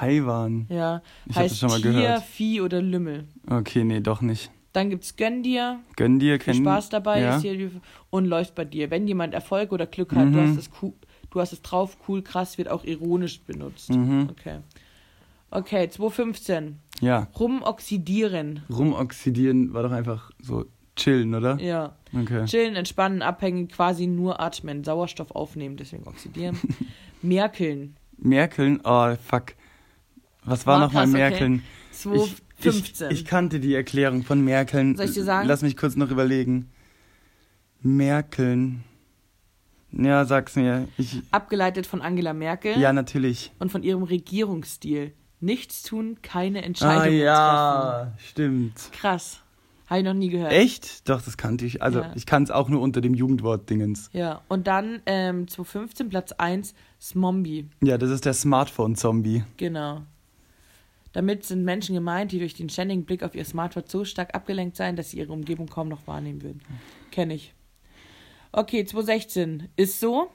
Haiwan. 0.00 0.66
Ja. 0.68 1.02
Ich 1.26 1.36
hab 1.36 1.42
das 1.44 1.52
heißt 1.52 1.58
schon 1.60 1.68
mal 1.70 1.80
Tier, 1.80 1.92
gehört. 1.92 2.22
Vieh 2.24 2.60
oder 2.60 2.80
Lümmel. 2.82 3.24
Okay, 3.48 3.84
nee, 3.84 4.00
doch 4.00 4.20
nicht. 4.20 4.50
Dann 4.72 4.90
gibt's 4.90 5.16
Gönn 5.16 5.42
dir, 5.42 5.80
Gönn 5.96 6.18
dir, 6.18 6.38
kenn 6.38 6.54
Spaß 6.56 6.90
dabei 6.90 7.20
ja. 7.20 7.36
ist 7.36 7.42
hier 7.42 7.70
und 8.10 8.26
läuft 8.26 8.54
bei 8.54 8.64
dir. 8.64 8.90
Wenn 8.90 9.08
jemand 9.08 9.34
Erfolg 9.34 9.72
oder 9.72 9.86
Glück 9.86 10.14
hat, 10.14 10.26
du 10.26 10.38
Mhm. 10.38 10.50
hast 10.50 10.58
es 10.58 10.70
cool, 10.82 10.92
du 11.30 11.40
hast 11.40 11.52
es 11.52 11.62
drauf, 11.62 11.96
cool, 12.06 12.22
krass, 12.22 12.58
wird 12.58 12.68
auch 12.68 12.84
ironisch 12.84 13.40
benutzt. 13.40 13.90
Mhm. 13.90 14.28
Okay. 14.30 14.58
Okay, 15.50 15.88
215. 15.88 16.78
Ja. 17.00 17.28
Rumoxidieren. 17.38 18.60
Rumoxidieren 18.70 19.72
war 19.72 19.82
doch 19.82 19.92
einfach 19.92 20.30
so 20.42 20.66
chillen, 20.96 21.34
oder? 21.34 21.58
Ja. 21.60 21.96
Okay. 22.14 22.44
Chillen, 22.44 22.76
entspannen, 22.76 23.22
abhängen, 23.22 23.68
quasi 23.68 24.06
nur 24.06 24.40
atmen, 24.40 24.84
Sauerstoff 24.84 25.30
aufnehmen, 25.30 25.76
deswegen 25.76 26.06
oxidieren. 26.06 26.58
Merkeln. 27.22 27.96
Merkeln, 28.18 28.80
oh 28.84 29.14
fuck. 29.16 29.54
Was 30.50 30.66
war 30.66 30.74
War 30.80 30.86
nochmal 30.86 31.04
krass, 31.04 31.14
okay. 31.14 31.30
Merkeln? 31.30 31.62
Ich, 31.92 31.98
215. 31.98 33.10
ich, 33.10 33.20
ich 33.20 33.24
kannte 33.24 33.60
die 33.60 33.74
Erklärung 33.74 34.22
von 34.22 34.40
Merkeln. 34.42 34.96
Soll 34.96 35.06
ich 35.06 35.12
dir 35.14 35.24
sagen? 35.24 35.48
Lass 35.48 35.62
mich 35.62 35.76
kurz 35.76 35.96
noch 35.96 36.10
überlegen. 36.10 36.70
Merkeln. 37.82 38.84
Ja, 39.92 40.24
sag's 40.24 40.56
mir. 40.56 40.88
Ich, 40.98 41.22
Abgeleitet 41.30 41.86
von 41.86 42.02
Angela 42.02 42.34
Merkel 42.34 42.78
ja, 42.78 42.92
natürlich. 42.92 43.52
und 43.58 43.72
von 43.72 43.82
ihrem 43.82 44.02
Regierungsstil. 44.02 45.12
Nichts 45.40 45.82
tun, 45.84 46.18
keine 46.20 46.60
Ah, 46.60 46.64
Entscheidungen 46.64 47.02
treffen. 47.04 47.18
ja, 47.20 48.12
stimmt. 48.18 48.90
Krass. 48.92 49.40
Habe 49.86 50.00
ich 50.00 50.04
noch 50.04 50.12
nie 50.14 50.28
gehört. 50.28 50.52
Echt? 50.52 51.08
Doch, 51.08 51.22
das 51.22 51.38
kannte 51.38 51.64
ich. 51.64 51.80
Also, 51.80 52.00
Ja. 52.00 52.12
ich 52.14 52.26
kann 52.26 52.42
es 52.42 52.50
auch 52.50 52.68
nur 52.68 52.82
unter 52.82 53.00
dem 53.00 53.14
Jugendwort 53.14 53.70
Dingens. 53.70 54.10
Ja, 54.12 54.42
und 54.48 54.66
dann 54.66 55.00
ähm, 55.06 55.48
2015 55.48 56.10
Platz 56.10 56.32
1, 56.32 56.74
Smombie. 57.00 57.70
Ja, 57.82 57.96
das 57.96 58.10
ist 58.10 58.26
der 58.26 58.34
Smartphone-Zombie. 58.34 59.44
Genau. 59.56 60.02
Damit 61.12 61.44
sind 61.44 61.64
Menschen 61.64 61.94
gemeint, 61.94 62.32
die 62.32 62.38
durch 62.38 62.54
den 62.54 62.68
ständigen 62.68 63.04
Blick 63.04 63.22
auf 63.22 63.34
ihr 63.34 63.44
Smartphone 63.44 63.84
so 63.86 64.04
stark 64.04 64.34
abgelenkt 64.34 64.76
seien, 64.76 64.94
dass 64.96 65.10
sie 65.10 65.18
ihre 65.18 65.32
Umgebung 65.32 65.66
kaum 65.66 65.88
noch 65.88 66.06
wahrnehmen 66.06 66.42
würden. 66.42 66.60
Kenne 67.10 67.34
ich. 67.34 67.54
Okay, 68.52 68.84
2016 68.84 69.68
ist 69.76 70.00
so. 70.00 70.30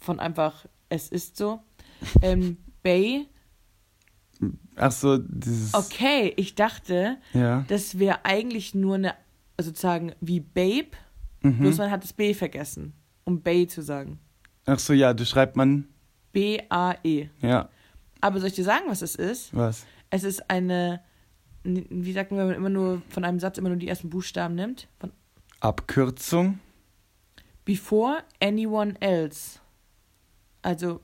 Von 0.00 0.20
einfach, 0.20 0.66
es 0.88 1.08
ist 1.08 1.36
so. 1.36 1.60
Ähm, 2.20 2.58
Bay. 2.82 3.26
Ach 4.76 4.90
so, 4.92 5.18
dieses. 5.18 5.72
Okay, 5.74 6.32
ich 6.36 6.54
dachte, 6.54 7.18
Ja. 7.32 7.64
das 7.68 7.98
wäre 7.98 8.24
eigentlich 8.24 8.74
nur 8.74 8.96
eine, 8.96 9.14
also 9.56 9.70
sozusagen 9.70 10.12
wie 10.20 10.40
Babe, 10.40 10.88
Mhm. 11.42 11.58
bloß 11.58 11.78
man 11.78 11.90
hat 11.90 12.02
das 12.04 12.12
B 12.12 12.34
vergessen, 12.34 12.92
um 13.24 13.40
Bay 13.42 13.66
zu 13.66 13.82
sagen. 13.82 14.18
Ach 14.66 14.78
so, 14.78 14.92
ja, 14.92 15.12
das 15.14 15.28
schreibt 15.28 15.56
man. 15.56 15.86
B-A-E. 16.32 17.28
Ja, 17.40 17.68
Aber 18.20 18.38
soll 18.40 18.48
ich 18.48 18.54
dir 18.54 18.64
sagen, 18.64 18.84
was 18.88 19.02
es 19.02 19.14
ist? 19.16 19.54
was? 19.54 19.84
Es 20.12 20.22
ist 20.24 20.48
eine 20.50 21.00
wie 21.64 22.12
sagt 22.12 22.30
man, 22.32 22.40
wenn 22.40 22.46
man 22.48 22.56
immer 22.56 22.68
nur 22.70 23.02
von 23.08 23.24
einem 23.24 23.38
Satz 23.38 23.56
immer 23.56 23.68
nur 23.68 23.78
die 23.78 23.86
ersten 23.88 24.10
Buchstaben 24.10 24.54
nimmt? 24.56 24.88
Von 24.98 25.12
Abkürzung. 25.60 26.58
before 27.64 28.24
anyone 28.40 28.94
else. 29.00 29.60
Also 30.62 31.00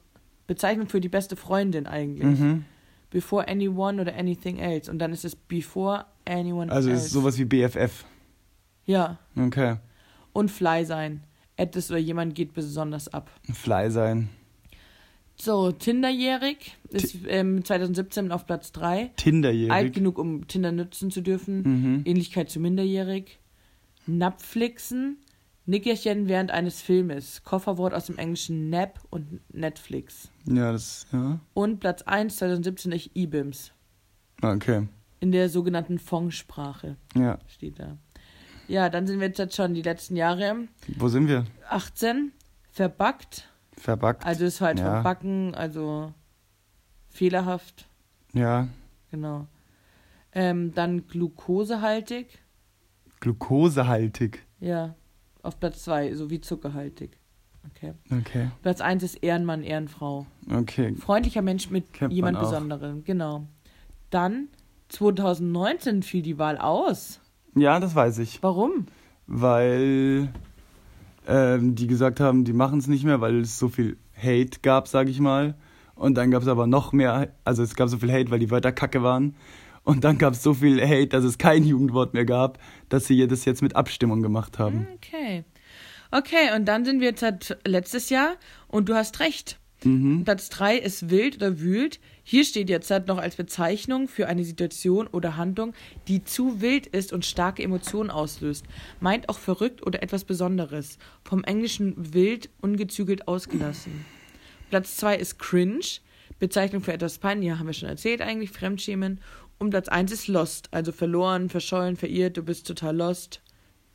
Bezeichnung 0.48 0.88
für 0.88 1.00
die 1.00 1.08
beste 1.08 1.36
Freundin 1.36 1.86
eigentlich. 1.86 2.40
Mhm. 2.40 2.64
Before 3.10 3.46
anyone 3.46 4.00
oder 4.02 4.16
anything 4.16 4.58
else. 4.58 4.90
Und 4.90 4.98
dann 4.98 5.12
ist 5.12 5.24
es 5.24 5.36
before 5.36 6.06
anyone 6.24 6.72
Also 6.72 6.90
else. 6.90 7.06
ist 7.06 7.12
sowas 7.12 7.38
wie 7.38 7.44
BFF. 7.44 8.04
Ja. 8.84 9.18
Okay. 9.36 9.76
Und 10.32 10.50
fly 10.50 10.84
sein. 10.84 11.22
Etwas 11.56 11.88
oder 11.90 12.00
jemand 12.00 12.34
geht 12.34 12.52
besonders 12.52 13.06
ab. 13.08 13.30
Fly 13.52 13.90
sein. 13.92 14.28
So, 15.40 15.70
Tinderjährig 15.70 16.76
ist 16.90 17.16
ähm, 17.28 17.64
2017 17.64 18.32
auf 18.32 18.44
Platz 18.46 18.72
3. 18.72 18.86
Alt 19.02 19.16
Tinderjährig. 19.16 19.92
genug, 19.92 20.18
um 20.18 20.48
Tinder 20.48 20.72
nutzen 20.72 21.10
zu 21.10 21.20
dürfen. 21.22 21.62
Mhm. 21.62 22.02
Ähnlichkeit 22.04 22.50
zu 22.50 22.58
minderjährig. 22.60 23.38
Napflixen. 24.06 25.18
Nickerchen 25.66 26.28
während 26.28 26.50
eines 26.50 26.80
Filmes. 26.80 27.42
Kofferwort 27.44 27.92
aus 27.94 28.06
dem 28.06 28.16
englischen 28.18 28.70
Nap 28.70 29.00
und 29.10 29.40
Netflix. 29.54 30.30
Ja, 30.46 30.72
das, 30.72 31.06
ja. 31.12 31.38
Und 31.54 31.78
Platz 31.78 32.02
1 32.02 32.36
2017 32.38 32.92
ist 32.92 33.10
IBIMS. 33.14 33.72
Okay. 34.42 34.88
In 35.20 35.30
der 35.30 35.48
sogenannten 35.50 35.98
Fong-Sprache 35.98 36.96
Ja. 37.14 37.38
steht 37.48 37.78
da. 37.78 37.98
Ja, 38.66 38.88
dann 38.88 39.06
sind 39.06 39.20
wir 39.20 39.28
jetzt 39.28 39.54
schon 39.54 39.74
die 39.74 39.82
letzten 39.82 40.16
Jahre. 40.16 40.68
Wo 40.96 41.08
sind 41.08 41.28
wir? 41.28 41.44
18. 41.68 42.32
Verbackt. 42.70 43.48
Verbackt. 43.78 44.24
Also 44.26 44.44
ist 44.44 44.60
halt 44.60 44.78
Ja. 44.78 44.84
verbacken, 44.94 45.54
also 45.54 46.12
fehlerhaft. 47.08 47.88
Ja. 48.32 48.68
Genau. 49.10 49.46
Ähm, 50.32 50.74
dann 50.74 51.06
glukosehaltig. 51.06 52.38
Glukosehaltig. 53.20 54.44
Ja, 54.60 54.94
auf 55.42 55.58
Platz 55.58 55.84
2, 55.84 56.14
sowie 56.14 56.40
zuckerhaltig. 56.40 57.18
Okay. 57.70 57.94
Okay. 58.10 58.50
Platz 58.62 58.80
1 58.80 59.02
ist 59.02 59.14
Ehrenmann, 59.16 59.62
Ehrenfrau. 59.62 60.26
Okay. 60.50 60.94
Freundlicher 60.96 61.42
Mensch 61.42 61.70
mit 61.70 61.92
Kennt 61.92 62.10
man 62.10 62.16
jemand. 62.16 62.38
Besonderem, 62.40 63.04
genau. 63.04 63.46
Dann 64.10 64.48
2019 64.88 66.02
fiel 66.02 66.22
die 66.22 66.38
Wahl 66.38 66.58
aus. 66.58 67.20
Ja, 67.54 67.78
das 67.80 67.94
weiß 67.94 68.18
ich. 68.18 68.42
Warum? 68.42 68.86
Weil 69.26 70.32
ähm, 71.28 71.74
die 71.74 71.86
gesagt 71.86 72.18
haben, 72.18 72.44
die 72.44 72.54
machen 72.54 72.78
es 72.78 72.88
nicht 72.88 73.04
mehr, 73.04 73.20
weil 73.20 73.42
es 73.42 73.58
so 73.58 73.68
viel 73.68 73.98
Hate 74.16 74.60
gab, 74.62 74.88
sag 74.88 75.08
ich 75.08 75.20
mal. 75.20 75.54
Und 75.94 76.14
dann 76.14 76.30
gab 76.30 76.42
es 76.42 76.48
aber 76.48 76.66
noch 76.66 76.92
mehr, 76.92 77.32
also 77.44 77.62
es 77.62 77.74
gab 77.76 77.88
so 77.88 77.98
viel 77.98 78.10
Hate, 78.10 78.30
weil 78.30 78.38
die 78.38 78.50
Wörter 78.50 78.72
kacke 78.72 79.02
waren. 79.02 79.36
Und 79.84 80.04
dann 80.04 80.18
gab 80.18 80.32
es 80.32 80.42
so 80.42 80.54
viel 80.54 80.80
Hate, 80.80 81.08
dass 81.08 81.24
es 81.24 81.38
kein 81.38 81.64
Jugendwort 81.64 82.14
mehr 82.14 82.24
gab, 82.24 82.58
dass 82.88 83.06
sie 83.06 83.26
das 83.26 83.44
jetzt 83.44 83.62
mit 83.62 83.76
Abstimmung 83.76 84.22
gemacht 84.22 84.58
haben. 84.58 84.88
Okay. 84.94 85.44
Okay, 86.10 86.56
und 86.56 86.64
dann 86.64 86.86
sind 86.86 87.00
wir 87.00 87.08
jetzt 87.08 87.22
halt 87.22 87.58
letztes 87.66 88.08
Jahr 88.08 88.36
und 88.66 88.88
du 88.88 88.94
hast 88.94 89.20
recht. 89.20 89.58
Mhm. 89.84 90.24
Platz 90.24 90.48
3 90.48 90.76
ist 90.78 91.10
wild 91.10 91.36
oder 91.36 91.60
wühlt. 91.60 92.00
Hier 92.22 92.44
steht 92.44 92.68
jetzt 92.68 92.90
halt 92.90 93.06
noch 93.06 93.18
als 93.18 93.36
Bezeichnung 93.36 94.08
für 94.08 94.26
eine 94.26 94.44
Situation 94.44 95.06
oder 95.06 95.36
Handlung, 95.36 95.72
die 96.08 96.24
zu 96.24 96.60
wild 96.60 96.86
ist 96.86 97.12
und 97.12 97.24
starke 97.24 97.62
Emotionen 97.62 98.10
auslöst. 98.10 98.66
Meint 99.00 99.28
auch 99.28 99.38
verrückt 99.38 99.86
oder 99.86 100.02
etwas 100.02 100.24
Besonderes. 100.24 100.98
Vom 101.24 101.44
englischen 101.44 102.14
wild, 102.14 102.50
ungezügelt 102.60 103.28
ausgelassen. 103.28 104.04
Platz 104.70 104.96
2 104.96 105.16
ist 105.16 105.38
cringe. 105.38 106.00
Bezeichnung 106.38 106.82
für 106.82 106.92
etwas 106.92 107.18
peinlich, 107.18 107.48
ja, 107.48 107.58
haben 107.58 107.66
wir 107.66 107.72
schon 107.72 107.88
erzählt 107.88 108.20
eigentlich, 108.20 108.50
Fremdschämen. 108.50 109.20
Und 109.58 109.70
Platz 109.70 109.88
1 109.88 110.12
ist 110.12 110.28
lost, 110.28 110.68
also 110.72 110.92
verloren, 110.92 111.48
verschollen, 111.48 111.96
verirrt, 111.96 112.36
du 112.36 112.42
bist 112.42 112.66
total 112.66 112.96
lost. 112.96 113.42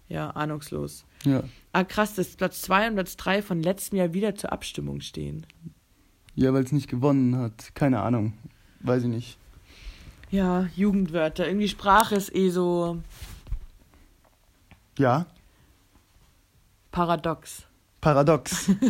Ja, 0.09 0.31
ahnungslos. 0.31 1.05
Ja. 1.23 1.43
Ah, 1.71 1.83
krass, 1.83 2.15
dass 2.15 2.35
Platz 2.35 2.61
2 2.61 2.89
und 2.89 2.95
Platz 2.95 3.15
3 3.15 3.41
von 3.41 3.63
letztem 3.63 3.97
Jahr 3.97 4.13
wieder 4.13 4.35
zur 4.35 4.51
Abstimmung 4.51 4.99
stehen. 5.01 5.45
Ja, 6.35 6.53
weil 6.53 6.63
es 6.63 6.71
nicht 6.71 6.89
gewonnen 6.89 7.35
hat. 7.37 7.73
Keine 7.75 8.01
Ahnung. 8.01 8.33
Weiß 8.81 9.03
ich 9.03 9.09
nicht. 9.09 9.37
Ja, 10.31 10.67
Jugendwörter. 10.75 11.47
Irgendwie 11.47 11.67
Sprache 11.67 12.15
ist 12.15 12.33
eh 12.35 12.49
so 12.49 12.97
Ja. 14.97 15.25
paradox. 16.91 17.63
Paradox. 18.01 18.69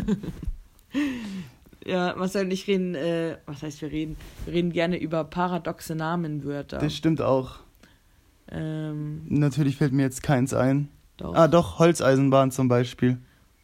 Ja, 1.86 2.16
Marcel 2.16 2.46
und 2.46 2.52
ich 2.52 2.66
reden, 2.68 2.96
äh, 2.96 3.38
was 3.46 3.62
heißt 3.62 3.82
wir 3.82 3.92
reden? 3.92 4.16
Wir 4.46 4.54
reden 4.54 4.72
gerne 4.72 4.98
über 4.98 5.26
paradoxe 5.26 5.96
Namenwörter. 5.96 6.78
Das 6.78 6.96
stimmt 6.96 7.22
auch. 7.22 7.60
Ähm, 8.50 9.24
Natürlich 9.28 9.76
fällt 9.78 9.92
mir 9.92 10.04
jetzt 10.04 10.24
keins 10.24 10.54
ein. 10.54 10.88
doch. 11.18 11.36
Ah, 11.36 11.50
doch, 11.50 11.80
Holzeisenbahn 11.80 12.52
zum 12.52 12.70
Beispiel. 12.70 13.18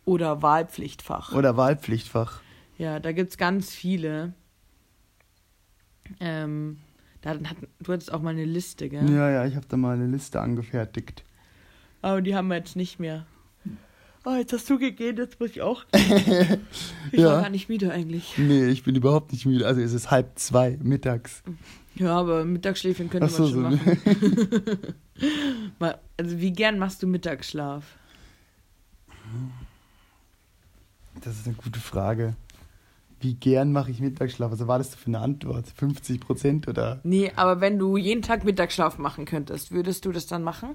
Oder 0.04 0.42
Wahlpflichtfach. 0.42 1.32
Oder 1.34 1.56
Wahlpflichtfach. 1.56 2.42
Ja, 2.80 3.00
da 3.00 3.12
gibt's 3.12 3.38
ganz 3.38 3.72
viele. 3.72 4.34
Ähm, 6.20 6.78
da 7.22 7.32
hat, 7.32 7.40
du 7.82 7.92
hattest 7.94 8.12
auch 8.12 8.22
mal 8.22 8.30
eine 8.32 8.46
Liste, 8.46 8.90
gell? 8.90 9.08
Ja, 9.12 9.30
ja, 9.30 9.46
ich 9.46 9.56
habe 9.56 9.66
da 9.68 9.78
mal 9.78 9.94
eine 9.96 10.08
Liste 10.08 10.40
angefertigt. 10.42 11.24
Aber 12.02 12.22
die 12.22 12.36
haben 12.36 12.48
wir 12.48 12.56
jetzt 12.56 12.76
nicht 12.78 12.98
mehr. 13.00 13.26
Oh, 14.26 14.34
jetzt 14.36 14.54
hast 14.54 14.70
du 14.70 14.80
gegeben, 14.80 15.18
jetzt 15.18 15.40
muss 15.40 15.52
ich 15.52 15.62
auch. 15.62 15.86
Ich 17.12 17.20
Ja. 17.20 17.28
war 17.34 17.42
gar 17.42 17.50
nicht 17.50 17.68
müde 17.70 17.92
eigentlich. 17.92 18.38
Nee, 18.38 18.68
ich 18.68 18.84
bin 18.84 18.96
überhaupt 18.96 19.32
nicht 19.34 19.46
müde. 19.46 19.66
Also 19.68 19.82
es 19.82 19.94
ist 19.94 20.10
halb 20.12 20.38
zwei 20.40 20.78
mittags. 20.82 21.42
Ja, 21.96 22.16
aber 22.18 22.46
Mittagsschläfchen 22.46 23.10
könnte 23.10 23.26
Ach 23.28 23.30
so, 23.32 23.44
man 23.44 23.78
schon 23.78 23.80
so. 23.80 23.92
machen. 23.92 24.96
Mal, 25.80 26.00
also 26.18 26.40
wie 26.40 26.52
gern 26.52 26.78
machst 26.80 27.02
du 27.04 27.08
Mittagsschlaf? 27.08 27.84
Das 31.22 31.38
ist 31.40 31.48
eine 31.48 31.56
gute 31.56 31.80
Frage. 31.80 32.36
Wie 33.22 33.34
gern 33.36 33.72
mache 33.72 33.92
ich 33.92 34.00
Mittagsschlaf? 34.00 34.52
Also 34.52 34.68
war 34.68 34.78
das 34.78 34.96
für 34.96 35.08
eine 35.08 35.20
Antwort? 35.20 35.68
50 35.68 36.22
Prozent 36.22 36.68
oder? 36.68 37.00
Nee, 37.04 37.32
aber 37.36 37.60
wenn 37.60 37.78
du 37.78 37.98
jeden 37.98 38.22
Tag 38.22 38.46
Mittagsschlaf 38.46 38.98
machen 38.98 39.26
könntest, 39.26 39.72
würdest 39.72 40.06
du 40.06 40.12
das 40.12 40.26
dann 40.26 40.44
machen? 40.44 40.70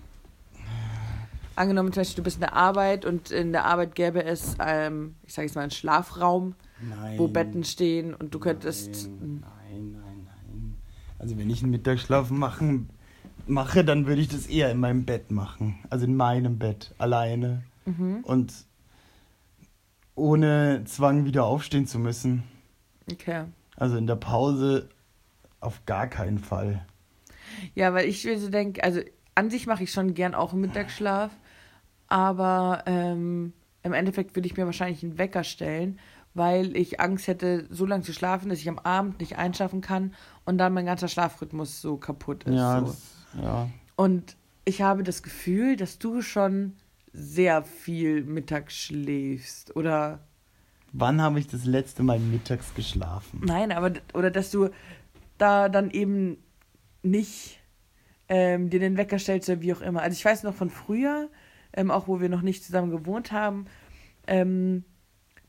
Angenommen 1.57 1.93
zum 1.93 2.01
Beispiel, 2.01 2.17
du 2.17 2.23
bist 2.25 2.37
in 2.37 2.41
der 2.41 2.55
Arbeit 2.55 3.05
und 3.05 3.31
in 3.31 3.53
der 3.53 3.65
Arbeit 3.65 3.95
gäbe 3.95 4.25
es, 4.25 4.57
ähm, 4.59 5.15
ich 5.25 5.35
sage 5.35 5.47
jetzt 5.47 5.55
mal, 5.55 5.63
einen 5.63 5.71
Schlafraum, 5.71 6.55
Nein. 6.81 7.19
wo 7.19 7.29
Betten 7.29 7.65
stehen 7.65 8.13
und 8.13 8.35
du 8.35 8.41
könntest. 8.41 9.09
Nein, 9.09 9.41
nein, 9.41 9.93
nein, 9.93 10.27
nein. 10.49 10.75
Also 11.19 11.39
wenn 11.39 11.49
ich 11.49 11.63
einen 11.63 11.71
Mittagsschlaf 11.71 12.31
machen, 12.31 12.91
mache, 13.47 13.85
dann 13.85 14.07
würde 14.07 14.21
ich 14.21 14.29
das 14.29 14.47
eher 14.47 14.71
in 14.71 14.81
meinem 14.81 15.05
Bett 15.05 15.31
machen. 15.31 15.79
Also 15.91 16.07
in 16.07 16.17
meinem 16.17 16.59
Bett, 16.59 16.93
alleine. 16.99 17.63
Mhm. 17.87 18.21
Und 18.25 18.53
ohne 20.15 20.83
Zwang 20.85 21.25
wieder 21.25 21.45
aufstehen 21.45 21.87
zu 21.87 21.99
müssen. 21.99 22.45
Okay. 23.11 23.45
Also 23.77 23.97
in 23.97 24.07
der 24.07 24.17
Pause 24.17 24.89
auf 25.61 25.85
gar 25.87 26.07
keinen 26.07 26.39
Fall. 26.39 26.85
Ja, 27.75 27.95
weil 27.95 28.09
ich 28.09 28.23
so 28.23 28.49
denke, 28.49 28.83
also 28.85 29.01
an 29.35 29.51
sich 29.51 29.67
mache 29.67 29.85
ich 29.85 29.93
schon 29.93 30.15
gern 30.15 30.35
auch 30.35 30.53
Mittagsschlaf, 30.53 31.33
aber 32.09 32.85
ähm, 32.87 33.53
im 33.83 33.93
Endeffekt 33.93 34.37
würde 34.37 34.47
ich 34.47 34.57
mir 34.57 34.67
wahrscheinlich 34.67 35.03
einen 35.03 35.19
Wecker 35.19 35.45
stellen, 35.45 35.99
weil 36.35 36.77
ich 36.77 37.01
Angst 37.01 37.29
hätte, 37.29 37.67
so 37.71 37.87
lange 37.87 38.03
zu 38.03 38.13
schlafen, 38.13 38.49
dass 38.49 38.59
ich 38.59 38.69
am 38.69 38.79
Abend 38.79 39.21
nicht 39.21 39.39
einschlafen 39.39 39.81
kann 39.81 40.15
und 40.45 40.59
dann 40.59 40.73
mein 40.73 40.87
ganzer 40.87 41.09
Schlafrhythmus 41.09 41.81
so 41.81 41.97
kaputt 41.97 42.45
ist. 42.45 42.55
Ja, 42.55 42.81
so. 42.81 42.87
das, 42.87 43.03
ja. 43.43 43.69
Und 43.97 44.37
ich 44.65 44.83
habe 44.83 45.03
das 45.03 45.23
Gefühl, 45.23 45.77
dass 45.77 45.99
du 45.99 46.23
schon 46.23 46.75
sehr 47.15 47.63
viel 47.63 48.25
mittags 48.25 48.75
schläfst 48.75 49.75
oder 49.77 50.21
Wann 50.97 51.21
habe 51.21 51.41
ich 51.41 51.49
das 51.49 51.65
letzte 51.65 52.05
Mal 52.05 52.21
mittags 52.21 52.73
geschlafen? 52.75 53.41
Nein, 53.45 53.73
aber 53.73 53.93
oder 54.13 54.31
dass 54.31 54.53
du 54.53 54.69
da 55.39 55.69
dann 55.69 55.91
eben 55.91 56.39
nicht 57.03 57.59
ähm, 58.29 58.71
dir 58.71 58.79
den 58.79 58.97
Wecker 58.97 59.19
stellst 59.19 59.49
oder 59.49 59.61
wie 59.61 59.73
auch 59.73 59.81
immer. 59.81 60.03
Also 60.03 60.15
ich 60.15 60.25
weiß 60.25 60.45
noch 60.45 60.55
von 60.55 60.71
früher, 60.71 61.29
ähm, 61.73 61.91
auch 61.91 62.07
wo 62.07 62.21
wir 62.21 62.29
noch 62.29 62.43
nicht 62.43 62.65
zusammen 62.65 62.93
gewohnt 62.93 63.33
haben, 63.33 63.67
ähm, 64.27 64.85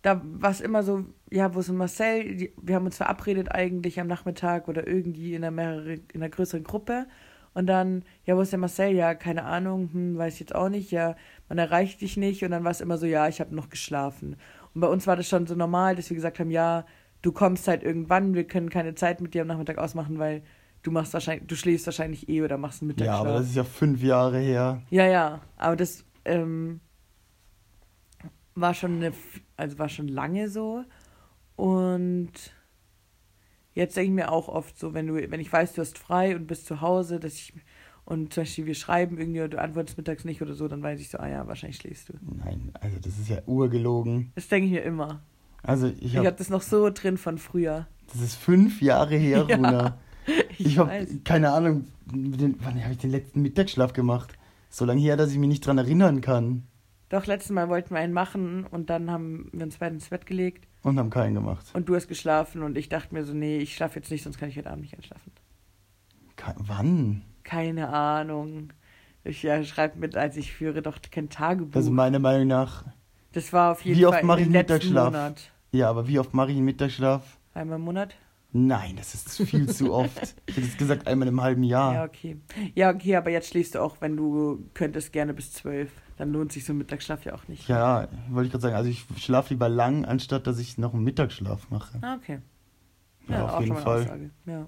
da 0.06 0.22
war 0.24 0.52
es 0.52 0.62
immer 0.62 0.84
so, 0.84 1.06
ja, 1.32 1.56
wo 1.56 1.62
in 1.62 1.78
Marcel, 1.78 2.36
die, 2.36 2.54
wir 2.62 2.76
haben 2.76 2.86
uns 2.86 2.98
verabredet 2.98 3.52
eigentlich 3.52 4.00
am 4.00 4.06
Nachmittag 4.06 4.68
oder 4.68 4.88
irgendwie 4.88 5.34
in 5.34 5.44
einer, 5.44 5.50
mehrere, 5.50 5.94
in 5.94 6.22
einer 6.22 6.30
größeren 6.30 6.64
Gruppe. 6.64 7.08
Und 7.56 7.66
dann, 7.66 8.04
ja, 8.26 8.38
wo 8.38 8.42
ist 8.42 8.52
der 8.52 8.60
Marcel? 8.60 8.92
Ja, 8.92 9.16
keine 9.16 9.46
Ahnung, 9.46 9.90
hm, 9.92 10.18
weiß 10.18 10.36
ich 10.36 10.40
jetzt 10.42 10.54
auch 10.54 10.70
nicht. 10.70 10.92
Ja, 10.92 11.16
man 11.50 11.58
erreicht 11.58 12.02
dich 12.02 12.18
nicht. 12.18 12.44
Und 12.44 12.52
dann 12.52 12.64
war 12.64 12.72
es 12.72 12.82
immer 12.82 12.98
so, 12.98 13.06
ja, 13.06 13.28
ich 13.28 13.40
habe 13.40 13.56
noch 13.56 13.70
geschlafen. 13.70 14.36
Und 14.74 14.82
bei 14.82 14.88
uns 14.88 15.08
war 15.08 15.16
das 15.16 15.28
schon 15.30 15.48
so 15.48 15.56
normal, 15.56 15.96
dass 15.96 16.10
wir 16.10 16.16
gesagt 16.16 16.40
haben, 16.40 16.52
ja, 16.52 16.86
du 17.22 17.32
kommst 17.32 17.68
halt 17.68 17.84
irgendwann, 17.84 18.34
wir 18.34 18.46
können 18.48 18.70
keine 18.70 18.96
Zeit 18.96 19.22
mit 19.22 19.34
dir 19.34 19.42
am 19.44 19.48
Nachmittag 19.48 19.78
ausmachen, 19.78 20.20
weil 20.20 20.44
du 20.84 20.92
machst 20.92 21.14
wahrscheinlich, 21.14 21.48
du 21.48 21.56
schläfst 21.56 21.86
wahrscheinlich 21.88 22.30
eh 22.30 22.42
oder 22.44 22.58
machst 22.58 22.82
einen 22.82 22.92
Ja, 22.98 23.22
Mittagsschlaf. 23.22 23.22
aber 23.22 23.40
das 23.40 23.48
ist 23.48 23.56
ja 23.56 23.64
fünf 23.64 24.02
Jahre 24.04 24.40
her. 24.40 24.82
Ja, 24.90 25.06
ja, 25.08 25.42
aber 25.58 25.76
das 25.76 26.06
ähm, 26.26 26.82
war 28.56 28.74
schon 28.74 28.98
eine, 28.98 29.14
also 29.58 29.78
war 29.80 29.90
schon 29.90 30.08
lange 30.08 30.50
so 30.50 30.84
und 31.56 32.32
Jetzt 33.74 33.98
denke 33.98 34.08
ich 34.10 34.16
mir 34.16 34.32
auch 34.32 34.48
oft 34.48 34.80
so, 34.80 34.94
wenn 34.94 35.08
du, 35.08 35.16
wenn 35.16 35.42
ich 35.42 35.52
weiß, 35.52 35.74
du 35.74 35.82
hast 35.82 35.98
frei 35.98 36.36
und 36.36 36.48
bist 36.48 36.66
zu 36.66 36.80
Hause, 36.80 37.20
dass 37.20 37.34
ich 37.34 37.54
und 38.06 38.34
zum 38.34 38.42
Beispiel 38.44 38.66
wir 38.68 38.76
schreiben 38.76 39.18
irgendwie 39.18 39.40
oder 39.42 39.50
du 39.50 39.62
antwortest 39.62 39.98
mittags 39.98 40.24
nicht 40.26 40.42
oder 40.42 40.54
so, 40.54 40.68
dann 40.68 40.82
weiß 40.84 41.00
ich 41.00 41.10
so, 41.10 41.18
ah 41.18 41.28
ja, 41.28 41.48
wahrscheinlich 41.48 41.78
schläfst 41.78 42.10
du. 42.10 42.14
Nein, 42.22 42.72
also 42.80 42.98
das 43.00 43.18
ist 43.20 43.30
ja 43.30 43.40
urgelogen. 43.46 44.32
Das 44.36 44.48
denke 44.48 44.68
ich 44.68 44.72
mir 44.74 44.84
immer. 44.84 45.22
Also 45.64 45.88
ich 45.88 46.04
Ich 46.04 46.16
habe, 46.18 46.28
habe 46.28 46.38
das 46.38 46.50
noch 46.50 46.62
so 46.62 46.90
drin 46.92 47.18
von 47.18 47.38
früher. 47.38 47.88
das 48.12 48.22
ist 48.22 48.36
fünf 48.36 48.82
Jahre 48.82 49.16
her, 49.16 49.46
Ja, 49.50 49.56
Runa. 49.56 49.98
Ich, 50.58 50.66
Ich 50.68 50.78
habe 50.78 51.06
keine 51.24 51.52
Ahnung, 51.52 51.86
den, 52.06 52.56
wann 52.62 52.82
habe 52.84 52.94
ich 52.94 53.00
den 53.00 53.12
letzten 53.12 53.42
Mittagsschlaf 53.42 53.94
gemacht? 53.94 54.38
So 54.70 54.86
lange 54.86 55.02
her, 55.02 55.18
dass 55.18 55.32
ich 55.32 55.38
mich 55.38 55.50
nicht 55.50 55.66
dran 55.66 55.78
erinnern 55.78 56.22
kann. 56.22 56.64
Doch, 57.10 57.26
letztes 57.28 57.52
Mal 57.52 57.70
wollten 57.70 57.94
wir 57.94 58.00
einen 58.00 58.14
machen 58.14 58.66
und 58.66 58.90
dann 58.90 59.10
haben 59.12 59.50
wir 59.54 59.64
uns 59.66 59.78
beide 59.78 59.94
ins 59.96 60.10
Bett 60.10 60.26
gelegt 60.26 60.68
Und 60.82 60.98
haben 61.00 61.10
keinen 61.12 61.36
gemacht. 61.36 61.66
und 61.74 61.88
du 61.88 61.96
hast 61.96 62.08
geschlafen 62.08 62.62
und 62.64 62.78
ich 62.78 62.90
dachte 62.90 63.14
mir 63.14 63.24
so, 63.24 63.34
nee, 63.34 63.58
ich 63.60 63.76
schlafe 63.76 64.00
jetzt 64.00 64.10
nicht, 64.12 64.24
sonst 64.24 64.38
kann 64.40 64.50
ich 64.50 64.58
heute 64.58 64.70
Abend 64.72 64.82
nicht 64.82 64.96
einschlafen. 64.96 65.32
Ke 66.36 66.54
wann? 66.58 67.22
Keine 67.46 67.88
Ahnung. 67.90 68.74
Ich 69.24 69.42
ja, 69.44 69.64
schreibe 69.64 69.98
mit, 69.98 70.18
als 70.18 70.36
ich 70.36 70.52
führe 70.52 70.82
doch 70.82 70.98
kein 71.10 71.30
Tagebuch. 71.30 71.76
Also 71.76 71.92
meiner 71.92 72.20
Meinung 72.20 72.48
nach, 72.48 72.84
das 73.32 73.54
war 73.54 73.72
auf 73.72 73.86
jeden 73.86 73.98
Wie 73.98 74.06
oft 74.06 74.16
Fall 74.18 74.24
mache 74.26 74.42
im 74.42 74.48
ich 74.48 74.52
Mittagsschlaf? 74.54 75.06
Monat. 75.14 75.52
ja, 75.72 75.90
aber 75.90 76.08
wie 76.08 76.20
oft 76.20 76.34
mache 76.34 76.52
ich 76.52 76.58
einen 76.58 76.66
Mittagsschlaf? 76.66 77.40
Einmal 77.54 77.78
im 77.78 77.86
Monat? 77.86 78.14
Nein, 78.52 78.96
das 78.96 79.14
ist 79.14 79.42
viel 79.50 79.68
zu 79.70 79.94
oft. 79.94 80.36
Ich 80.48 80.56
hätte 80.58 80.68
es 80.68 80.78
gesagt, 80.78 81.08
einmal 81.08 81.28
im 81.28 81.42
halben 81.42 81.64
Ja. 81.64 81.94
Jahr. 81.94 82.06
okay. 82.06 82.38
Ja, 82.74 82.90
okay, 82.92 83.16
aber 83.16 83.30
jetzt 83.30 83.50
schläfst 83.50 83.76
du 83.76 83.80
auch, 83.82 83.98
wenn 84.00 84.16
du 84.16 84.70
könntest, 84.74 85.12
gerne 85.12 85.34
bis 85.34 85.52
zwölf. 85.54 85.92
Dann 86.18 86.32
lohnt 86.32 86.52
sich 86.54 86.64
so 86.66 86.72
ein 86.74 86.78
Mittagsschlaf 86.78 87.26
ja 87.26 87.34
auch 87.36 87.48
nicht. 87.50 87.68
Ja, 87.68 88.08
wollte 88.30 88.46
ich 88.48 88.52
gerade 88.52 88.62
sagen. 88.62 88.76
Also 88.76 88.90
ich 88.90 89.06
schlafe 89.18 89.54
lieber 89.54 89.68
lang, 89.70 90.06
anstatt 90.06 90.48
dass 90.48 90.60
ich 90.60 90.78
noch 90.78 90.94
einen 90.94 91.04
Mittagsschlaf 91.04 91.70
mache. 91.70 91.98
Ah, 92.02 92.16
okay. 92.16 92.40
Ja, 93.28 93.44
auf 93.46 93.54
auch 93.56 93.60
jeden 93.62 93.76
schon 93.76 93.84
mal 93.84 93.92
eine 93.98 94.06
Fall. 94.06 94.14
Aussage. 94.14 94.30
Ja. 94.46 94.66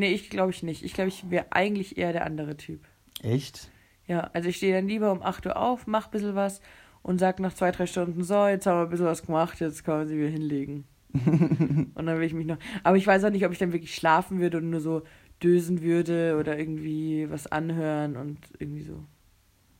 Nee, 0.00 0.12
ich 0.14 0.30
glaube 0.30 0.50
ich 0.50 0.62
nicht. 0.62 0.82
Ich 0.82 0.94
glaube, 0.94 1.08
ich 1.08 1.28
wäre 1.30 1.44
eigentlich 1.50 1.98
eher 1.98 2.14
der 2.14 2.24
andere 2.24 2.56
Typ. 2.56 2.80
Echt? 3.22 3.70
Ja, 4.06 4.30
also 4.32 4.48
ich 4.48 4.56
stehe 4.56 4.72
dann 4.74 4.88
lieber 4.88 5.12
um 5.12 5.22
8 5.22 5.44
Uhr 5.44 5.58
auf, 5.58 5.86
mach 5.86 6.06
ein 6.06 6.10
bisschen 6.10 6.34
was 6.34 6.62
und 7.02 7.18
sag 7.18 7.38
nach 7.38 7.52
zwei, 7.52 7.70
drei 7.70 7.84
Stunden, 7.84 8.24
so, 8.24 8.46
jetzt 8.46 8.64
haben 8.64 8.78
wir 8.78 8.84
ein 8.84 8.88
bisschen 8.88 9.04
was 9.04 9.26
gemacht, 9.26 9.60
jetzt 9.60 9.84
kann 9.84 9.98
man 9.98 10.08
sie 10.08 10.16
wieder 10.16 10.30
hinlegen. 10.30 10.84
und 11.12 12.06
dann 12.06 12.16
will 12.18 12.22
ich 12.24 12.32
mich 12.32 12.46
noch. 12.46 12.56
Aber 12.82 12.96
ich 12.96 13.06
weiß 13.06 13.22
auch 13.24 13.30
nicht, 13.30 13.44
ob 13.44 13.52
ich 13.52 13.58
dann 13.58 13.74
wirklich 13.74 13.94
schlafen 13.94 14.40
würde 14.40 14.56
und 14.56 14.70
nur 14.70 14.80
so 14.80 15.02
dösen 15.42 15.82
würde 15.82 16.38
oder 16.40 16.58
irgendwie 16.58 17.28
was 17.28 17.46
anhören 17.46 18.16
und 18.16 18.38
irgendwie 18.58 18.84
so. 18.84 19.04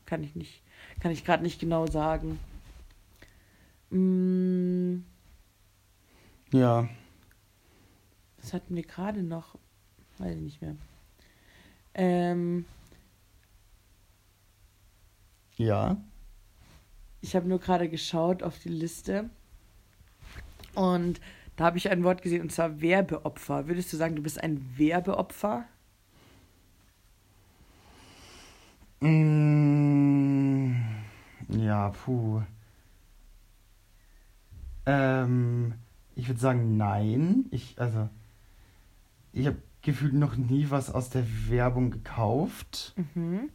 Kann 0.05 0.23
ich 0.23 0.35
nicht. 0.35 0.61
Kann 0.99 1.11
ich 1.11 1.25
gerade 1.25 1.41
nicht 1.41 1.59
genau 1.59 1.87
sagen. 1.87 2.37
Mm, 3.89 5.03
Ja. 6.53 6.87
was 8.39 8.53
hatten 8.53 8.75
wir 8.75 8.83
gerade 8.83 9.23
noch? 9.23 9.57
Weiß 10.21 10.35
ich 10.35 10.41
nicht 10.41 10.61
mehr. 10.61 10.75
Ähm, 11.95 12.65
Ja. 15.57 15.97
Ich 17.21 17.35
habe 17.35 17.47
nur 17.47 17.59
gerade 17.59 17.87
geschaut 17.87 18.41
auf 18.41 18.57
die 18.57 18.69
Liste 18.69 19.29
und 20.73 21.21
da 21.55 21.65
habe 21.65 21.77
ich 21.77 21.89
ein 21.89 22.03
Wort 22.03 22.23
gesehen 22.23 22.41
und 22.41 22.51
zwar 22.51 22.81
Werbeopfer. 22.81 23.67
Würdest 23.67 23.93
du 23.93 23.97
sagen, 23.97 24.15
du 24.15 24.23
bist 24.23 24.41
ein 24.41 24.73
Werbeopfer? 24.77 25.65
Mm, 29.01 30.73
ja, 31.49 31.89
puh. 31.89 32.41
Ähm, 34.87 35.75
ich 36.15 36.27
würde 36.27 36.39
sagen, 36.39 36.77
nein. 36.77 37.45
Ich, 37.51 37.79
also, 37.79 38.09
ich 39.33 39.45
habe 39.45 39.57
gefühlt 39.81 40.13
noch 40.13 40.35
nie 40.35 40.67
was 40.69 40.93
aus 40.93 41.09
der 41.09 41.25
Werbung 41.49 41.91
gekauft. 41.91 42.93
Mhm. 43.15 43.49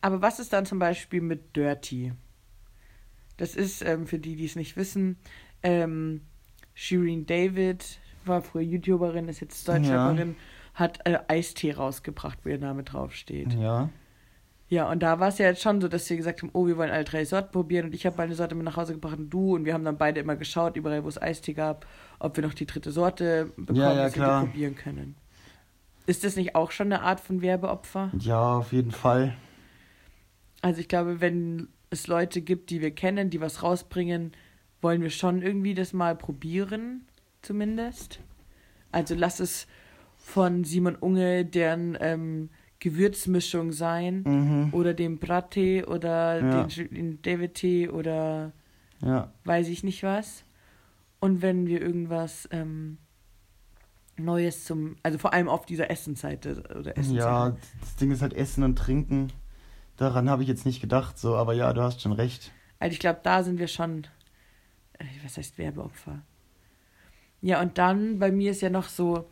Aber 0.00 0.22
was 0.22 0.38
ist 0.38 0.52
dann 0.52 0.66
zum 0.66 0.78
Beispiel 0.78 1.20
mit 1.20 1.56
Dirty? 1.56 2.12
Das 3.36 3.54
ist, 3.54 3.82
ähm, 3.82 4.06
für 4.06 4.18
die, 4.18 4.36
die 4.36 4.44
es 4.44 4.56
nicht 4.56 4.76
wissen, 4.76 5.18
ähm, 5.62 6.22
Shireen 6.74 7.26
David 7.26 7.98
war 8.24 8.42
früher 8.42 8.62
YouTuberin, 8.62 9.28
ist 9.28 9.40
jetzt 9.40 9.66
Deutschrapperin, 9.66 10.36
hat 10.74 11.00
äh, 11.06 11.18
Eistee 11.28 11.72
rausgebracht, 11.72 12.38
wo 12.44 12.50
ihr 12.50 12.58
Name 12.58 12.82
draufsteht. 12.82 13.52
Ja. 13.54 13.90
Ja, 14.68 14.90
und 14.90 15.00
da 15.00 15.20
war 15.20 15.28
es 15.28 15.38
ja 15.38 15.46
jetzt 15.46 15.62
schon 15.62 15.80
so, 15.80 15.86
dass 15.86 16.10
wir 16.10 16.16
gesagt 16.16 16.42
haben, 16.42 16.50
oh, 16.52 16.66
wir 16.66 16.76
wollen 16.76 16.90
alle 16.90 17.04
drei 17.04 17.24
Sorten 17.24 17.52
probieren 17.52 17.86
und 17.86 17.94
ich 17.94 18.04
habe 18.04 18.16
meine 18.16 18.34
Sorte 18.34 18.56
mit 18.56 18.64
nach 18.64 18.76
Hause 18.76 18.94
gebracht 18.94 19.16
und 19.18 19.30
du 19.30 19.54
und 19.54 19.64
wir 19.64 19.74
haben 19.74 19.84
dann 19.84 19.96
beide 19.96 20.18
immer 20.20 20.34
geschaut, 20.34 20.76
überall 20.76 21.04
wo 21.04 21.08
es 21.08 21.20
Eistee 21.22 21.52
gab, 21.52 21.86
ob 22.18 22.36
wir 22.36 22.42
noch 22.42 22.54
die 22.54 22.66
dritte 22.66 22.90
Sorte 22.90 23.52
bekommen, 23.56 23.78
Ja, 23.78 23.92
ja, 23.94 24.04
dass 24.04 24.16
wir 24.16 24.22
klar. 24.24 24.40
die 24.40 24.46
probieren 24.48 24.74
können. 24.74 25.14
Ist 26.06 26.24
das 26.24 26.34
nicht 26.36 26.54
auch 26.56 26.72
schon 26.72 26.92
eine 26.92 27.02
Art 27.02 27.20
von 27.20 27.42
Werbeopfer? 27.42 28.10
Ja, 28.18 28.58
auf 28.58 28.72
jeden 28.72 28.90
Fall. 28.92 29.34
Also 30.62 30.80
ich 30.80 30.88
glaube, 30.88 31.20
wenn 31.20 31.68
es 31.90 32.08
Leute 32.08 32.40
gibt, 32.40 32.70
die 32.70 32.80
wir 32.80 32.90
kennen, 32.90 33.30
die 33.30 33.40
was 33.40 33.62
rausbringen, 33.62 34.32
wollen 34.82 35.00
wir 35.02 35.10
schon 35.10 35.42
irgendwie 35.42 35.74
das 35.74 35.92
mal 35.92 36.16
probieren, 36.16 37.06
zumindest. 37.42 38.18
Also 38.90 39.14
lass 39.14 39.38
es 39.40 39.66
von 40.16 40.64
Simon 40.64 40.96
Unge 40.96 41.44
deren 41.44 41.96
ähm, 42.00 42.50
Gewürzmischung 42.90 43.72
sein 43.72 44.22
Mhm. 44.24 44.68
oder 44.72 44.94
dem 44.94 45.18
Brattee 45.18 45.82
oder 45.84 46.40
Ja. 46.40 46.62
den, 46.64 46.88
den 46.94 47.22
David-Tee 47.22 47.88
oder 47.88 48.52
Ja. 49.02 49.32
weiß 49.44 49.66
ich 49.68 49.82
nicht 49.82 50.04
was. 50.04 50.44
Und 51.18 51.42
wenn 51.42 51.66
wir 51.66 51.82
irgendwas 51.82 52.48
ähm, 52.52 52.98
Neues 54.18 54.64
zum, 54.64 54.96
also 55.02 55.18
vor 55.18 55.32
allem 55.32 55.48
auf 55.48 55.66
dieser 55.66 55.90
Essensseite 55.90 56.62
oder 56.78 56.96
Essensseite. 56.96 57.16
Ja, 57.18 57.56
das 57.80 57.96
Ding 57.96 58.10
ist 58.12 58.22
halt 58.22 58.32
Essen 58.34 58.62
und 58.62 58.76
Trinken. 58.78 59.32
Daran 59.96 60.30
habe 60.30 60.42
ich 60.42 60.48
jetzt 60.48 60.64
nicht 60.64 60.80
gedacht, 60.80 61.18
so, 61.18 61.34
aber 61.36 61.54
ja, 61.54 61.72
du 61.72 61.82
hast 61.82 62.00
schon 62.00 62.12
recht. 62.12 62.52
Also 62.78 62.92
ich 62.92 63.00
glaube, 63.00 63.20
da 63.24 63.42
sind 63.42 63.58
wir 63.58 63.66
schon, 63.68 64.06
äh, 64.98 65.04
was 65.24 65.36
heißt 65.36 65.58
Werbeopfer? 65.58 66.22
Ja, 67.42 67.60
und 67.60 67.78
dann 67.78 68.18
bei 68.18 68.30
mir 68.30 68.52
ist 68.52 68.62
ja 68.62 68.70
noch 68.70 68.88
so, 68.88 69.28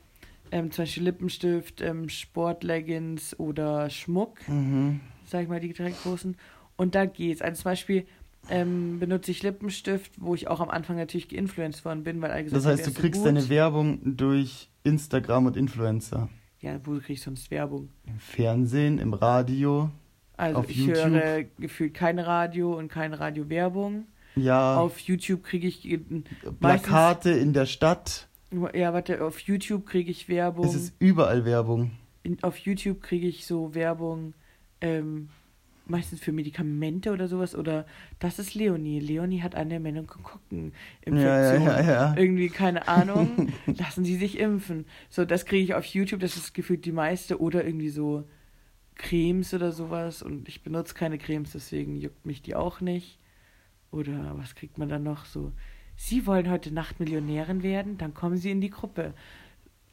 ähm, 0.51 0.71
zum 0.71 0.83
Beispiel 0.85 1.03
Lippenstift, 1.05 1.81
ähm, 1.81 2.09
Sportleggings 2.09 3.39
oder 3.39 3.91
Schmuck, 3.91 4.47
Mhm. 4.49 5.01
sag 5.27 5.43
ich 5.43 5.49
mal, 5.49 5.61
die 5.61 5.73
direkt 5.73 6.03
großen. 6.03 6.37
Und 6.77 6.95
da 6.95 7.07
geht's. 7.07 7.43
Also 7.43 7.63
zum 7.63 7.71
Beispiel 7.73 8.07
ähm, 8.51 8.99
benutze 9.01 9.31
ich 9.31 9.43
Lippenstift, 9.43 10.13
wo 10.19 10.35
ich 10.35 10.49
auch 10.49 10.61
am 10.61 10.69
Anfang 10.69 10.97
natürlich 10.97 11.29
geinfluenced 11.31 11.85
worden 11.85 12.05
bin, 12.05 12.21
weil 12.21 12.31
alle 12.31 12.45
gesagt 12.45 12.65
Das 12.65 12.71
heißt, 12.71 12.87
du 12.87 12.91
so 12.91 13.01
kriegst 13.01 13.21
gut. 13.23 13.29
deine 13.29 13.49
Werbung 13.49 14.01
durch 14.17 14.69
Instagram 14.83 15.47
und 15.47 15.57
Influencer. 15.57 16.29
Ja, 16.61 16.79
wo 16.85 16.93
krieg 16.99 17.11
ich 17.11 17.23
sonst 17.23 17.51
Werbung? 17.51 17.89
Im 18.07 18.19
Fernsehen, 18.19 18.99
im 18.99 19.15
Radio. 19.15 19.91
Also 20.37 20.59
Auf 20.61 20.69
ich 20.71 20.77
YouTube? 20.77 20.97
höre 21.13 21.45
gefühlt 21.59 21.95
kein 21.95 22.19
Radio 22.19 22.77
und 22.77 22.89
keine 22.89 23.19
Radiowerbung. 23.21 24.07
Ja, 24.37 24.77
Auf 24.77 24.99
YouTube 24.99 25.43
kriege 25.45 25.67
ich 25.69 25.89
äh, 25.91 25.99
Plakate 26.61 27.31
in 27.31 27.53
der 27.53 27.67
Stadt. 27.67 28.29
Ja, 28.75 28.93
warte, 28.93 29.25
auf 29.25 29.41
YouTube 29.41 29.87
kriege 29.87 30.11
ich 30.11 30.29
Werbung. 30.29 30.67
Es 30.67 30.75
ist 30.75 30.95
überall 30.99 31.45
Werbung. 31.45 31.93
In, 32.23 32.43
auf 32.43 32.59
YouTube 32.59 33.03
kriege 33.03 33.27
ich 33.27 33.47
so 33.47 33.75
Werbung, 33.75 34.35
ähm, 34.81 35.29
meistens 35.87 36.21
für 36.21 36.33
Medikamente 36.33 37.13
oder 37.13 37.29
sowas. 37.29 37.55
Oder 37.55 37.87
das 38.19 38.39
ist 38.39 38.55
Leonie. 38.55 39.01
Leonie 39.01 39.43
hat 39.43 39.55
eine 39.55 39.81
Meningokokkeninfektion. 39.81 41.17
Ja, 41.17 41.55
ja, 41.55 41.81
ja, 41.81 41.81
ja. 41.83 42.15
Irgendwie, 42.17 42.49
keine 42.49 42.89
Ahnung. 42.89 43.53
Lassen 43.67 44.05
Sie 44.05 44.17
sich 44.17 44.39
impfen. 44.39 44.87
So, 45.11 45.25
das 45.25 45.45
kriege 45.45 45.65
ich 45.65 45.75
auf 45.75 45.85
YouTube. 45.85 46.21
Das 46.21 46.37
ist 46.37 46.55
gefühlt 46.55 46.85
die 46.85 46.93
meiste. 46.93 47.41
Oder 47.41 47.65
irgendwie 47.65 47.91
so 47.91 48.25
Cremes 48.95 49.53
oder 49.55 49.73
sowas. 49.73 50.23
Und 50.23 50.49
ich 50.49 50.63
benutze 50.63 50.95
keine 50.95 51.19
Cremes, 51.19 51.53
deswegen 51.53 51.97
juckt 51.97 52.25
mich 52.27 52.43
die 52.43 52.55
auch 52.55 52.81
nicht. 52.81 53.19
Oder 53.91 54.35
was 54.37 54.55
kriegt 54.55 54.79
man 54.79 54.89
dann 54.89 55.03
noch 55.03 55.25
so? 55.25 55.53
Sie 55.97 56.27
wollen 56.27 56.51
heute 56.51 56.73
Nacht 56.73 57.01
Millionärin 57.01 57.63
werden? 57.63 57.99
Dann 57.99 58.15
kommen 58.15 58.37
Sie 58.37 58.51
in 58.51 58.61
die 58.61 58.71
Gruppe. 58.71 59.15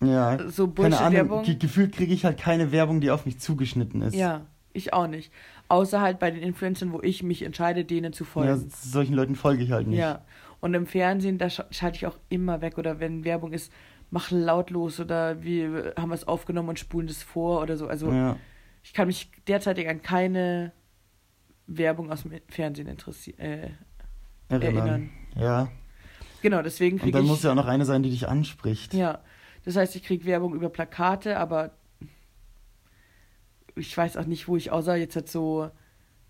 Ja, 0.03 0.49
So 0.49 0.67
keine 0.67 0.99
Ahnung. 0.99 1.43
Ge 1.43 1.55
gefühlt 1.55 1.93
kriege 1.93 2.13
ich 2.13 2.25
halt 2.25 2.39
keine 2.39 2.71
Werbung, 2.71 3.01
die 3.01 3.11
auf 3.11 3.25
mich 3.25 3.39
zugeschnitten 3.39 4.01
ist. 4.01 4.15
Ja, 4.15 4.41
ich 4.73 4.93
auch 4.93 5.07
nicht. 5.07 5.31
Außer 5.67 6.01
halt 6.01 6.17
bei 6.19 6.31
den 6.31 6.41
Influencern, 6.41 6.91
wo 6.91 7.01
ich 7.01 7.21
mich 7.23 7.43
entscheide, 7.43 7.85
denen 7.85 8.11
zu 8.11 8.23
Ja, 8.23 8.29
folgen. 8.29 8.69
solchen 8.69 9.13
Leuten 9.13 9.35
folge 9.35 9.63
ich 9.63 9.71
halt 9.71 9.87
nicht. 9.87 9.99
Ja. 9.99 10.25
Und 10.59 10.73
im 10.73 10.85
Fernsehen, 10.87 11.37
da 11.37 11.49
sch 11.49 11.61
schalte 11.71 11.97
ich 11.97 12.07
auch 12.07 12.17
immer 12.29 12.61
weg. 12.61 12.77
Oder 12.79 12.99
wenn 12.99 13.23
Werbung 13.23 13.53
ist, 13.53 13.71
mach 14.09 14.31
lautlos 14.31 14.99
oder 14.99 15.41
wir 15.43 15.93
haben 15.97 16.09
was 16.09 16.27
aufgenommen 16.27 16.69
und 16.69 16.79
spulen 16.79 17.07
das 17.07 17.21
vor 17.23 17.61
oder 17.61 17.77
so. 17.77 17.87
Also 17.87 18.11
Ja. 18.11 18.37
ich 18.83 18.93
kann 18.93 19.07
mich 19.07 19.31
derzeitig 19.47 19.87
an 19.87 20.01
keine 20.01 20.71
Werbung 21.67 22.11
aus 22.11 22.23
dem 22.23 22.33
Fernsehen 22.49 22.87
interessieren. 22.87 23.39
Äh, 23.39 23.69
Erinnern. 24.49 24.77
Erinnern. 24.87 25.09
Ja. 25.35 25.69
Genau, 26.41 26.61
deswegen 26.61 26.95
Und 26.97 27.01
kriege 27.03 27.11
dann 27.13 27.23
ich. 27.23 27.29
muss 27.29 27.43
ja 27.43 27.51
auch 27.51 27.55
noch 27.55 27.67
eine 27.67 27.85
sein, 27.85 28.03
die 28.03 28.09
dich 28.09 28.27
anspricht. 28.27 28.93
Ja, 28.93 29.19
das 29.65 29.75
heißt, 29.75 29.95
ich 29.95 30.03
kriege 30.03 30.25
Werbung 30.25 30.53
über 30.55 30.69
Plakate, 30.69 31.37
aber 31.37 31.71
ich 33.75 33.95
weiß 33.95 34.17
auch 34.17 34.25
nicht, 34.25 34.47
wo 34.47 34.57
ich 34.57 34.71
außer 34.71 34.95
jetzt 34.95 35.15
halt 35.15 35.29
so 35.29 35.69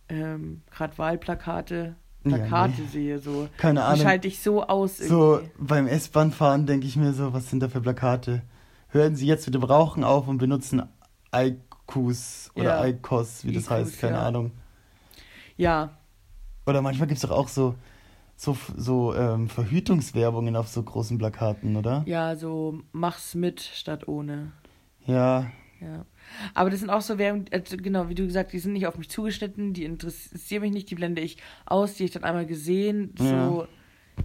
ähm, 0.09 0.61
gerade 0.71 0.97
Wahlplakate 0.97 1.95
Plakate 2.23 2.71
Ja, 2.73 2.77
nee. 2.83 2.85
sehe. 2.91 3.19
So. 3.19 3.49
Keine 3.57 3.79
Die 3.79 3.85
Ahnung. 3.85 4.01
schalte 4.03 4.27
ich 4.27 4.39
so 4.41 4.63
aus 4.63 4.97
So 4.97 5.35
irgendwie. 5.37 5.51
beim 5.57 5.87
S-Bahn-Fahren 5.87 6.67
denke 6.67 6.85
ich 6.85 6.95
mir 6.95 7.13
so, 7.13 7.33
was 7.33 7.49
sind 7.49 7.61
da 7.61 7.67
für 7.69 7.81
Plakate? 7.81 8.43
Hören 8.89 9.15
Sie 9.15 9.25
jetzt 9.25 9.47
mit 9.47 9.55
dem 9.55 9.63
Rauchen 9.63 10.03
auf 10.03 10.27
und 10.27 10.37
benutzen 10.37 10.83
IQs 11.33 12.51
oder 12.53 12.79
Ja. 12.79 12.85
IQOS, 12.85 13.45
wie 13.45 13.53
das 13.53 13.63
IQs, 13.63 13.69
heißt, 13.71 13.99
keine 13.99 14.17
ja. 14.17 14.27
Ahnung. 14.27 14.51
Ja, 15.57 15.97
Oder 16.67 16.81
manchmal 16.81 17.07
gibt 17.07 17.17
es 17.17 17.27
doch 17.27 17.35
auch 17.35 17.47
so, 17.47 17.75
so, 18.41 18.57
so 18.75 19.13
ähm, 19.13 19.49
Verhütungswerbungen 19.49 20.55
auf 20.55 20.67
so 20.67 20.81
großen 20.81 21.19
Plakaten, 21.19 21.75
oder? 21.75 22.03
ja, 22.07 22.35
so 22.35 22.81
mach's 22.91 23.35
mit 23.35 23.61
statt 23.61 24.07
ohne. 24.07 24.51
Ja, 25.05 25.51
Ja. 25.79 26.05
Aber 26.55 26.71
das 26.71 26.79
sind 26.79 26.89
auch 26.89 27.01
so 27.01 27.19
Werbung, 27.19 27.45
also 27.51 27.77
genau, 27.77 28.09
wie 28.09 28.15
du 28.15 28.25
gesagt, 28.25 28.51
die 28.53 28.59
sind 28.59 28.73
nicht 28.73 28.87
auf 28.87 28.97
mich 28.97 29.09
zugeschnitten, 29.09 29.73
die 29.73 29.83
interessieren 29.83 30.61
mich 30.61 30.71
nicht, 30.71 30.89
die 30.89 30.95
blende 30.95 31.21
ich 31.21 31.37
aus, 31.67 31.93
die 31.93 32.05
ich 32.05 32.11
dann 32.11 32.23
einmal 32.23 32.47
gesehen. 32.47 33.13
So, 33.17 33.67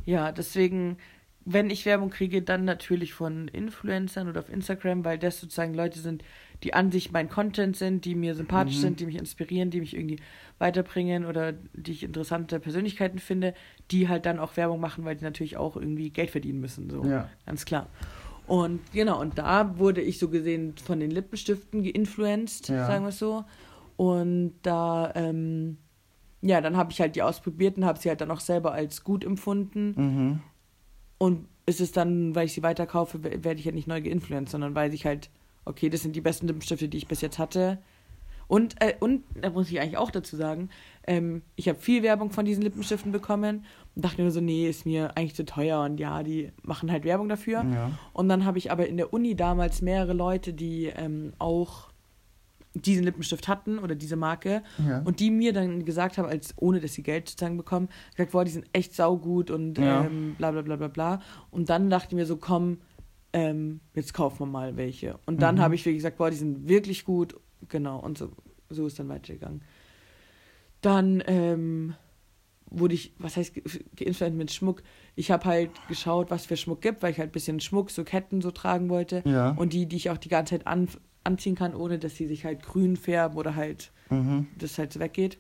ja, 0.07 0.33
deswegen, 0.33 0.97
wenn 1.45 1.69
ich 1.69 1.85
Werbung 1.85 2.09
kriege, 2.09 2.41
dann 2.41 2.65
natürlich 2.65 3.13
von 3.13 3.49
Influencern 3.49 4.29
oder 4.29 4.41
auf 4.41 4.49
Instagram, 4.49 5.05
weil 5.05 5.19
das 5.19 5.41
sozusagen 5.41 5.75
Leute 5.75 5.99
sind, 5.99 6.25
die 6.63 6.75
an 6.75 6.91
sich 6.91 7.13
mein 7.13 7.29
Content 7.29 7.77
sind, 7.77 8.05
die 8.05 8.15
mir 8.15 8.35
sympathisch 8.35 8.77
Mhm. 8.77 8.81
sind, 8.81 9.01
die 9.01 9.07
mich 9.07 9.17
inspirieren, 9.19 9.71
die 9.71 9.81
mich 9.81 9.95
irgendwie 9.95 10.19
weiterbringen 10.59 11.27
oder 11.27 11.53
die 11.75 11.93
ich 11.93 12.03
interessante 12.03 12.59
Persönlichkeiten 12.61 13.19
finde, 13.19 13.55
die 13.91 14.09
halt 14.09 14.25
dann 14.27 14.39
auch 14.39 14.57
Werbung 14.57 14.81
machen, 14.81 15.05
weil 15.05 15.17
die 15.17 15.25
natürlich 15.25 15.57
auch 15.57 15.77
irgendwie 15.77 16.11
Geld 16.11 16.31
verdienen 16.31 16.61
müssen. 16.61 16.89
So. 16.91 17.05
Ja. 17.05 17.29
Ganz 17.45 17.65
klar. 17.65 17.89
Und 18.47 18.81
genau, 18.93 19.21
und 19.21 19.39
da 19.39 19.79
wurde 19.79 20.01
ich 20.01 20.19
so 20.19 20.29
gesehen 20.29 20.75
von 20.83 21.01
den 21.01 21.11
Lippenstiften 21.11 21.83
geinfluenced, 21.83 22.69
Ja. 22.69 22.87
sagen 22.87 23.05
wir 23.05 23.09
es 23.11 23.19
so. 23.19 23.45
Und 23.97 24.55
da, 24.63 25.13
ähm, 25.17 25.79
ja, 26.43 26.61
dann 26.61 26.77
habe 26.77 26.93
ich 26.93 27.01
halt 27.01 27.17
die 27.17 27.23
ausprobiert 27.23 27.77
und 27.77 27.85
habe 27.85 27.99
sie 27.99 28.09
halt 28.09 28.21
dann 28.21 28.31
auch 28.31 28.41
selber 28.41 28.73
als 28.73 29.03
gut 29.05 29.25
empfunden. 29.25 29.95
mhm. 29.97 30.41
Und 31.19 31.49
ist 31.65 31.81
es 31.81 31.93
dann, 31.93 32.35
weil 32.35 32.45
ich 32.47 32.53
sie 32.53 32.63
weiterkaufe, 32.63 33.25
we- 33.25 33.43
werde 33.43 33.59
ich 33.59 33.65
ja 33.65 33.73
nicht 33.73 33.89
neu 33.89 34.01
geinfluenced, 34.03 34.51
sondern 34.53 34.75
weiß 34.75 34.93
ich 34.93 35.07
halt, 35.07 35.31
okay, 35.67 35.91
das 35.91 36.01
sind 36.03 36.17
die 36.17 36.21
besten 36.23 36.47
Lippenstifte, 36.47 36.89
die 36.89 36.97
ich 36.97 37.07
bis 37.09 37.21
jetzt 37.21 37.39
hatte. 37.39 37.79
Und, 38.49 38.77
äh, 38.81 38.95
und 39.01 39.25
da 39.41 39.51
muss 39.51 39.69
ich 39.71 39.81
eigentlich 39.81 39.97
auch 39.99 40.13
dazu 40.13 40.37
sagen, 40.37 40.71
ähm, 41.07 41.43
ich 41.57 41.69
habe 41.69 41.79
viel 41.81 42.05
Werbung 42.05 42.31
von 42.31 42.45
diesen 42.45 42.63
Lippenstiften 42.63 43.11
bekommen 43.11 43.65
und 43.97 44.05
dachte 44.05 44.23
mir 44.23 44.31
so, 44.31 44.41
nee, 44.41 44.69
ist 44.69 44.87
mir 44.87 45.17
eigentlich 45.17 45.35
zu 45.35 45.45
teuer 45.45 45.81
und 45.83 45.99
ja, 45.99 46.23
die 46.23 46.53
machen 46.63 46.93
halt 46.93 47.03
Werbung 47.05 47.29
dafür. 47.29 47.65
Ja. 47.65 47.91
Und 48.13 48.29
dann 48.29 48.45
habe 48.45 48.59
ich 48.59 48.71
aber 48.71 48.87
in 48.87 48.97
der 48.99 49.13
Uni 49.13 49.35
damals 49.35 49.83
mehrere 49.83 50.13
Leute, 50.13 50.53
die 50.53 50.87
ähm, 50.87 51.33
auch 51.41 51.89
diesen 52.75 53.05
Lippenstift 53.05 53.49
hatten 53.49 53.79
oder 53.81 53.95
diese 53.97 54.17
Marke 54.17 54.63
Ja. 54.87 55.01
und 55.05 55.19
die 55.19 55.31
mir 55.31 55.53
dann 55.53 55.85
gesagt 55.85 56.19
haben, 56.19 56.29
als 56.29 56.55
ohne 56.57 56.79
dass 56.79 56.93
sie 56.93 57.03
Geld 57.03 57.29
sozusagen 57.29 57.57
bekommen, 57.57 57.89
gesagt, 58.15 58.33
boah, 58.33 58.45
die 58.45 58.51
sind 58.53 58.67
echt 58.73 58.95
saugut 58.95 59.51
und 59.51 59.79
Ja. 59.79 60.05
ähm, 60.05 60.35
bla 60.37 60.53
bla 60.53 60.63
bla 60.63 60.77
bla 60.77 60.89
bla. 60.89 61.21
Und 61.51 61.69
dann 61.69 61.91
dachte 61.91 62.09
ich 62.11 62.15
mir 62.17 62.27
so, 62.27 62.37
komm, 62.37 62.79
ähm, 63.37 63.81
jetzt 63.95 64.15
kaufen 64.15 64.39
wir 64.41 64.47
mal 64.47 64.77
welche. 64.77 65.19
Und 65.27 65.43
dann 65.43 65.57
Mhm. 65.57 65.61
habe 65.61 65.75
ich 65.75 65.83
wirklich 65.85 65.99
gesagt, 65.99 66.17
boah, 66.17 66.31
die 66.31 66.37
sind 66.37 66.69
wirklich 66.69 67.05
gut. 67.05 67.37
Genau, 67.69 67.99
und 68.01 68.17
so, 68.17 68.31
so 68.71 68.87
ist 68.87 68.99
dann 68.99 69.09
weitergegangen. 69.11 69.61
Dann 70.81 71.23
ähm, 71.27 71.95
wurde 72.71 72.95
ich, 72.95 73.13
was 73.19 73.37
heißt 73.37 73.55
ge- 73.55 73.63
geinfluenced 73.97 74.37
mit 74.37 74.51
Schmuck? 74.53 74.83
Ich 75.17 75.31
habe 75.31 75.45
halt 75.45 75.71
geschaut, 75.89 76.31
was 76.31 76.47
für 76.47 76.57
Schmuck 76.57 76.81
gibt, 76.81 77.03
weil 77.03 77.13
ich 77.13 77.19
halt 77.19 77.31
ein 77.31 77.33
bisschen 77.33 77.61
Schmuck, 77.61 77.91
so 77.91 78.05
Ketten 78.05 78.41
so 78.41 78.51
tragen 78.51 78.89
wollte. 78.89 79.23
Ja. 79.27 79.51
Und 79.51 79.73
die, 79.73 79.87
die 79.87 79.97
ich 79.97 80.11
auch 80.11 80.19
die 80.19 80.29
ganze 80.29 80.57
Zeit 80.57 80.67
an, 80.67 80.89
anziehen 81.25 81.55
kann, 81.57 81.75
ohne 81.75 81.99
dass 81.99 82.17
sie 82.17 82.27
sich 82.27 82.45
halt 82.45 82.63
grün 82.63 82.97
färben 82.97 83.37
oder 83.37 83.55
halt 83.57 83.93
Mhm. 84.11 84.47
das 84.57 84.79
halt 84.79 84.93
so 84.93 85.01
weggeht. 85.01 85.39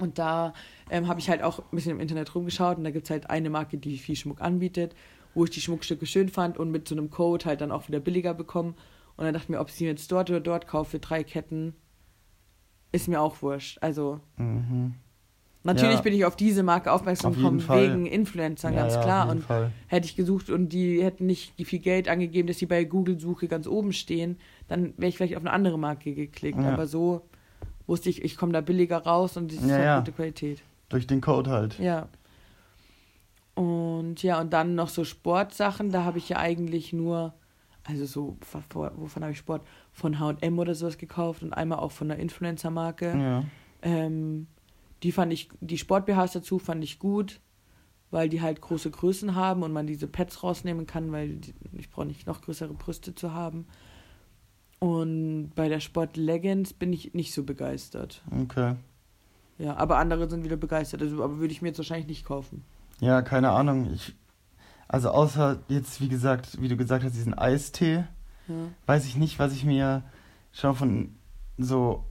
Und 0.00 0.18
da 0.18 0.52
ähm, 0.90 1.06
habe 1.06 1.20
ich 1.20 1.30
halt 1.30 1.40
auch 1.42 1.60
ein 1.60 1.64
bisschen 1.70 1.92
im 1.92 2.00
Internet 2.00 2.34
rumgeschaut 2.34 2.78
und 2.78 2.84
da 2.84 2.90
gibt 2.90 3.04
es 3.06 3.10
halt 3.10 3.30
eine 3.30 3.48
Marke, 3.48 3.78
die 3.78 3.96
viel 3.98 4.16
Schmuck 4.16 4.40
anbietet, 4.40 4.96
wo 5.34 5.44
ich 5.44 5.50
die 5.50 5.60
Schmuckstücke 5.60 6.06
schön 6.06 6.28
fand 6.28 6.58
und 6.58 6.70
mit 6.70 6.86
so 6.88 6.94
einem 6.94 7.10
Code 7.10 7.44
halt 7.44 7.60
dann 7.60 7.72
auch 7.72 7.88
wieder 7.88 8.00
billiger 8.00 8.34
bekommen. 8.34 8.74
Und 9.16 9.24
dann 9.24 9.34
dachte 9.34 9.44
ich 9.44 9.48
mir, 9.50 9.60
ob 9.60 9.68
ich 9.68 9.74
sie 9.74 9.86
jetzt 9.86 10.10
dort 10.10 10.30
oder 10.30 10.40
dort 10.40 10.66
kaufe 10.66 10.92
für 10.92 10.98
drei 10.98 11.22
Ketten, 11.24 11.74
ist 12.92 13.08
mir 13.08 13.20
auch 13.20 13.42
wurscht. 13.42 13.78
Also 13.80 14.20
Mhm. 14.36 14.94
natürlich 15.64 15.96
Ja. 15.96 16.00
bin 16.02 16.12
ich 16.14 16.24
auf 16.24 16.36
diese 16.36 16.62
Marke 16.62 16.92
aufmerksam 16.92 17.30
Auf 17.32 17.36
gekommen, 17.36 17.68
wegen 17.68 18.06
Influencern, 18.06 18.74
Ja, 18.74 18.80
ganz 18.82 18.94
ja, 18.94 19.02
klar. 19.02 19.26
Jeden 19.26 19.38
Und 19.38 19.44
Fall. 19.44 19.72
hätte 19.88 20.06
ich 20.06 20.16
gesucht 20.16 20.50
und 20.50 20.68
die 20.70 21.02
hätten 21.02 21.26
nicht 21.26 21.54
viel 21.66 21.78
Geld 21.80 22.08
angegeben, 22.08 22.46
dass 22.48 22.58
sie 22.58 22.66
bei 22.66 22.84
Google-Suche 22.84 23.48
ganz 23.48 23.66
oben 23.66 23.92
stehen, 23.92 24.36
dann 24.68 24.94
wäre 24.96 25.08
ich 25.08 25.16
vielleicht 25.16 25.36
auf 25.36 25.42
eine 25.42 25.52
andere 25.52 25.78
Marke 25.78 26.14
geklickt. 26.14 26.58
Ja. 26.60 26.72
Aber 26.72 26.86
so 26.86 27.22
wusste 27.86 28.08
ich, 28.10 28.22
ich 28.24 28.36
komme 28.36 28.52
da 28.52 28.60
billiger 28.60 28.98
raus 28.98 29.36
und 29.36 29.52
das 29.52 29.58
ist 29.60 29.68
Ja, 29.68 29.74
halt 29.76 29.84
ja. 29.84 29.98
gute 30.00 30.12
Qualität. 30.12 30.62
Durch 30.88 31.06
den 31.06 31.20
Code 31.20 31.50
halt. 31.50 31.78
Ja. 31.78 32.08
Und 33.54 34.22
ja, 34.22 34.40
und 34.40 34.52
dann 34.52 34.74
noch 34.74 34.88
so 34.88 35.04
Sportsachen, 35.04 35.90
da 35.90 36.04
habe 36.04 36.18
ich 36.18 36.28
ja 36.28 36.38
eigentlich 36.38 36.92
nur, 36.92 37.34
also 37.84 38.04
so, 38.06 38.36
wo- 38.70 38.90
wovon 38.96 39.22
habe 39.22 39.32
ich 39.32 39.38
Sport? 39.38 39.62
Von 39.92 40.18
HM 40.18 40.58
oder 40.58 40.74
sowas 40.74 40.98
gekauft 40.98 41.42
und 41.42 41.52
einmal 41.52 41.78
auch 41.78 41.92
von 41.92 42.10
einer 42.10 42.18
Influencer-Marke. 42.20 43.06
Ja. 43.16 43.44
Ähm, 43.82 44.48
die 45.02 45.12
fand 45.12 45.32
ich, 45.32 45.48
die 45.60 45.78
Sport-BHs 45.78 46.32
dazu 46.32 46.58
fand 46.58 46.82
ich 46.82 46.98
gut, 46.98 47.40
weil 48.10 48.28
die 48.28 48.40
halt 48.42 48.60
große 48.60 48.90
Größen 48.90 49.34
haben 49.34 49.62
und 49.62 49.72
man 49.72 49.86
diese 49.86 50.06
Pads 50.08 50.42
rausnehmen 50.42 50.86
kann, 50.86 51.12
weil 51.12 51.36
die, 51.36 51.54
ich 51.74 51.90
brauche 51.90 52.06
nicht 52.06 52.26
noch 52.26 52.40
größere 52.42 52.72
Brüste 52.74 53.14
zu 53.14 53.32
haben. 53.34 53.66
Und 54.80 55.52
bei 55.54 55.68
der 55.68 55.80
Sport 55.80 56.16
Leggings 56.16 56.72
bin 56.72 56.92
ich 56.92 57.14
nicht 57.14 57.32
so 57.32 57.42
begeistert. 57.44 58.22
Okay. 58.42 58.74
Ja, 59.58 59.76
aber 59.76 59.98
andere 59.98 60.28
sind 60.28 60.44
wieder 60.44 60.56
begeistert. 60.56 61.02
Also, 61.02 61.22
aber 61.22 61.38
würde 61.38 61.52
ich 61.52 61.62
mir 61.62 61.68
jetzt 61.68 61.78
wahrscheinlich 61.78 62.08
nicht 62.08 62.24
kaufen. 62.24 62.64
Ja, 63.00 63.22
keine 63.22 63.50
Ahnung. 63.50 63.92
Ich, 63.92 64.14
also 64.88 65.10
außer 65.10 65.58
jetzt, 65.68 66.00
wie 66.00 66.08
gesagt, 66.08 66.60
wie 66.60 66.68
du 66.68 66.76
gesagt 66.76 67.04
hast, 67.04 67.14
diesen 67.14 67.36
Eistee, 67.36 68.04
Ja. 68.48 68.54
weiß 68.86 69.06
ich 69.06 69.16
nicht, 69.16 69.38
was 69.38 69.52
ich 69.52 69.64
mir 69.64 70.02
schon 70.52 70.74
von 70.74 71.14
so 71.58 72.04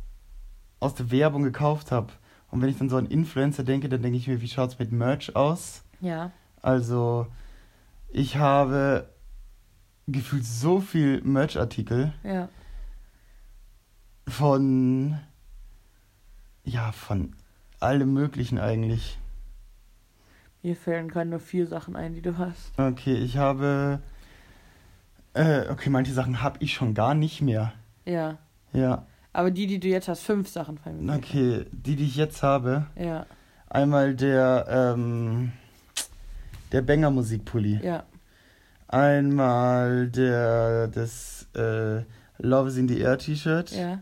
aus 0.80 0.96
der 0.96 1.12
Werbung 1.12 1.43
gekauft 1.43 1.91
habe. 1.91 2.12
Und 2.52 2.62
wenn 2.62 2.69
ich 2.69 2.78
dann 2.78 2.89
so 2.89 2.98
an 2.98 3.06
Influencer 3.08 3.63
denke, 3.63 3.89
dann 3.89 4.02
denke 4.02 4.17
ich 4.17 4.28
mir, 4.28 4.41
wie 4.41 4.48
schaut's 4.48 4.78
mit 4.80 4.91
Merch 4.91 5.36
aus? 5.36 5.84
Ja. 6.02 6.32
Also, 6.62 7.28
ich 8.10 8.38
habe 8.38 9.10
gefühlt 10.08 10.46
so 10.46 10.80
viel 10.82 11.22
Merch-Artikel 11.22 12.13
Ja. 12.24 12.50
von, 14.28 15.19
ja, 16.63 16.91
von 16.91 17.36
allem 17.80 18.13
Möglichen 18.13 18.60
eigentlich. 18.60 19.17
Mir 20.63 20.76
fällen 20.78 21.10
gerade 21.10 21.30
nur 21.30 21.39
vier 21.39 21.67
Sachen 21.67 21.95
ein, 21.95 22.13
die 22.13 22.21
du 22.21 22.38
hast. 22.38 22.71
Okay, 22.78 23.15
ich 23.15 23.38
habe, 23.38 23.99
äh, 25.34 25.67
okay, 25.69 25.89
manche 25.89 26.13
Sachen 26.13 26.41
habe 26.41 26.58
ich 26.62 26.73
schon 26.73 26.93
gar 26.93 27.13
nicht 27.15 27.41
mehr. 27.41 27.73
Ja. 28.06 28.38
Ja, 28.71 29.06
Aber 29.34 29.52
die, 29.52 29.67
die 29.67 29.80
du 29.80 29.88
jetzt 29.89 30.08
hast, 30.08 30.21
fünf 30.23 30.47
Sachen 30.47 30.78
fallen 30.80 31.06
mir. 31.06 31.13
okay, 31.15 31.65
die, 31.71 31.95
die 31.95 32.06
ich 32.06 32.15
jetzt 32.15 32.41
habe, 32.41 32.88
Ja. 32.95 33.26
einmal 33.69 34.15
der, 34.15 34.65
ähm, 34.69 35.52
der 36.71 36.82
Banger 36.82 37.12
Musikpulli. 37.12 37.80
Ja. 37.84 38.04
Einmal 38.88 40.08
der, 40.08 40.88
das, 40.88 41.47
äh, 41.56 42.02
Love 42.39 42.69
is 42.69 42.78
in 42.78 42.88
the 42.88 42.99
Air 42.99 43.17
T-Shirt. 43.17 43.71
Ja. 43.71 43.99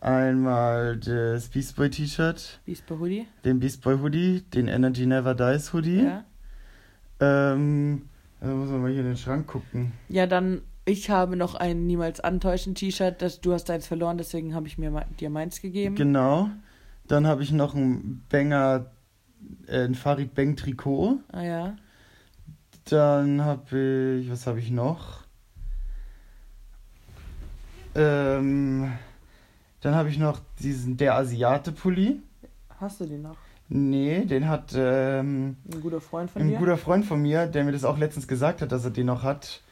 Einmal 0.00 0.98
das 0.98 1.48
Beast 1.48 1.74
Boy 1.76 1.90
T-Shirt, 1.90 2.60
Beast 2.66 2.86
Boy 2.86 2.98
Hoodie. 2.98 3.26
den 3.44 3.58
Beast 3.60 3.82
Boy 3.82 3.96
Hoodie, 3.98 4.42
den 4.54 4.68
Energy 4.68 5.06
Never 5.06 5.34
Dies 5.34 5.72
Hoodie. 5.72 6.02
Ja. 6.04 6.24
Ähm, 7.20 8.08
da 8.40 8.48
muss 8.48 8.68
man 8.68 8.82
mal 8.82 8.90
hier 8.90 9.00
in 9.00 9.06
den 9.06 9.16
Schrank 9.16 9.46
gucken. 9.46 9.92
Ja, 10.08 10.26
dann, 10.26 10.60
ich 10.84 11.08
habe 11.08 11.34
noch 11.36 11.54
ein 11.54 11.86
Niemals 11.86 12.20
Antäuschen 12.20 12.74
T-Shirt. 12.74 13.22
Das, 13.22 13.40
du 13.40 13.52
hast 13.54 13.64
deins 13.70 13.86
verloren, 13.86 14.18
deswegen 14.18 14.54
habe 14.54 14.66
ich 14.66 14.76
mir 14.76 14.90
me- 14.90 15.06
dir 15.18 15.30
meins 15.30 15.60
gegeben. 15.62 15.94
Genau. 15.96 16.50
Dann 17.08 17.26
habe 17.26 17.42
ich 17.42 17.52
noch 17.52 17.74
ein 17.74 18.22
Banger, 18.28 18.90
äh, 19.66 19.84
ein 19.84 19.94
Farid 19.94 20.34
Bang 20.34 20.56
Trikot. 20.56 21.20
ah 21.32 21.42
ja. 21.42 21.76
Dann 22.84 23.42
habe 23.42 24.20
ich, 24.22 24.30
was 24.30 24.46
habe 24.46 24.60
ich 24.60 24.70
noch? 24.70 25.24
Ähm, 27.94 28.92
dann 29.80 29.94
habe 29.94 30.08
ich 30.08 30.18
noch 30.18 30.40
diesen 30.60 30.96
Der 30.96 31.14
Asiate 31.14 31.72
Pulli. 31.72 32.20
Hast 32.80 33.00
du 33.00 33.06
den 33.06 33.22
noch? 33.22 33.36
Nee, 33.68 34.24
den 34.24 34.48
hat 34.48 34.74
ähm, 34.76 35.56
Ein 35.72 35.80
guter 35.80 36.00
Freund 36.00 36.30
von 36.30 36.42
ein 36.42 36.48
dir? 36.48 36.58
guter 36.58 36.76
Freund 36.76 37.04
von 37.04 37.20
mir, 37.20 37.46
der 37.46 37.64
mir 37.64 37.72
das 37.72 37.84
auch 37.84 37.98
letztens 37.98 38.28
gesagt 38.28 38.62
hat, 38.62 38.70
dass 38.70 38.84
er 38.84 38.90
den 38.92 39.06
noch 39.06 39.22
hat 39.24 39.62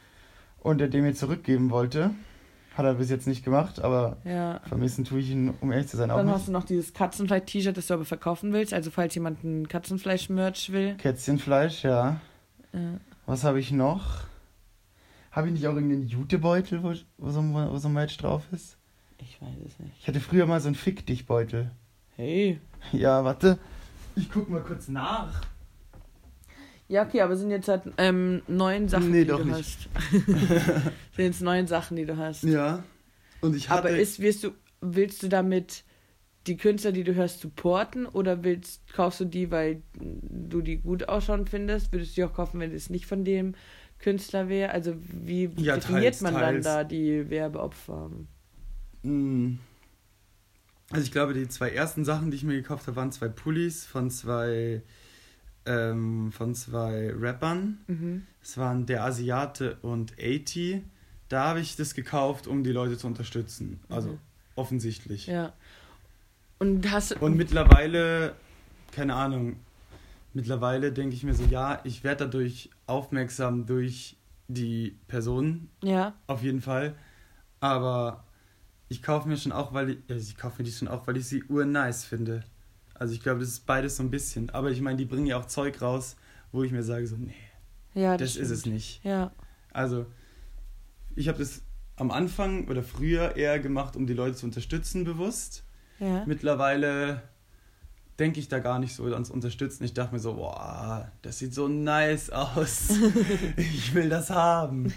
und 0.59 0.79
der 0.79 0.87
den 0.89 1.03
mir 1.03 1.13
zurückgeben 1.13 1.69
wollte. 1.69 2.11
Hat 2.75 2.85
er 2.85 2.95
bis 2.95 3.09
jetzt 3.09 3.25
nicht 3.25 3.45
gemacht, 3.45 3.79
aber 3.79 4.17
Ja. 4.25 4.59
vermissen 4.67 5.05
tue 5.05 5.19
ich 5.19 5.29
ihn, 5.29 5.53
um 5.61 5.71
ehrlich 5.71 5.87
zu 5.87 5.95
sein, 5.95 6.11
auch 6.11 6.17
Dann 6.17 6.25
nicht. 6.25 6.35
hast 6.35 6.47
du 6.49 6.51
noch 6.51 6.65
dieses 6.65 6.93
Katzenfleisch-T-Shirt, 6.93 7.77
das 7.77 7.87
du 7.87 7.93
aber 7.93 8.03
verkaufen 8.03 8.51
willst. 8.51 8.73
Also 8.73 8.91
falls 8.91 9.15
jemand 9.15 9.45
ein 9.45 9.69
Katzenfleisch-Merch 9.69 10.73
will. 10.73 10.95
Kätzchenfleisch, 10.95 11.85
ja. 11.85 12.19
Ja. 12.73 12.99
Was 13.27 13.45
habe 13.45 13.59
ich 13.61 13.71
noch? 13.71 14.23
Habe 15.31 15.47
ich 15.47 15.53
nicht 15.53 15.67
auch 15.67 15.73
irgendeinen 15.75 16.07
Jutebeutel, 16.07 16.83
wo, 16.83 16.93
wo, 17.17 17.29
so, 17.29 17.41
wo 17.41 17.77
so 17.77 17.87
ein 17.87 17.93
Merch 17.93 18.17
drauf 18.17 18.43
ist? 18.51 18.77
Ich 19.19 19.41
weiß 19.41 19.55
es 19.67 19.79
nicht. 19.79 19.93
Ich 20.01 20.07
hatte 20.07 20.19
früher 20.19 20.45
mal 20.45 20.59
so 20.59 20.67
einen 20.67 20.75
Fick 20.75 21.05
dich 21.05 21.25
Beutel. 21.25 21.71
Hey. 22.15 22.59
Ja, 22.91 23.23
warte. 23.23 23.57
Ich 24.15 24.29
guck 24.31 24.49
mal 24.49 24.61
kurz 24.61 24.87
nach. 24.87 25.41
Ja, 26.87 27.03
okay, 27.03 27.21
aber 27.21 27.35
sind 27.35 27.49
jetzt 27.49 27.67
halt 27.67 27.81
ähm, 27.97 28.43
neun 28.47 28.87
Sachen, 28.87 29.09
Nee, 29.11 29.21
die 29.23 29.27
doch 29.29 29.39
du 29.39 29.45
nicht. 29.45 29.57
hast. 29.57 29.89
sind 31.15 31.25
jetzt 31.25 31.41
neun 31.41 31.65
Sachen, 31.67 31.97
die 31.97 32.05
du 32.05 32.15
hast. 32.15 32.43
Ja. 32.43 32.83
Und 33.41 33.55
ich 33.55 33.69
hatte. 33.69 33.87
aber 33.89 33.97
ist, 33.97 34.19
wirst 34.19 34.43
du, 34.43 34.51
willst 34.81 35.23
du 35.23 35.27
damit 35.27 35.83
die 36.45 36.57
Künstler, 36.57 36.91
die 36.91 37.03
du 37.03 37.15
hörst, 37.15 37.39
supporten 37.41 38.05
oder 38.05 38.43
willst, 38.43 38.93
kaufst 38.93 39.19
du 39.19 39.25
die, 39.25 39.49
weil 39.49 39.81
du 39.99 40.61
die 40.61 40.77
gut 40.77 41.09
ausschauen 41.09 41.47
findest? 41.47 41.91
Würdest 41.91 42.11
du 42.11 42.15
die 42.21 42.23
auch 42.25 42.33
kaufen, 42.33 42.59
wenn 42.59 42.71
es 42.71 42.91
nicht 42.91 43.07
von 43.07 43.25
dem 43.25 43.55
Künstler 43.97 44.47
wäre? 44.47 44.71
Also 44.71 44.93
wie 44.99 45.45
Ja, 45.57 45.75
definiert 45.75 46.03
teils, 46.03 46.21
man 46.21 46.35
teils. 46.35 46.63
dann 46.63 46.73
da 46.77 46.83
die 46.83 47.29
Werbeopfer? 47.31 48.11
Mm. 49.05 49.59
Also 50.91 51.03
ich 51.03 51.11
glaube, 51.11 51.33
die 51.33 51.47
zwei 51.47 51.69
ersten 51.71 52.05
Sachen, 52.05 52.29
die 52.31 52.37
ich 52.37 52.43
mir 52.43 52.55
gekauft 52.55 52.85
habe, 52.87 52.95
waren 52.95 53.11
zwei 53.11 53.27
Pullis 53.27 53.85
von 53.85 54.09
zwei 54.11 54.83
ähm, 55.65 56.31
von 56.31 56.53
zwei 56.53 57.11
Rappern. 57.11 57.79
Mhm. 57.87 58.27
Es 58.41 58.57
waren 58.57 58.85
der 58.85 59.03
Asiate 59.03 59.77
und 59.81 60.13
80. 60.19 60.83
Da 61.27 61.47
habe 61.47 61.59
ich 61.59 61.75
das 61.75 61.95
gekauft, 61.95 62.45
um 62.45 62.63
die 62.63 62.71
Leute 62.71 62.97
zu 62.97 63.07
unterstützen. 63.07 63.79
Also 63.89 64.09
Mhm. 64.09 64.19
offensichtlich. 64.55 65.25
Ja. 65.27 65.53
Und 66.59 66.89
hast 66.91 67.19
Und 67.21 67.35
mittlerweile, 67.35 68.35
keine 68.91 69.15
Ahnung, 69.15 69.57
mittlerweile 70.33 70.91
denke 70.91 71.15
ich 71.15 71.23
mir 71.23 71.33
so, 71.33 71.43
ja, 71.45 71.79
ich 71.83 72.03
werde 72.03 72.25
dadurch 72.25 72.69
aufmerksam 72.85 73.65
durch 73.65 74.17
die 74.47 74.95
Person, 75.07 75.69
ja, 75.83 76.13
auf 76.27 76.43
jeden 76.43 76.61
Fall. 76.61 76.95
Aber 77.59 78.24
ich 78.89 79.01
kaufe 79.01 79.27
mir 79.27 79.37
schon 79.37 79.51
auch, 79.51 79.73
weil 79.73 79.91
ich, 79.91 79.97
also 80.09 80.21
ich 80.21 80.37
kaufe 80.37 80.61
mir 80.61 80.65
die 80.65 80.71
schon 80.71 80.87
auch, 80.87 81.07
weil 81.07 81.17
ich 81.17 81.27
sie 81.27 81.43
urnice 81.43 82.03
finde. 82.03 82.43
Also 82.93 83.13
ich 83.13 83.21
glaube, 83.21 83.39
das 83.39 83.49
ist 83.49 83.65
beides 83.65 83.97
so 83.97 84.03
ein 84.03 84.11
bisschen. 84.11 84.49
Aber 84.51 84.71
ich 84.71 84.81
meine, 84.81 84.97
die 84.97 85.05
bringen 85.05 85.25
ja 85.25 85.37
auch 85.37 85.45
Zeug 85.45 85.81
raus, 85.81 86.15
wo 86.51 86.63
ich 86.63 86.71
mir 86.71 86.83
sage 86.83 87.07
so, 87.07 87.17
nee, 87.17 87.33
ja, 87.93 88.17
das, 88.17 88.35
ist 88.35 88.51
es 88.51 88.65
nicht. 88.65 89.03
Ja, 89.03 89.31
Also 89.73 90.05
ich 91.15 91.27
habe 91.27 91.39
das 91.39 91.61
am 91.97 92.11
Anfang 92.11 92.67
oder 92.67 92.83
früher 92.83 93.35
eher 93.35 93.59
gemacht, 93.59 93.95
um 93.95 94.05
die 94.05 94.13
Leute 94.13 94.35
zu 94.35 94.45
unterstützen, 94.45 95.03
bewusst. 95.03 95.63
ja. 95.99 96.23
Mittlerweile 96.25 97.23
denke 98.19 98.39
ich 98.39 98.47
da 98.47 98.59
gar 98.59 98.79
nicht 98.79 98.95
so 98.95 99.03
ans 99.05 99.29
Unterstützen. 99.29 99.83
Ich 99.83 99.93
dachte 99.93 100.13
mir 100.13 100.19
so, 100.19 100.35
boah, 100.35 101.11
das 101.21 101.39
sieht 101.39 101.53
so 101.53 101.67
nice 101.67 102.29
aus. 102.29 102.89
ich 103.57 103.93
will 103.93 104.09
das 104.09 104.29
haben. 104.29 104.93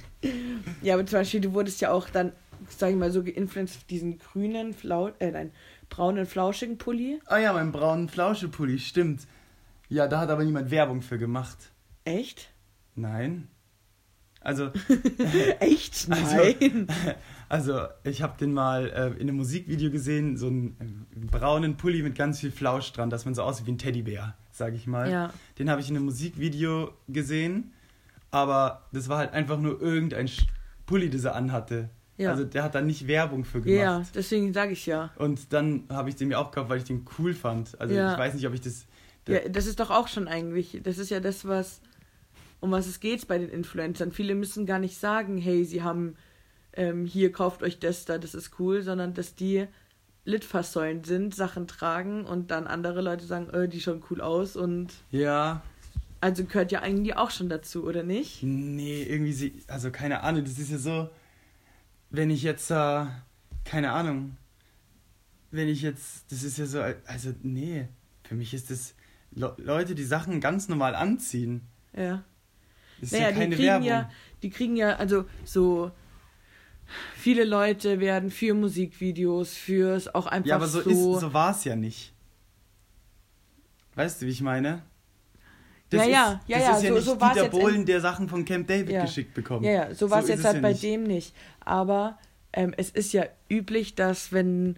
Ja, 0.83 0.95
aber 0.95 1.05
zum 1.07 1.19
Beispiel, 1.21 1.41
du 1.41 1.53
wurdest 1.53 1.81
ja 1.81 1.91
auch 1.91 2.09
dann, 2.11 2.33
sag 2.69 2.91
ich 2.91 2.97
mal, 2.97 3.11
so 3.11 3.23
geinfluenced 3.23 3.91
diesen 3.91 4.19
grünen, 4.19 4.73
Flau 4.75 5.09
äh, 5.19 5.31
nein, 5.31 5.53
braunen, 5.89 6.27
flauschigen 6.27 6.79
Pulli. 6.79 7.21
Ah 7.27 7.39
ja, 7.39 7.53
mein 7.53 7.73
braunen 7.73 8.09
Flauschepulli, 8.09 8.79
stimmt. 8.79 9.27
Ja, 9.89 10.07
da 10.07 10.21
hat 10.21 10.29
aber 10.31 10.45
niemand 10.45 10.71
Werbung 10.71 11.01
für 11.03 11.19
gemacht. 11.19 11.57
Echt? 12.05 12.51
Nein. 12.95 13.49
Also, 14.41 14.71
Echt? 15.61 16.09
Also- 16.11 16.37
Nein. 16.37 16.87
also 17.49 17.81
ich 18.05 18.23
habe 18.23 18.39
den 18.39 18.53
mal 18.53 18.89
äh, 18.91 19.07
in 19.21 19.23
einem 19.29 19.37
Musikvideo 19.37 19.91
gesehen, 19.91 20.37
so 20.37 20.47
einen, 20.47 21.07
äh, 21.15 21.27
braunen 21.27 21.77
Pulli 21.77 22.03
mit 22.03 22.15
ganz 22.15 22.41
viel 22.41 22.51
Flausch 22.51 22.93
dran, 22.93 23.11
dass 23.11 23.25
man 23.25 23.35
so 23.35 23.43
aussieht 23.43 23.67
wie 23.67 23.73
ein 23.73 23.79
Teddybär, 23.79 24.37
sage 24.53 24.77
ich 24.77 24.87
mal. 24.87 25.11
ja. 25.11 25.33
Den 25.59 25.71
habe 25.71 25.81
ich 25.81 25.89
in 25.91 25.97
einem 25.97 26.05
Musikvideo 26.05 26.93
gesehen, 27.09 27.73
aber 28.31 28.87
das 28.93 29.09
war 29.09 29.19
halt 29.19 29.33
einfach 29.33 29.59
nur 29.59 29.81
irgendein 29.81 30.29
Pulli, 30.87 31.11
das 31.11 31.25
er 31.25 31.35
anhatte. 31.35 31.91
Ja. 32.19 32.33
Also 32.33 32.45
der 32.45 32.65
hat 32.65 32.75
da 32.75 32.81
nicht 32.81 33.07
Werbung 33.07 33.45
für 33.45 33.61
gemacht. 33.61 33.81
Ja, 33.81 34.03
deswegen 34.13 34.53
sage 34.53 34.73
ich 34.73 34.85
ja. 34.87 35.13
Und 35.17 35.53
dann 35.53 35.85
habe 35.89 36.09
ich 36.09 36.17
den 36.17 36.29
mir 36.29 36.39
auch 36.39 36.51
gekauft, 36.51 36.69
weil 36.69 36.79
ich 36.79 36.85
den 36.85 37.07
cool 37.19 37.33
fand. 37.33 37.81
Also 37.81 37.95
Ja. 37.95 38.13
ich 38.13 38.19
weiß 38.19 38.35
nicht, 38.35 38.47
ob 38.47 38.55
ich 38.55 38.61
das... 38.61 38.87
Ja, 39.29 39.49
das 39.49 39.67
ist 39.67 39.79
doch 39.79 39.91
auch 39.91 40.09
schon 40.09 40.27
eigentlich, 40.27 40.81
das 40.83 40.99
ist 40.99 41.11
ja 41.11 41.21
das, 41.21 41.47
was, 41.47 41.81
um 42.61 42.73
was 42.73 42.87
es 42.87 42.99
geht 42.99 43.29
bei 43.29 43.39
den 43.39 43.51
Influencern. 43.51 44.11
Viele 44.11 44.35
müssen 44.35 44.67
gar 44.67 44.81
nicht 44.81 44.99
sagen, 44.99 45.39
hey, 45.39 45.65
sie 45.65 45.83
haben, 45.83 46.17
ähm, 46.73 47.05
hier 47.07 47.31
kauft 47.31 47.63
euch 47.63 47.79
das 47.79 48.05
da, 48.05 48.19
das 48.19 48.35
ist 48.35 48.59
cool, 48.59 48.83
sondern 48.83 49.15
dass 49.15 49.35
die 49.37 49.67
Litfaßsäulen 50.25 51.05
sind, 51.05 51.35
Sachen 51.35 51.69
tragen 51.69 52.25
und 52.25 52.51
dann 52.51 52.67
andere 52.67 53.01
Leute 53.01 53.27
sagen, 53.27 53.49
äh, 53.51 53.69
die 53.69 53.81
schauen 53.81 54.03
cool 54.11 54.21
aus 54.21 54.57
und 54.57 54.93
Ja, 55.11 55.63
also 56.21 56.45
gehört 56.45 56.73
ja 56.73 56.81
eigentlich 56.81 57.17
auch 57.17 57.31
schon 57.31 57.49
dazu, 57.49 57.85
oder 57.85 58.03
nicht? 58.03 58.43
nee, 58.43 59.05
irgendwie... 59.05 59.33
Sie, 59.33 59.63
also 59.69 59.93
keine 59.93 60.23
Ahnung, 60.25 60.43
das 60.43 60.59
ist 60.59 60.71
ja 60.73 60.79
so... 60.79 61.09
Wenn 62.11 62.31
ich 62.31 62.43
jetzt... 62.43 62.71
Äh, 62.71 63.07
keine 63.65 63.93
Ahnung. 63.93 64.37
Wenn 65.51 65.69
ich 65.69 65.83
jetzt... 65.83 66.31
Das 66.31 66.43
ist 66.43 66.59
ja 66.59 66.67
so... 66.67 66.81
Also 67.07 67.35
nee, 67.43 67.89
für 68.25 68.35
mich 68.35 68.55
ist 68.55 68.71
das... 68.71 68.95
Le 69.33 69.55
Leute, 69.59 69.95
die 69.95 70.05
Sachen 70.05 70.41
ganz 70.41 70.69
normal 70.69 70.95
anziehen. 70.95 71.61
Ja. 71.95 72.25
Das 73.01 73.13
ist 73.13 73.13
Naja, 73.13 73.29
ja 73.29 73.33
keine 73.33 73.51
die 73.51 73.57
kriegen 73.57 73.67
Werbung. 73.69 73.87
ja, 73.89 74.11
die 74.43 74.51
kriegen 74.51 74.77
ja, 74.77 74.97
also 74.97 75.27
so 75.45 75.93
viele 77.15 77.45
Leute 77.45 78.01
werden 78.01 78.31
für 78.31 78.55
Musikvideos, 78.55 79.55
fürs 79.55 80.13
auch 80.15 80.27
einfach 80.27 80.49
Ja, 80.49 80.57
aber 80.57 80.67
so, 80.67 80.81
so, 80.81 81.15
ist, 81.15 81.21
so 81.21 81.33
war 81.35 81.51
es 81.51 81.65
ja 81.65 81.77
nicht. 81.77 82.15
Weißt 83.95 84.23
du, 84.23 84.27
wie 84.27 84.31
ich 84.31 84.41
meine? 84.41 84.83
Ja, 85.97 86.03
ist, 86.03 86.09
ja, 86.09 86.13
ja, 86.13 86.41
das 86.49 86.49
ja, 86.49 86.57
ist 86.77 86.83
ja 86.83 86.89
so- 86.91 86.95
nicht 86.97 87.05
so 87.05 87.15
Dieter 87.17 87.49
Bohlen, 87.49 87.87
der 87.87 88.01
Sachen 88.01 88.29
von 88.29 88.45
Camp 88.45 88.67
David 88.69 88.91
Ja. 88.91 89.03
geschickt 89.05 89.35
bekommt. 89.35 89.65
Ja, 89.65 89.73
ja, 89.73 89.95
so 89.95 90.11
war 90.11 90.19
es 90.19 90.25
ist 90.25 90.31
jetzt 90.37 90.45
halt 90.45 90.61
bei 90.63 90.71
nicht. 90.73 90.83
dem 90.83 91.05
nicht. 91.05 91.35
Aber 91.61 92.19
ähm, 92.53 92.75
es 92.77 92.91
ist 92.91 93.13
ja 93.13 93.25
üblich, 93.51 93.95
dass 93.95 94.33
wenn 94.33 94.77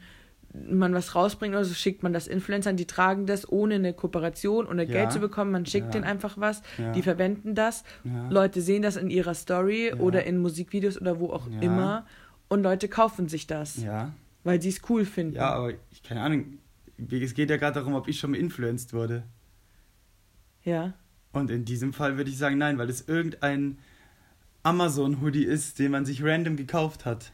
man 0.69 0.93
was 0.95 1.15
rausbringt 1.15 1.55
oder 1.55 1.65
so, 1.65 1.75
schickt 1.75 2.03
man 2.03 2.13
das 2.13 2.27
Influencern, 2.27 2.77
die 2.77 2.87
tragen 2.87 3.25
das 3.27 3.49
ohne 3.51 3.77
eine 3.77 3.93
Kooperation, 3.93 4.67
ohne 4.67 4.83
Ja. 4.85 4.91
Geld 4.93 5.13
zu 5.13 5.21
bekommen. 5.21 5.53
Man 5.53 5.65
schickt 5.67 5.87
Ja. 5.87 5.93
denen 5.93 6.05
einfach 6.05 6.39
was, 6.39 6.63
Ja. 6.79 6.91
die 6.93 7.03
verwenden 7.03 7.55
das. 7.55 7.85
Leute 8.31 8.61
sehen 8.61 8.83
das 8.83 8.97
in 8.97 9.11
ihrer 9.11 9.35
Story 9.35 9.93
oder 9.97 10.25
in 10.25 10.39
Musikvideos 10.39 11.01
oder 11.01 11.21
wo 11.21 11.31
auch 11.31 11.47
immer. 11.61 12.05
Und 12.49 12.63
Leute 12.65 12.89
kaufen 12.89 13.29
sich 13.29 13.47
das, 13.47 13.81
weil 14.43 14.61
sie 14.61 14.71
es 14.71 14.81
cool 14.89 15.05
finden. 15.05 15.37
ja, 15.37 15.53
aber 15.53 15.71
ich 15.93 16.03
keine 16.03 16.21
Ahnung. 16.23 16.59
Es 17.11 17.35
geht 17.35 17.49
ja 17.49 17.57
gerade 17.57 17.75
darum, 17.79 17.95
ob 17.95 18.09
ich 18.09 18.19
schon 18.19 18.33
mal 18.33 18.37
influenced 18.39 18.93
wurde. 18.93 19.23
Ja. 20.65 20.93
Und 21.33 21.51
in 21.51 21.65
diesem 21.65 21.93
Fall 21.93 22.17
würde 22.17 22.29
ich 22.31 22.39
sagen, 22.39 22.59
nein, 22.59 22.77
weil 22.79 22.91
es 22.91 23.07
irgendein 23.09 23.79
Amazon-Hoodie 24.63 25.45
ist, 25.45 25.79
den 25.79 25.93
man 25.93 26.05
sich 26.05 26.23
random 26.25 26.57
gekauft 26.57 27.05
hat. 27.07 27.33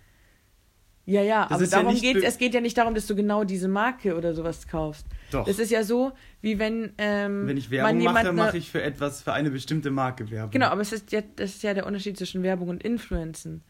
Ja, 1.09 1.23
ja, 1.23 1.43
Das 1.49 1.53
aber 1.53 1.65
ja 1.65 1.71
darum 1.71 1.95
geht's. 2.01 2.21
be- 2.21 2.27
Es 2.27 2.37
geht 2.39 2.53
ja 2.53 2.61
nicht 2.61 2.77
darum, 2.77 2.95
dass 2.95 3.07
du 3.07 3.15
genau 3.15 3.45
diese 3.45 3.69
Marke 3.69 4.17
oder 4.17 4.35
sowas 4.35 4.67
kaufst. 4.67 5.07
Doch. 5.31 5.47
Das 5.47 5.59
ist 5.61 5.71
ja 5.71 5.85
so, 5.85 6.13
wie 6.41 6.59
wenn, 6.59 6.93
ähm, 6.99 7.47
Wenn 7.47 7.57
ich 7.57 7.71
Werbung 7.71 8.03
mache, 8.03 8.17
jemand 8.19 8.37
mache 8.37 8.53
ne- 8.53 8.59
ich 8.59 8.71
für 8.71 8.83
etwas, 8.83 9.23
für 9.23 9.33
eine 9.33 9.51
bestimmte 9.51 9.91
Marke 9.91 10.29
Werbung. 10.31 10.51
Genau, 10.51 10.67
aber 10.67 10.81
es 10.81 10.93
ist 10.93 11.13
ja, 11.13 11.23
das 11.37 11.51
ist 11.51 11.63
ja 11.63 11.75
der 11.75 11.87
Unterschied 11.87 12.19
zwischen 12.19 12.43
Werbung 12.43 12.69
und 12.69 12.83
Influencen. 12.83 13.63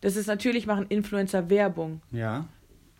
Das 0.00 0.14
ist 0.14 0.28
natürlich 0.28 0.66
machen 0.66 0.86
Influencer 0.88 1.50
Werbung. 1.50 2.00
Ja. 2.12 2.46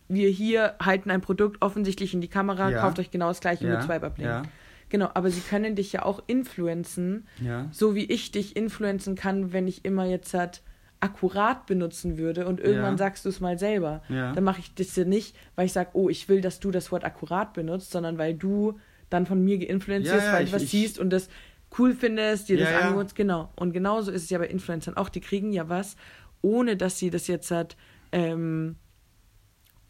Wir 0.09 0.29
hier 0.29 0.75
halten 0.81 1.09
ein 1.09 1.21
Produkt 1.21 1.61
offensichtlich 1.61 2.13
in 2.13 2.19
die 2.19 2.27
Kamera, 2.27 2.69
Ja. 2.69 2.81
kauft 2.81 2.99
euch 2.99 3.11
genau 3.11 3.29
das 3.29 3.39
gleiche 3.39 3.65
ja. 3.65 3.75
mit 3.75 3.83
Swipe-Up-Link. 3.83 4.29
Ja. 4.29 4.43
Genau, 4.89 5.09
aber 5.13 5.29
sie 5.29 5.41
können 5.41 5.75
dich 5.75 5.93
ja 5.93 6.03
auch 6.03 6.21
influenzen, 6.27 7.27
Ja. 7.43 7.67
so 7.71 7.95
wie 7.95 8.05
ich 8.05 8.31
dich 8.31 8.55
influenzen 8.55 9.15
kann, 9.15 9.53
wenn 9.53 9.67
ich 9.67 9.85
immer 9.85 10.05
jetzt 10.05 10.33
halt 10.33 10.61
akkurat 10.99 11.65
benutzen 11.65 12.17
würde 12.17 12.45
und 12.47 12.59
irgendwann 12.59 12.93
Ja. 12.93 12.97
sagst 12.97 13.23
du 13.23 13.29
es 13.29 13.39
mal 13.39 13.57
selber. 13.57 14.01
Ja. 14.09 14.33
Dann 14.33 14.43
mache 14.43 14.59
ich 14.59 14.73
das 14.75 14.95
ja 14.95 15.05
nicht, 15.05 15.35
weil 15.55 15.65
ich 15.67 15.73
sage, 15.73 15.91
oh, 15.93 16.09
ich 16.09 16.27
will, 16.27 16.41
dass 16.41 16.59
du 16.59 16.71
das 16.71 16.91
Wort 16.91 17.05
akkurat 17.05 17.53
benutzt, 17.53 17.91
sondern 17.91 18.17
weil 18.17 18.33
du 18.33 18.77
dann 19.09 19.25
von 19.25 19.43
mir 19.43 19.57
geinfluenced 19.59 20.07
Ja, 20.11 20.17
wirst, 20.17 20.31
weil 20.33 20.43
ich- 20.43 20.49
du 20.49 20.55
was 20.55 20.63
ich- 20.63 20.71
siehst 20.71 20.99
und 20.99 21.09
das 21.11 21.29
cool 21.77 21.93
findest, 21.93 22.49
dir 22.49 22.57
das 22.57 22.69
ja. 22.71 22.79
angewohnst. 22.79 23.15
Genau. 23.15 23.49
Und 23.55 23.71
genauso 23.73 24.11
ist 24.11 24.23
es 24.23 24.29
ja 24.29 24.39
bei 24.39 24.47
Influencern 24.47 24.97
auch. 24.97 25.07
Die 25.09 25.21
kriegen 25.21 25.53
ja 25.53 25.69
was, 25.69 25.95
ohne 26.41 26.75
dass 26.75 26.97
sie 26.99 27.09
das 27.11 27.27
jetzt 27.27 27.49
hat, 27.51 27.77
ähm, 28.11 28.75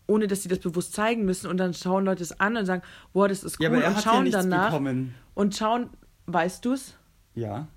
ohne 0.09 0.27
dass 0.27 0.43
sie 0.43 0.49
das 0.49 0.59
bewusst 0.59 0.93
zeigen 0.93 1.23
müssen 1.25 1.47
und 1.47 1.57
dann 1.57 1.73
schauen 1.73 2.03
Leute 2.05 2.23
es 2.23 2.39
an 2.39 2.57
und 2.57 2.65
sagen, 2.65 2.81
boah, 3.13 3.27
das 3.29 3.43
ist 3.43 3.59
cool 3.59 3.63
Ja, 3.65 3.69
aber 3.69 3.81
er 3.81 3.89
und 3.89 3.95
hat 3.95 4.05
ja 4.05 4.11
schauen 4.11 4.23
nichts 4.25 4.37
danach 4.41 4.69
bekommen. 4.71 5.15
und 5.35 5.55
schauen, 5.55 5.89
weißt 6.25 6.65
du's? 6.65 6.95
Ja, 7.35 7.67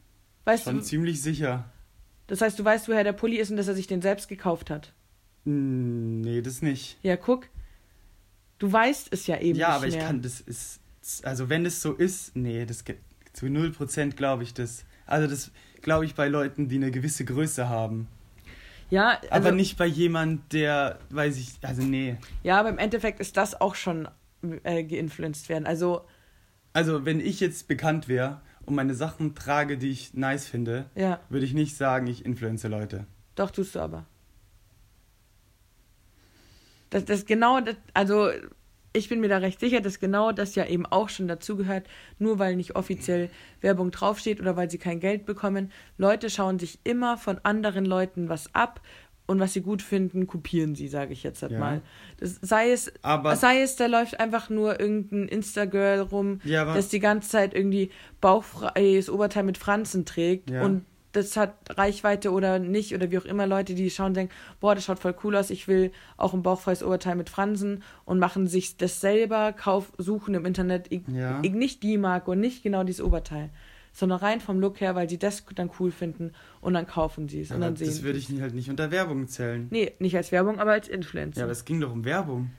Weißt 0.45 0.64
schon 0.64 0.78
du, 0.78 0.83
ziemlich 0.83 1.22
sicher. 1.22 1.66
das 2.26 2.41
heißt, 2.41 2.59
du 2.59 2.64
weißt, 2.64 2.89
woher 2.89 3.05
der 3.05 3.12
Pulli 3.12 3.37
ist 3.37 3.51
und 3.51 3.57
dass 3.59 3.68
er 3.68 3.74
sich 3.74 3.87
den 3.87 4.03
selbst 4.03 4.28
gekauft 4.28 4.70
hat. 4.70 4.93
Hm, 5.45 6.20
Nee, 6.22 6.41
das 6.43 6.62
nicht. 6.62 6.99
Ja, 7.03 7.16
guck. 7.16 7.47
Du 8.59 8.72
weißt 8.72 9.09
es 9.12 9.26
ja 9.26 9.39
eben 9.41 9.59
ja, 9.59 9.68
aber 9.68 9.87
ich 9.87 9.95
mehr. 9.97 10.07
kann, 10.07 10.22
das 10.22 10.41
ist, 10.41 10.80
also 11.24 11.49
wenn 11.49 11.66
es 11.66 11.80
so 11.83 11.93
ist, 11.95 12.35
nee, 12.37 12.64
das 12.64 12.85
zu 13.33 13.47
0% 13.47 14.11
glaube 14.16 14.43
ich 14.45 14.55
das. 14.55 14.85
Also 15.07 15.26
das 15.28 15.51
glaube 15.80 16.05
ich 16.05 16.14
bei 16.14 16.28
Leuten, 16.28 16.68
die 16.68 16.76
eine 16.76 16.91
gewisse 16.93 17.24
Größe 17.24 17.68
haben. 17.68 18.07
Ja, 18.93 19.18
also, 19.30 19.49
aber 19.49 19.53
nicht 19.53 19.78
bei 19.78 19.86
jemand, 19.86 20.53
der, 20.53 20.99
weiß 21.09 21.38
ich, 21.38 21.55
also 21.62 21.80
nee. 21.80 22.18
ja, 22.43 22.61
aber 22.61 22.68
im 22.68 22.76
Endeffekt 22.76 23.20
ist 23.20 23.38
das 23.38 23.59
auch 23.59 23.74
schon 23.74 24.07
äh, 24.64 24.84
geinfluenced 24.84 25.49
werden. 25.49 25.64
Also, 25.64 26.03
Also 26.74 27.07
wenn 27.07 27.18
ich 27.18 27.40
jetzt 27.40 27.68
bekannt 27.68 28.07
wäre 28.07 28.43
und 28.66 28.74
meine 28.74 28.95
Sachen 28.95 29.34
trage, 29.34 29.78
die 29.78 29.88
ich 29.88 30.12
nice 30.12 30.47
finde, 30.47 30.90
ja, 30.95 31.20
würde 31.30 31.47
ich 31.47 31.55
nicht 31.55 31.74
sagen, 31.74 32.07
ich 32.07 32.26
influence 32.26 32.64
Leute. 32.64 33.07
doch 33.34 33.51
tust 33.51 33.76
du 33.76 33.80
aber. 33.80 34.05
Das, 36.90 37.07
das 37.07 37.24
genau, 37.24 37.62
das, 37.62 37.76
also 37.95 38.28
ich 38.93 39.09
bin 39.09 39.20
mir 39.20 39.28
da 39.28 39.38
recht 39.38 39.61
sicher, 39.61 39.80
dass 39.80 40.01
genau 40.01 40.32
das 40.32 40.55
ja 40.55 40.66
eben 40.66 40.84
auch 40.86 41.09
schon 41.09 41.28
dazugehört, 41.28 41.86
nur 42.18 42.38
weil 42.38 42.57
nicht 42.57 42.76
offiziell 42.76 43.30
Werbung 43.61 43.90
draufsteht 43.90 44.40
oder 44.40 44.57
weil 44.57 44.70
sie 44.70 44.78
kein 44.78 45.01
Geld 45.01 45.24
bekommen. 45.26 45.70
Leute 45.99 46.28
schauen 46.30 46.59
sich 46.59 46.78
immer 46.84 47.16
von 47.16 47.38
anderen 47.43 47.84
Leuten 47.86 48.28
was 48.28 48.55
ab 48.55 48.80
und 49.26 49.38
was 49.40 49.53
sie 49.55 49.62
gut 49.62 49.80
finden, 49.82 50.26
kopieren 50.26 50.74
sie, 50.74 50.88
sage 50.88 51.12
ich 51.12 51.22
jetzt 51.22 51.43
halt 51.43 51.53
Ja. 51.53 51.59
mal. 51.59 51.80
Das, 52.18 52.38
sei, 52.43 52.70
es, 52.72 52.93
Aber- 53.03 53.36
sei 53.36 53.62
es, 53.62 53.76
da 53.76 53.86
läuft 53.86 54.18
einfach 54.20 54.51
nur 54.51 54.78
irgendein 54.80 55.28
Insta-Girl 55.28 56.01
rum, 56.01 56.40
Ja, 56.45 56.64
das 56.74 56.88
die 56.88 56.99
ganze 56.99 57.30
Zeit 57.30 57.55
irgendwie 57.55 57.90
bauchfreies 58.20 59.09
Oberteil 59.11 59.45
mit 59.45 59.59
Franzen 59.59 60.05
trägt 60.05 60.51
Ja. 60.51 60.62
und 60.64 60.84
das 61.12 61.36
hat 61.36 61.54
Reichweite 61.68 62.30
oder 62.32 62.58
nicht 62.58 62.94
oder 62.94 63.10
wie 63.10 63.18
auch 63.18 63.24
immer 63.24 63.46
Leute, 63.46 63.74
die 63.74 63.90
schauen, 63.90 64.14
denken, 64.14 64.32
boah, 64.60 64.74
das 64.74 64.84
schaut 64.84 64.98
voll 64.98 65.14
cool 65.24 65.36
aus, 65.36 65.50
ich 65.50 65.68
will 65.68 65.92
auch 66.16 66.32
ein 66.34 66.42
bauchfreies 66.42 66.82
Oberteil 66.82 67.16
mit 67.16 67.28
Fransen 67.28 67.82
und 68.04 68.18
machen 68.18 68.46
sich 68.46 68.76
das 68.76 69.00
selber, 69.00 69.52
kauf, 69.52 69.92
suchen 69.98 70.34
im 70.34 70.46
Internet, 70.46 70.90
Ja. 71.08 71.40
ich, 71.42 71.52
nicht 71.52 71.82
die 71.82 71.98
Marke 71.98 72.30
und 72.30 72.40
nicht 72.40 72.62
genau 72.62 72.82
dieses 72.84 73.02
Oberteil, 73.02 73.50
sondern 73.92 74.20
rein 74.20 74.40
vom 74.40 74.58
Look 74.58 74.80
her, 74.80 74.94
weil 74.94 75.08
sie 75.08 75.18
das 75.18 75.44
dann 75.54 75.70
cool 75.78 75.90
finden 75.90 76.32
und 76.62 76.72
dann 76.74 76.86
kaufen 76.86 77.28
sie 77.28 77.42
es 77.42 77.50
und 77.50 77.56
Aber 77.56 77.66
dann 77.66 77.76
sehen 77.76 77.88
das 77.88 78.02
würde 78.02 78.18
ich 78.18 78.28
halt 78.40 78.54
nicht 78.54 78.70
unter 78.70 78.90
Werbung 78.90 79.28
zählen. 79.28 79.66
Nee, 79.70 79.92
nicht 79.98 80.16
als 80.16 80.32
Werbung, 80.32 80.60
aber 80.60 80.72
als 80.72 80.88
Influencer. 80.88 81.40
Ja, 81.40 81.44
aber 81.44 81.52
es 81.52 81.64
ging 81.66 81.78
doch 81.80 81.92
um 81.92 82.04
Werbung. 82.06 82.50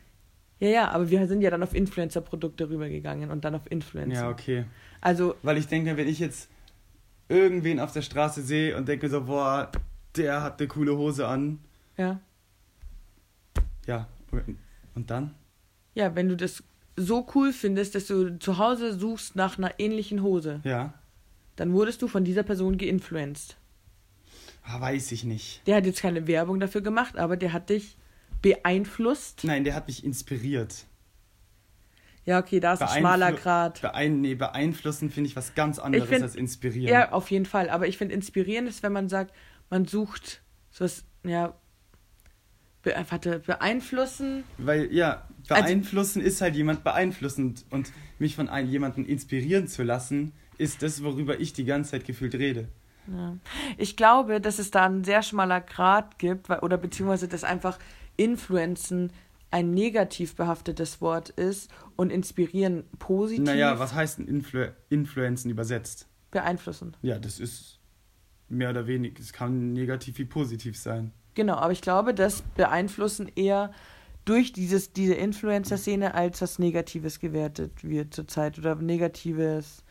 ja, 0.60 0.70
ja, 0.70 0.88
aber 0.91 1.10
wir 1.10 1.28
sind 1.28 1.41
ja 1.41 1.49
dann 1.49 1.64
auf 1.64 1.74
Influencer-Produkte 1.74 2.70
rübergegangen 2.70 3.32
und 3.32 3.43
dann 3.45 3.56
auf 3.56 3.70
Influencer. 3.72 4.22
Ja, 4.22 4.30
okay. 4.30 4.66
Also, 5.01 5.34
Weil 5.41 5.58
ich 5.58 5.68
denke, 5.68 5.97
wenn 5.97 6.08
ich 6.08 6.20
jetzt 6.20 6.49
irgendwen 7.30 7.80
auf 7.80 7.92
der 7.94 8.02
Straße 8.02 8.42
sehe 8.42 8.76
und 8.78 8.88
denke 8.88 9.10
so, 9.10 9.22
boah, 9.26 9.72
der 10.16 10.42
hat 10.44 10.60
eine 10.60 10.68
coole 10.68 10.98
Hose 10.98 11.28
an. 11.28 11.60
ja. 11.98 12.20
Ja, 13.86 14.08
und 14.96 15.10
dann? 15.12 15.34
Ja, 15.94 16.16
wenn 16.16 16.30
du 16.30 16.38
das 16.38 16.64
so 16.96 17.28
cool 17.36 17.52
findest, 17.52 17.96
dass 17.96 18.08
du 18.08 18.40
zu 18.40 18.58
Hause 18.58 18.98
suchst 18.98 19.36
nach 19.36 19.58
einer 19.58 19.78
ähnlichen 19.78 20.22
Hose, 20.24 20.62
Ja. 20.64 20.94
dann 21.58 21.74
wurdest 21.74 22.02
du 22.02 22.08
von 22.08 22.24
dieser 22.24 22.44
Person 22.44 22.78
geinfluenced. 22.78 23.58
Ah, 24.64 24.80
weiß 24.80 25.12
ich 25.12 25.26
nicht. 25.26 25.62
Der 25.68 25.76
hat 25.76 25.86
jetzt 25.86 26.02
keine 26.02 26.28
Werbung 26.28 26.62
dafür 26.62 26.80
gemacht, 26.80 27.18
aber 27.18 27.36
der 27.36 27.52
hat 27.52 27.70
dich 27.70 27.98
beeinflusst. 28.42 29.44
Nein, 29.44 29.66
der 29.66 29.76
hat 29.76 29.88
mich 29.88 30.04
inspiriert. 30.06 30.86
Ja, 32.26 32.40
okay, 32.40 32.60
da 32.60 32.74
ist 32.74 32.82
ein 32.82 32.88
schmaler 33.00 33.34
Grad. 33.34 33.82
Beein 33.82 34.22
nee, 34.22 34.36
beeinflussen 34.36 35.10
finde 35.10 35.30
ich 35.30 35.36
was 35.36 35.56
ganz 35.56 35.78
anderes 35.80 36.08
find- 36.08 36.22
als 36.24 36.36
inspirieren. 36.36 36.94
Ja, 36.94 37.12
auf 37.12 37.30
jeden 37.32 37.46
Fall. 37.46 37.70
Aber 37.70 37.88
ich 37.88 37.98
finde 37.98 38.16
inspirierend 38.16 38.70
ist, 38.70 38.82
wenn 38.84 38.94
man 38.94 39.10
sagt, 39.10 39.34
man 39.70 39.86
sucht 39.86 40.42
sowas, 40.72 41.04
ja, 41.24 41.54
be 42.82 42.94
warte, 43.10 43.40
beeinflussen. 43.40 44.44
Weil, 44.58 44.94
ja, 44.94 45.24
Also- 45.50 45.64
beeinflussen 45.64 46.22
ist 46.22 46.40
halt 46.42 46.56
jemand 46.56 46.84
beeinflussend. 46.84 47.66
Und 47.70 47.92
mich 48.20 48.36
von 48.36 48.48
ein, 48.48 48.70
jemandem 48.70 49.06
inspirieren 49.06 49.68
zu 49.68 49.84
lassen, 49.84 50.32
ist 50.58 50.82
das, 50.82 51.04
worüber 51.04 51.40
ich 51.40 51.52
die 51.54 51.66
ganze 51.66 51.92
Zeit 51.92 52.06
gefühlt 52.06 52.36
rede. 52.36 52.70
Ja. 53.08 53.36
Ich 53.78 53.98
glaube, 53.98 54.40
dass 54.40 54.60
es 54.60 54.72
da 54.72 54.86
ein 54.86 55.04
sehr 55.04 55.24
schmaler 55.24 55.60
Grad 55.60 56.20
gibt, 56.20 56.50
oder 56.50 56.78
beziehungsweise 56.78 57.28
dass 57.28 57.44
einfach 57.44 57.78
Influenzen 58.16 59.12
ein 59.54 59.72
negativ 59.72 60.36
behaftetes 60.36 60.99
Wort 60.99 61.30
ist 61.30 61.70
und 61.95 62.12
inspirieren 62.12 62.86
positiv 62.97 63.45
Naja, 63.45 63.78
was 63.78 63.93
heißt 63.93 64.18
denn 64.18 64.28
Influ 64.28 64.66
Influenzen 64.89 65.51
übersetzt? 65.51 66.08
beeinflussen. 66.32 66.97
Ja, 67.04 67.20
das 67.20 67.39
ist 67.39 67.80
mehr 68.49 68.72
oder 68.72 68.88
weniger, 68.88 69.22
es 69.22 69.32
kann 69.32 69.72
negativ 69.74 70.18
wie 70.18 70.26
positiv 70.26 70.76
sein. 70.76 71.12
Genau, 71.36 71.54
aber 71.56 71.72
ich 71.72 71.82
glaube, 71.82 72.16
dass 72.16 72.41
beeinflussen 72.56 73.32
eher 73.36 73.72
durch 74.26 74.54
dieses, 74.54 74.93
diese 74.93 75.14
Influencer-Szene 75.14 76.16
als 76.16 76.41
was 76.41 76.58
Negatives 76.58 77.20
gewertet 77.20 77.84
wird 77.84 78.16
zurzeit 78.16 78.58
oder 78.58 78.74
negatives, 78.76 79.84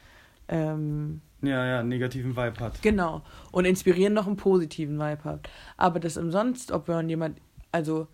ähm, 0.48 1.20
Ja, 1.42 1.64
ja, 1.64 1.82
negativen 1.84 2.36
Vibe 2.36 2.58
hat. 2.58 2.82
genau. 2.82 3.22
Und 3.52 3.64
inspirieren 3.64 4.12
noch 4.14 4.26
einen 4.26 4.36
positiven 4.36 4.98
Vibe 4.98 5.22
hat. 5.22 5.48
Aber 5.76 6.00
das 6.00 6.16
umsonst, 6.16 6.72
ob 6.72 6.88
man 6.88 7.08
jemand, 7.08 7.38
also 7.70 8.08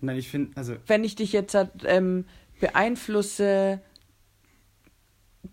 Nein, 0.00 0.16
ich 0.16 0.28
finde, 0.28 0.56
also, 0.56 0.76
wenn 0.86 1.04
ich 1.04 1.14
dich 1.16 1.32
jetzt 1.32 1.56
ähm, 1.84 2.26
beeinflusse, 2.60 3.80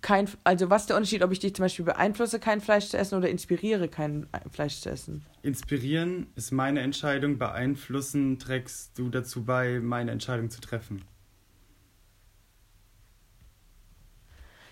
kein, 0.02 0.28
also 0.44 0.70
was 0.70 0.84
ist 0.84 0.90
der 0.90 0.98
Unterschied, 0.98 1.24
ob 1.24 1.32
ich 1.32 1.40
dich 1.40 1.56
zum 1.56 1.64
Beispiel 1.64 1.86
beeinflusse, 1.86 2.40
kein 2.40 2.62
Fleisch 2.62 2.88
zu 2.90 2.98
essen 2.98 3.16
oder 3.16 3.30
inspiriere, 3.30 3.88
kein 3.88 4.28
Fleisch 4.52 4.80
zu 4.80 4.90
essen? 4.90 5.26
inspirieren 5.44 6.28
ist 6.36 6.52
meine 6.52 6.82
Entscheidung, 6.82 7.38
beeinflussen 7.38 8.38
trägst 8.40 8.98
du 8.98 9.10
dazu 9.10 9.44
bei, 9.44 9.80
meine 9.80 10.12
Entscheidung 10.12 10.50
zu 10.50 10.62
treffen. 10.62 11.04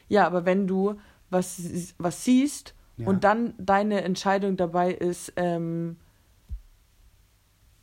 Ja, 0.08 0.26
aber 0.26 0.46
wenn 0.46 0.68
du 0.68 1.00
was, 1.30 1.94
was 1.98 2.24
siehst 2.26 2.74
Ja. 2.98 3.08
und 3.08 3.24
dann 3.24 3.54
deine 3.58 4.02
Entscheidung 4.02 4.58
dabei 4.58 4.92
ist, 4.92 5.34
ähm, 5.36 5.98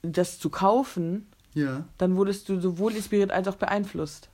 das 0.02 0.38
zu 0.38 0.50
kaufen, 0.50 1.28
Ja. 1.56 1.84
dann 1.98 2.16
wurdest 2.16 2.48
du 2.48 2.60
sowohl 2.60 2.92
inspiriert 2.94 3.30
als 3.32 3.48
auch 3.48 3.56
beeinflusst. 3.56 4.28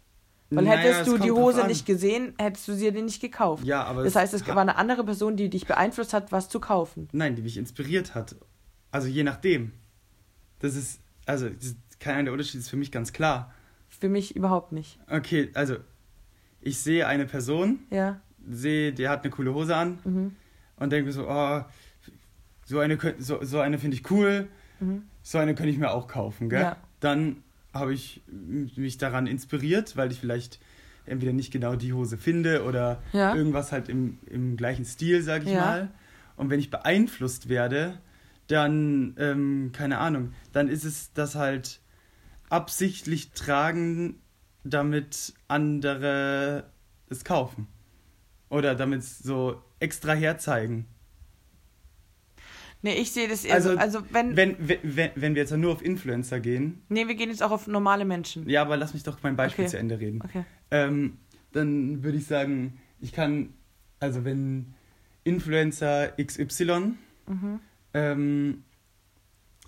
Weil 0.50 0.64
Naja, 0.64 0.76
hättest 0.80 1.00
es 1.02 1.06
du 1.06 1.18
die 1.18 1.30
Hose 1.30 1.66
nicht 1.66 1.86
gesehen, 1.86 2.34
hättest 2.38 2.68
du 2.68 2.74
sie 2.74 2.90
dir 2.92 3.02
nicht 3.02 3.22
gekauft. 3.22 3.64
Ja, 3.64 3.84
aber 3.84 4.04
das 4.04 4.16
heißt, 4.16 4.34
es 4.34 4.46
war 4.46 4.58
eine 4.58 4.76
andere 4.76 5.02
Person, 5.04 5.36
die 5.36 5.48
dich 5.48 5.66
beeinflusst 5.66 6.12
hat, 6.12 6.30
was 6.32 6.50
zu 6.50 6.60
kaufen. 6.60 7.08
Nein, 7.12 7.36
die 7.36 7.42
mich 7.42 7.56
inspiriert 7.56 8.14
hat. 8.14 8.36
Also 8.90 9.08
je 9.08 9.22
nachdem. 9.22 9.72
Das 10.58 10.74
ist, 10.76 11.00
also, 11.24 11.46
Ahnung, 12.04 12.24
der 12.24 12.32
Unterschied 12.32 12.60
ist 12.60 12.68
für 12.68 12.76
mich 12.76 12.92
ganz 12.92 13.12
klar. 13.14 13.52
Für 13.88 14.08
mich 14.10 14.36
überhaupt 14.36 14.72
nicht. 14.72 14.98
Okay, 15.08 15.50
also, 15.54 15.76
ich 16.60 16.78
sehe 16.80 17.06
eine 17.06 17.24
Person, 17.26 17.78
Ja. 17.90 18.20
sehe, 18.46 18.92
der 18.92 19.08
hat 19.10 19.22
eine 19.24 19.30
coole 19.30 19.54
Hose 19.54 19.74
an 19.74 20.00
Mhm. 20.04 20.36
und 20.76 20.90
denke 20.90 21.06
mir 21.06 21.12
so, 21.12 21.26
oh, 21.28 21.62
so 22.66 22.78
eine, 22.80 22.98
so, 23.18 23.42
so 23.42 23.60
eine 23.60 23.78
finde 23.78 23.96
ich 23.96 24.10
cool, 24.10 24.48
Mhm. 24.80 25.04
so 25.22 25.38
eine 25.38 25.54
könnte 25.54 25.70
ich 25.70 25.78
mir 25.78 25.92
auch 25.92 26.08
kaufen, 26.08 26.48
gell? 26.50 26.60
Ja. 26.62 26.76
Dann 27.02 27.42
habe 27.74 27.92
ich 27.92 28.22
mich 28.28 28.96
daran 28.96 29.26
inspiriert, 29.26 29.96
weil 29.96 30.12
ich 30.12 30.20
vielleicht 30.20 30.60
entweder 31.04 31.32
nicht 31.32 31.52
genau 31.52 31.74
die 31.74 31.92
Hose 31.92 32.16
finde 32.16 32.64
oder 32.64 33.02
Ja. 33.12 33.34
irgendwas 33.34 33.72
halt 33.72 33.88
im, 33.88 34.18
im 34.26 34.56
gleichen 34.56 34.84
Stil, 34.84 35.22
sage 35.22 35.44
ich 35.44 35.50
Ja. 35.50 35.58
mal. 35.58 35.90
Und 36.36 36.48
wenn 36.48 36.60
ich 36.60 36.70
beeinflusst 36.70 37.48
werde, 37.48 37.98
dann, 38.46 39.16
ähm, 39.18 39.70
keine 39.72 39.98
Ahnung, 39.98 40.32
dann 40.52 40.68
ist 40.68 40.84
es 40.84 41.12
das 41.12 41.34
halt 41.34 41.80
absichtlich 42.50 43.32
tragen, 43.32 44.20
damit 44.62 45.34
andere 45.48 46.70
es 47.08 47.24
kaufen. 47.24 47.66
Oder 48.48 48.74
damit 48.76 49.00
es 49.00 49.18
so 49.18 49.60
extra 49.80 50.12
herzeigen. 50.12 50.86
Nee, 52.84 52.94
ich 52.94 53.12
sehe 53.12 53.28
das 53.28 53.44
eher 53.44 53.60
so. 53.62 53.70
Also, 53.70 53.78
Also 54.00 54.06
wenn, 54.12 54.36
Wenn, 54.36 54.56
wenn, 54.58 54.78
wenn 54.82 55.10
wenn 55.14 55.34
wir 55.34 55.42
jetzt 55.42 55.56
nur 55.56 55.72
auf 55.72 55.84
Influencer 55.84 56.40
gehen, 56.40 56.82
Nee, 56.88 57.06
wir 57.06 57.14
gehen 57.14 57.28
jetzt 57.30 57.42
auch 57.42 57.52
auf 57.52 57.66
normale 57.68 58.04
Menschen. 58.04 58.48
ja, 58.48 58.62
aber 58.62 58.76
lass 58.76 58.92
mich 58.92 59.02
doch 59.04 59.18
mein 59.22 59.36
Beispiel 59.36 59.64
Okay. 59.64 59.70
zu 59.70 59.78
Ende 59.78 60.00
reden. 60.00 60.20
Okay. 60.24 60.44
Ähm, 60.70 61.18
dann 61.52 62.02
würde 62.02 62.18
ich 62.18 62.26
sagen, 62.26 62.78
ich 63.00 63.12
kann, 63.12 63.50
also 64.00 64.24
wenn 64.24 64.74
Influencer 65.24 66.12
XY 66.20 66.94
Mhm. 67.28 67.60
ähm, 67.94 68.64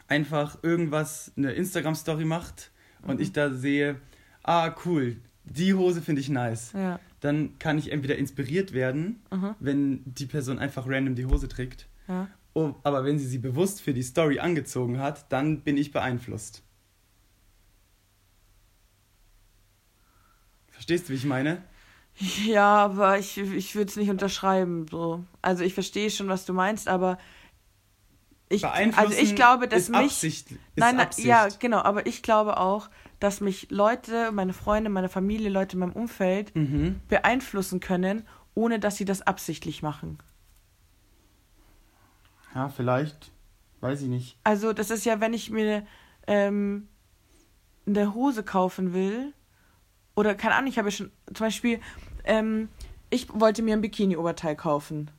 einfach 0.09 0.59
irgendwas, 0.63 1.33
eine 1.37 1.53
Instagram-Story 1.53 2.25
macht 2.25 2.71
und 3.03 3.17
Mhm. 3.17 3.21
ich 3.23 3.33
da 3.33 3.51
sehe, 3.51 3.97
ah, 4.43 4.75
cool, 4.85 5.17
die 5.45 5.75
Hose 5.75 6.03
finde 6.03 6.21
ich 6.21 6.29
nice, 6.29 6.73
Ja. 6.73 6.99
dann 7.21 7.59
kann 7.59 7.79
ich 7.79 7.93
entweder 7.93 8.17
inspiriert 8.17 8.73
werden, 8.73 9.23
Mhm. 9.31 9.55
wenn 9.61 10.03
die 10.05 10.27
Person 10.27 10.59
einfach 10.59 10.87
random 10.89 11.15
die 11.15 11.27
Hose 11.27 11.49
trägt. 11.49 11.87
Ja. 12.09 12.29
Oh, 12.55 12.75
aber 12.85 13.05
wenn 13.05 13.19
sie 13.19 13.27
sie 13.27 13.39
bewusst 13.39 13.81
für 13.83 13.93
die 13.93 14.03
Story 14.03 14.39
angezogen 14.39 15.01
hat, 15.01 15.31
dann 15.33 15.63
bin 15.63 15.77
ich 15.77 15.91
beeinflusst. 15.93 16.63
Verstehst 20.71 21.09
du, 21.09 21.13
wie 21.13 21.17
ich 21.17 21.25
meine? 21.25 21.63
Ja, 22.47 22.77
aber 22.85 23.19
ich, 23.19 23.39
ich 23.39 23.75
würde 23.75 23.91
es 23.91 23.97
nicht 23.97 24.11
unterschreiben. 24.11 24.87
So. 24.89 25.25
Also 25.43 25.65
ich 25.65 25.75
verstehe 25.75 26.11
schon, 26.11 26.29
was 26.29 26.45
du 26.45 26.53
meinst, 26.53 26.87
aber 26.89 27.19
ich, 28.49 28.65
also 28.65 29.15
ich 29.19 29.35
glaube, 29.35 29.67
dass 29.67 29.89
mich. 29.89 29.99
Absicht. 29.99 30.53
Nein, 30.77 30.97
nein, 30.97 31.09
ja, 31.17 31.49
genau, 31.59 31.79
aber 31.79 32.07
ich 32.07 32.23
glaube 32.23 32.59
auch, 32.59 32.89
dass 33.19 33.41
mich 33.41 33.69
Leute, 33.71 34.31
meine 34.33 34.53
Freunde, 34.53 34.91
meine 34.91 35.09
Familie, 35.09 35.49
Leute 35.49 35.75
in 35.75 35.81
meinem 35.81 35.93
Umfeld 35.93 36.55
Mhm. 36.55 37.01
beeinflussen 37.09 37.81
können, 37.81 38.27
ohne 38.55 38.79
dass 38.79 38.97
sie 38.97 39.05
das 39.05 39.23
absichtlich 39.23 39.83
machen. 39.83 40.19
Ja, 42.55 42.69
vielleicht. 42.69 43.31
Weiß 43.81 44.01
ich 44.03 44.09
nicht. 44.09 44.39
Also 44.45 44.73
das 44.73 44.91
ist 44.91 45.05
ja, 45.05 45.21
wenn 45.21 45.35
ich 45.35 45.51
mir 45.51 45.85
ähm, 46.27 46.89
eine 47.87 48.15
Hose 48.15 48.43
kaufen 48.43 48.95
will, 48.95 49.33
oder 50.17 50.35
keine 50.35 50.55
Ahnung, 50.55 50.69
ich 50.71 50.79
habe 50.79 50.89
ja 50.89 50.93
schon, 50.93 51.11
zum 51.33 51.47
Beispiel, 51.47 51.81
ähm, 52.25 52.69
ich 53.11 53.29
wollte 53.39 53.63
mir 53.63 53.75
ein 53.77 53.81
Bikini-Oberteil 53.83 54.57
kaufen. 54.57 55.11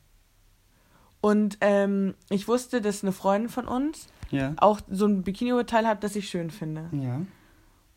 Und 1.21 1.57
ähm, 1.61 2.15
ich 2.29 2.47
wusste, 2.47 2.81
dass 2.81 3.03
eine 3.03 3.11
Freundin 3.11 3.49
von 3.49 3.67
uns 3.67 4.07
Ja. 4.31 4.53
auch 4.57 4.79
so 4.89 5.05
ein 5.05 5.23
Bikini-Oberteil 5.23 5.85
hat, 5.87 6.03
das 6.03 6.15
ich 6.15 6.29
schön 6.29 6.49
finde. 6.49 6.89
Ja. 6.91 7.21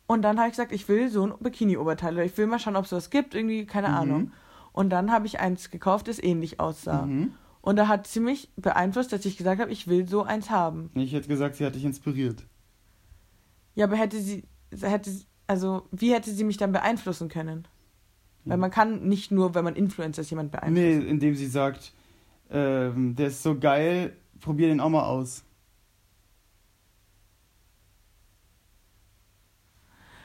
Und 0.07 0.23
dann 0.23 0.39
habe 0.39 0.49
ich 0.49 0.53
gesagt, 0.55 0.73
ich 0.73 0.89
will 0.89 1.09
so 1.11 1.27
ein 1.27 1.35
Bikini-Oberteil 1.41 2.15
oder 2.15 2.25
ich 2.25 2.37
will 2.39 2.47
mal 2.47 2.59
schauen, 2.59 2.77
ob 2.77 2.87
es 2.87 2.93
was 2.93 3.11
gibt, 3.11 3.35
irgendwie, 3.35 3.67
keine 3.67 3.89
Mhm. 3.89 3.95
Ahnung. 3.95 4.33
Und 4.73 4.91
dann 4.91 5.11
habe 5.13 5.27
ich 5.27 5.41
eins 5.41 5.71
gekauft, 5.71 6.09
das 6.09 6.23
ähnlich 6.23 6.61
aussah. 6.61 7.03
Mhm. 7.07 7.33
Und 7.61 7.77
da 7.77 7.89
hat 7.89 8.07
sie 8.07 8.21
mich 8.21 8.49
beeinflusst, 8.57 9.13
dass 9.13 9.25
ich 9.25 9.37
gesagt 9.37 9.61
habe, 9.61 9.71
ich 9.71 9.87
will 9.89 10.09
so 10.09 10.23
eins 10.23 10.51
haben. 10.51 10.91
Ich 10.95 11.13
hätte 11.13 11.29
gesagt, 11.29 11.57
sie 11.57 11.67
hat 11.67 11.75
dich 11.75 11.85
inspiriert. 11.85 12.45
Ja, 13.75 13.85
aber 13.87 13.97
hätte 13.97 14.21
sie, 14.21 14.45
hätte, 14.81 15.11
also 15.47 15.87
wie 15.91 16.13
hätte 16.15 16.31
sie 16.33 16.45
mich 16.45 16.57
dann 16.57 16.73
beeinflussen 16.73 17.29
können? 17.29 17.67
Weil 18.45 18.53
Ja. 18.53 18.57
man 18.59 18.71
kann 18.71 19.09
nicht 19.09 19.31
nur, 19.31 19.55
wenn 19.55 19.65
man 19.65 19.77
Influencer 19.77 20.23
ist, 20.23 20.31
jemand 20.31 20.53
Nee, 20.53 20.59
beeinflussen. 20.61 21.07
indem 21.09 21.35
sie 21.35 21.47
sagt, 21.47 21.93
ähm, 22.51 23.15
der 23.17 23.29
ist 23.29 23.43
so 23.43 23.59
geil, 23.59 24.17
probier 24.41 24.69
den 24.69 24.81
auch 24.81 24.89
mal 24.89 25.05
aus. 25.05 25.45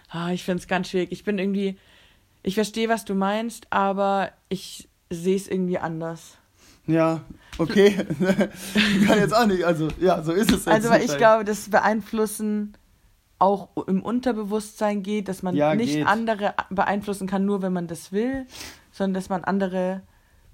Ah, 0.09 0.31
ich 0.31 0.43
finde 0.43 0.61
es 0.61 0.67
ganz 0.67 0.89
schwierig. 0.89 1.11
Ich 1.11 1.23
bin 1.23 1.39
irgendwie, 1.39 1.77
ich 2.43 2.55
verstehe, 2.55 2.89
was 2.89 3.03
du 3.05 3.15
meinst, 3.15 3.67
aber 3.71 4.31
ich 4.49 4.88
sehe 5.09 5.36
es 5.36 5.47
irgendwie 5.47 5.79
anders. 5.79 6.38
Ja, 6.86 7.21
okay. 7.57 7.95
Kann 9.07 9.19
jetzt 9.19 9.34
auch 9.34 9.45
nicht. 9.45 9.63
Also, 9.63 9.88
ja, 9.99 10.21
so 10.21 10.31
ist 10.31 10.51
es 10.51 10.65
jetzt. 10.65 10.67
Also, 10.67 10.89
weil 10.89 11.03
ich 11.03 11.17
glaube, 11.17 11.43
das 11.43 11.69
Beeinflussen 11.69 12.73
auch 13.39 13.69
im 13.88 14.01
Unterbewusstsein 14.01 15.03
geht, 15.03 15.27
dass 15.27 15.43
man 15.43 15.55
Ja, 15.55 15.75
nicht 15.75 15.95
geht. 15.95 16.07
andere 16.07 16.53
beeinflussen 16.69 17.27
kann, 17.27 17.45
nur 17.45 17.61
wenn 17.61 17.73
man 17.73 17.88
das 17.88 18.11
will, 18.11 18.45
sondern 18.91 19.15
dass 19.15 19.29
man 19.29 19.43
andere, 19.43 20.01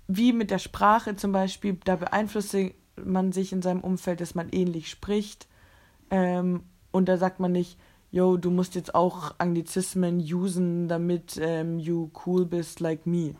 wie 0.07 0.33
mit 0.33 0.49
der 0.49 0.59
Sprache 0.59 1.15
zum 1.15 1.31
Beispiel, 1.31 1.77
da 1.83 1.97
beeinflusst 1.97 2.55
man 3.03 3.31
sich 3.31 3.53
in 3.53 3.61
seinem 3.61 3.81
Umfeld, 3.81 4.21
dass 4.21 4.33
man 4.35 4.49
ähnlich 4.49 4.89
spricht. 4.89 5.47
Ähm, 6.09 6.63
und 6.91 7.07
da 7.07 7.17
sagt 7.17 7.39
man 7.39 7.51
nicht, 7.51 7.77
yo, 8.11 8.37
du 8.37 8.49
musst 8.49 8.73
jetzt 8.75 8.95
auch 8.95 9.35
Anglizismen 9.37 10.19
usen, 10.19 10.87
damit 10.87 11.39
ähm, 11.41 11.79
you 11.79 12.09
cool 12.25 12.45
bist 12.45 12.79
like 12.79 13.05
me. 13.05 13.35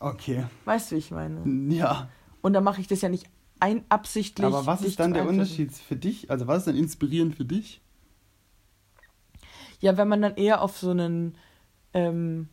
Okay. 0.00 0.46
Weißt 0.64 0.90
du, 0.90 0.96
wie 0.96 0.98
ich 1.00 1.10
meine? 1.10 1.74
Ja. 1.74 2.08
Und 2.40 2.52
da 2.52 2.60
mache 2.60 2.80
ich 2.80 2.86
das 2.86 3.00
ja 3.00 3.08
nicht 3.08 3.26
ein 3.60 3.84
absichtlich. 3.88 4.46
Aber 4.46 4.66
was 4.66 4.82
ist 4.82 5.00
dann 5.00 5.12
der. 5.12 5.28
Unterschied 5.28 5.72
für 5.72 5.96
dich? 5.96 6.30
Also, 6.30 6.46
was 6.46 6.58
ist 6.58 6.66
denn 6.68 6.76
inspirierend 6.76 7.34
für 7.34 7.44
dich? 7.44 7.80
Ja, 9.80 9.96
wenn 9.96 10.08
man 10.08 10.22
dann 10.22 10.36
eher 10.36 10.62
auf 10.62 10.78
so 10.78 10.90
einen 10.90 11.36
ähm, 11.94 12.48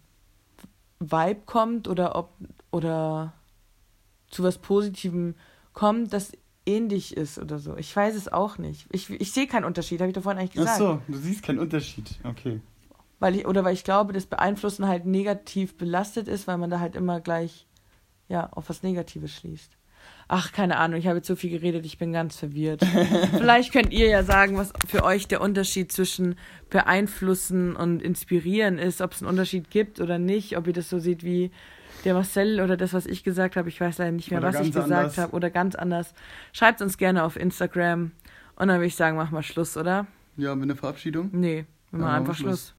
Vibe 0.99 1.41
kommt 1.45 1.87
oder 1.87 2.15
ob 2.15 2.33
oder 2.71 3.33
zu 4.29 4.43
was 4.43 4.57
Positivem 4.57 5.35
kommt, 5.73 6.13
das 6.13 6.31
ähnlich 6.65 7.15
ist 7.15 7.37
oder 7.37 7.59
so. 7.59 7.77
Ich 7.77 7.95
weiß 7.95 8.15
es 8.15 8.31
auch 8.31 8.57
nicht. 8.57 8.87
Ich, 8.91 9.09
ich 9.09 9.31
sehe 9.31 9.47
keinen 9.47 9.65
Unterschied, 9.65 9.99
habe 10.01 10.09
ich 10.09 10.15
doch 10.15 10.23
vorhin 10.23 10.39
eigentlich 10.39 10.59
Ach 10.67 10.77
gesagt. 10.77 10.77
so, 10.77 11.01
du 11.07 11.17
siehst 11.17 11.43
keinen 11.43 11.59
Unterschied. 11.59 12.19
Okay. 12.23 12.59
Weil 13.19 13.35
ich, 13.35 13.47
oder 13.47 13.63
weil 13.63 13.73
ich 13.73 13.83
glaube, 13.83 14.13
das 14.13 14.25
Beeinflussen 14.25 14.87
halt 14.87 15.05
negativ 15.05 15.77
belastet 15.77 16.27
ist, 16.27 16.47
weil 16.47 16.57
man 16.57 16.69
da 16.69 16.79
halt 16.79 16.95
immer 16.95 17.19
gleich 17.21 17.65
ja, 18.27 18.49
auf 18.51 18.69
was 18.69 18.83
Negatives 18.83 19.31
schließt. 19.33 19.71
Ach, 20.27 20.51
keine 20.51 20.77
Ahnung, 20.77 20.99
ich 20.99 21.05
habe 21.07 21.17
jetzt 21.17 21.27
so 21.27 21.35
viel 21.35 21.51
geredet, 21.51 21.85
ich 21.85 21.97
bin 21.99 22.11
ganz 22.11 22.35
verwirrt. 22.37 22.83
Vielleicht 23.37 23.71
könnt 23.71 23.93
ihr 23.93 24.07
ja 24.07 24.23
sagen, 24.23 24.57
was 24.57 24.73
für 24.87 25.03
euch 25.03 25.27
der 25.27 25.39
Unterschied 25.41 25.91
zwischen 25.91 26.35
beeinflussen 26.69 27.75
und 27.75 28.01
inspirieren 28.01 28.77
ist, 28.79 29.01
ob 29.01 29.13
es 29.13 29.21
einen 29.21 29.29
Unterschied 29.29 29.69
gibt 29.69 29.99
oder 29.99 30.17
nicht, 30.17 30.57
ob 30.57 30.67
ihr 30.67 30.73
das 30.73 30.89
so 30.89 30.99
seht 30.99 31.23
wie 31.23 31.51
der 32.05 32.13
Marcel 32.13 32.59
oder 32.61 32.77
das, 32.77 32.93
was 32.93 33.05
ich 33.05 33.23
gesagt 33.23 33.55
habe. 33.55 33.69
Ich 33.69 33.79
weiß 33.79 33.97
leider 33.99 34.11
nicht 34.11 34.29
mehr, 34.31 34.39
Oder 34.39 34.49
was 34.53 34.65
ich 34.67 34.73
gesagt 34.73 35.17
habe 35.17 35.33
oder 35.33 35.49
ganz 35.49 35.75
anders. 35.75 36.13
Schreibt 36.53 36.81
uns 36.81 36.97
gerne 36.97 37.23
auf 37.23 37.35
Instagram 37.35 38.11
und 38.55 38.67
dann 38.67 38.77
würde 38.77 38.87
ich 38.87 38.95
sagen, 38.95 39.17
mach 39.17 39.31
mal 39.31 39.43
Schluss, 39.43 39.77
oder? 39.77 40.07
Ja, 40.37 40.55
mit 40.55 40.63
einer 40.63 40.75
Verabschiedung. 40.75 41.29
Nee, 41.33 41.65
wir 41.91 41.99
Ja, 41.99 41.99
machen 41.99 42.01
machen 42.01 42.15
einfach 42.15 42.33
wir 42.33 42.35
Schluss. 42.35 42.59
Schluss. 42.67 42.73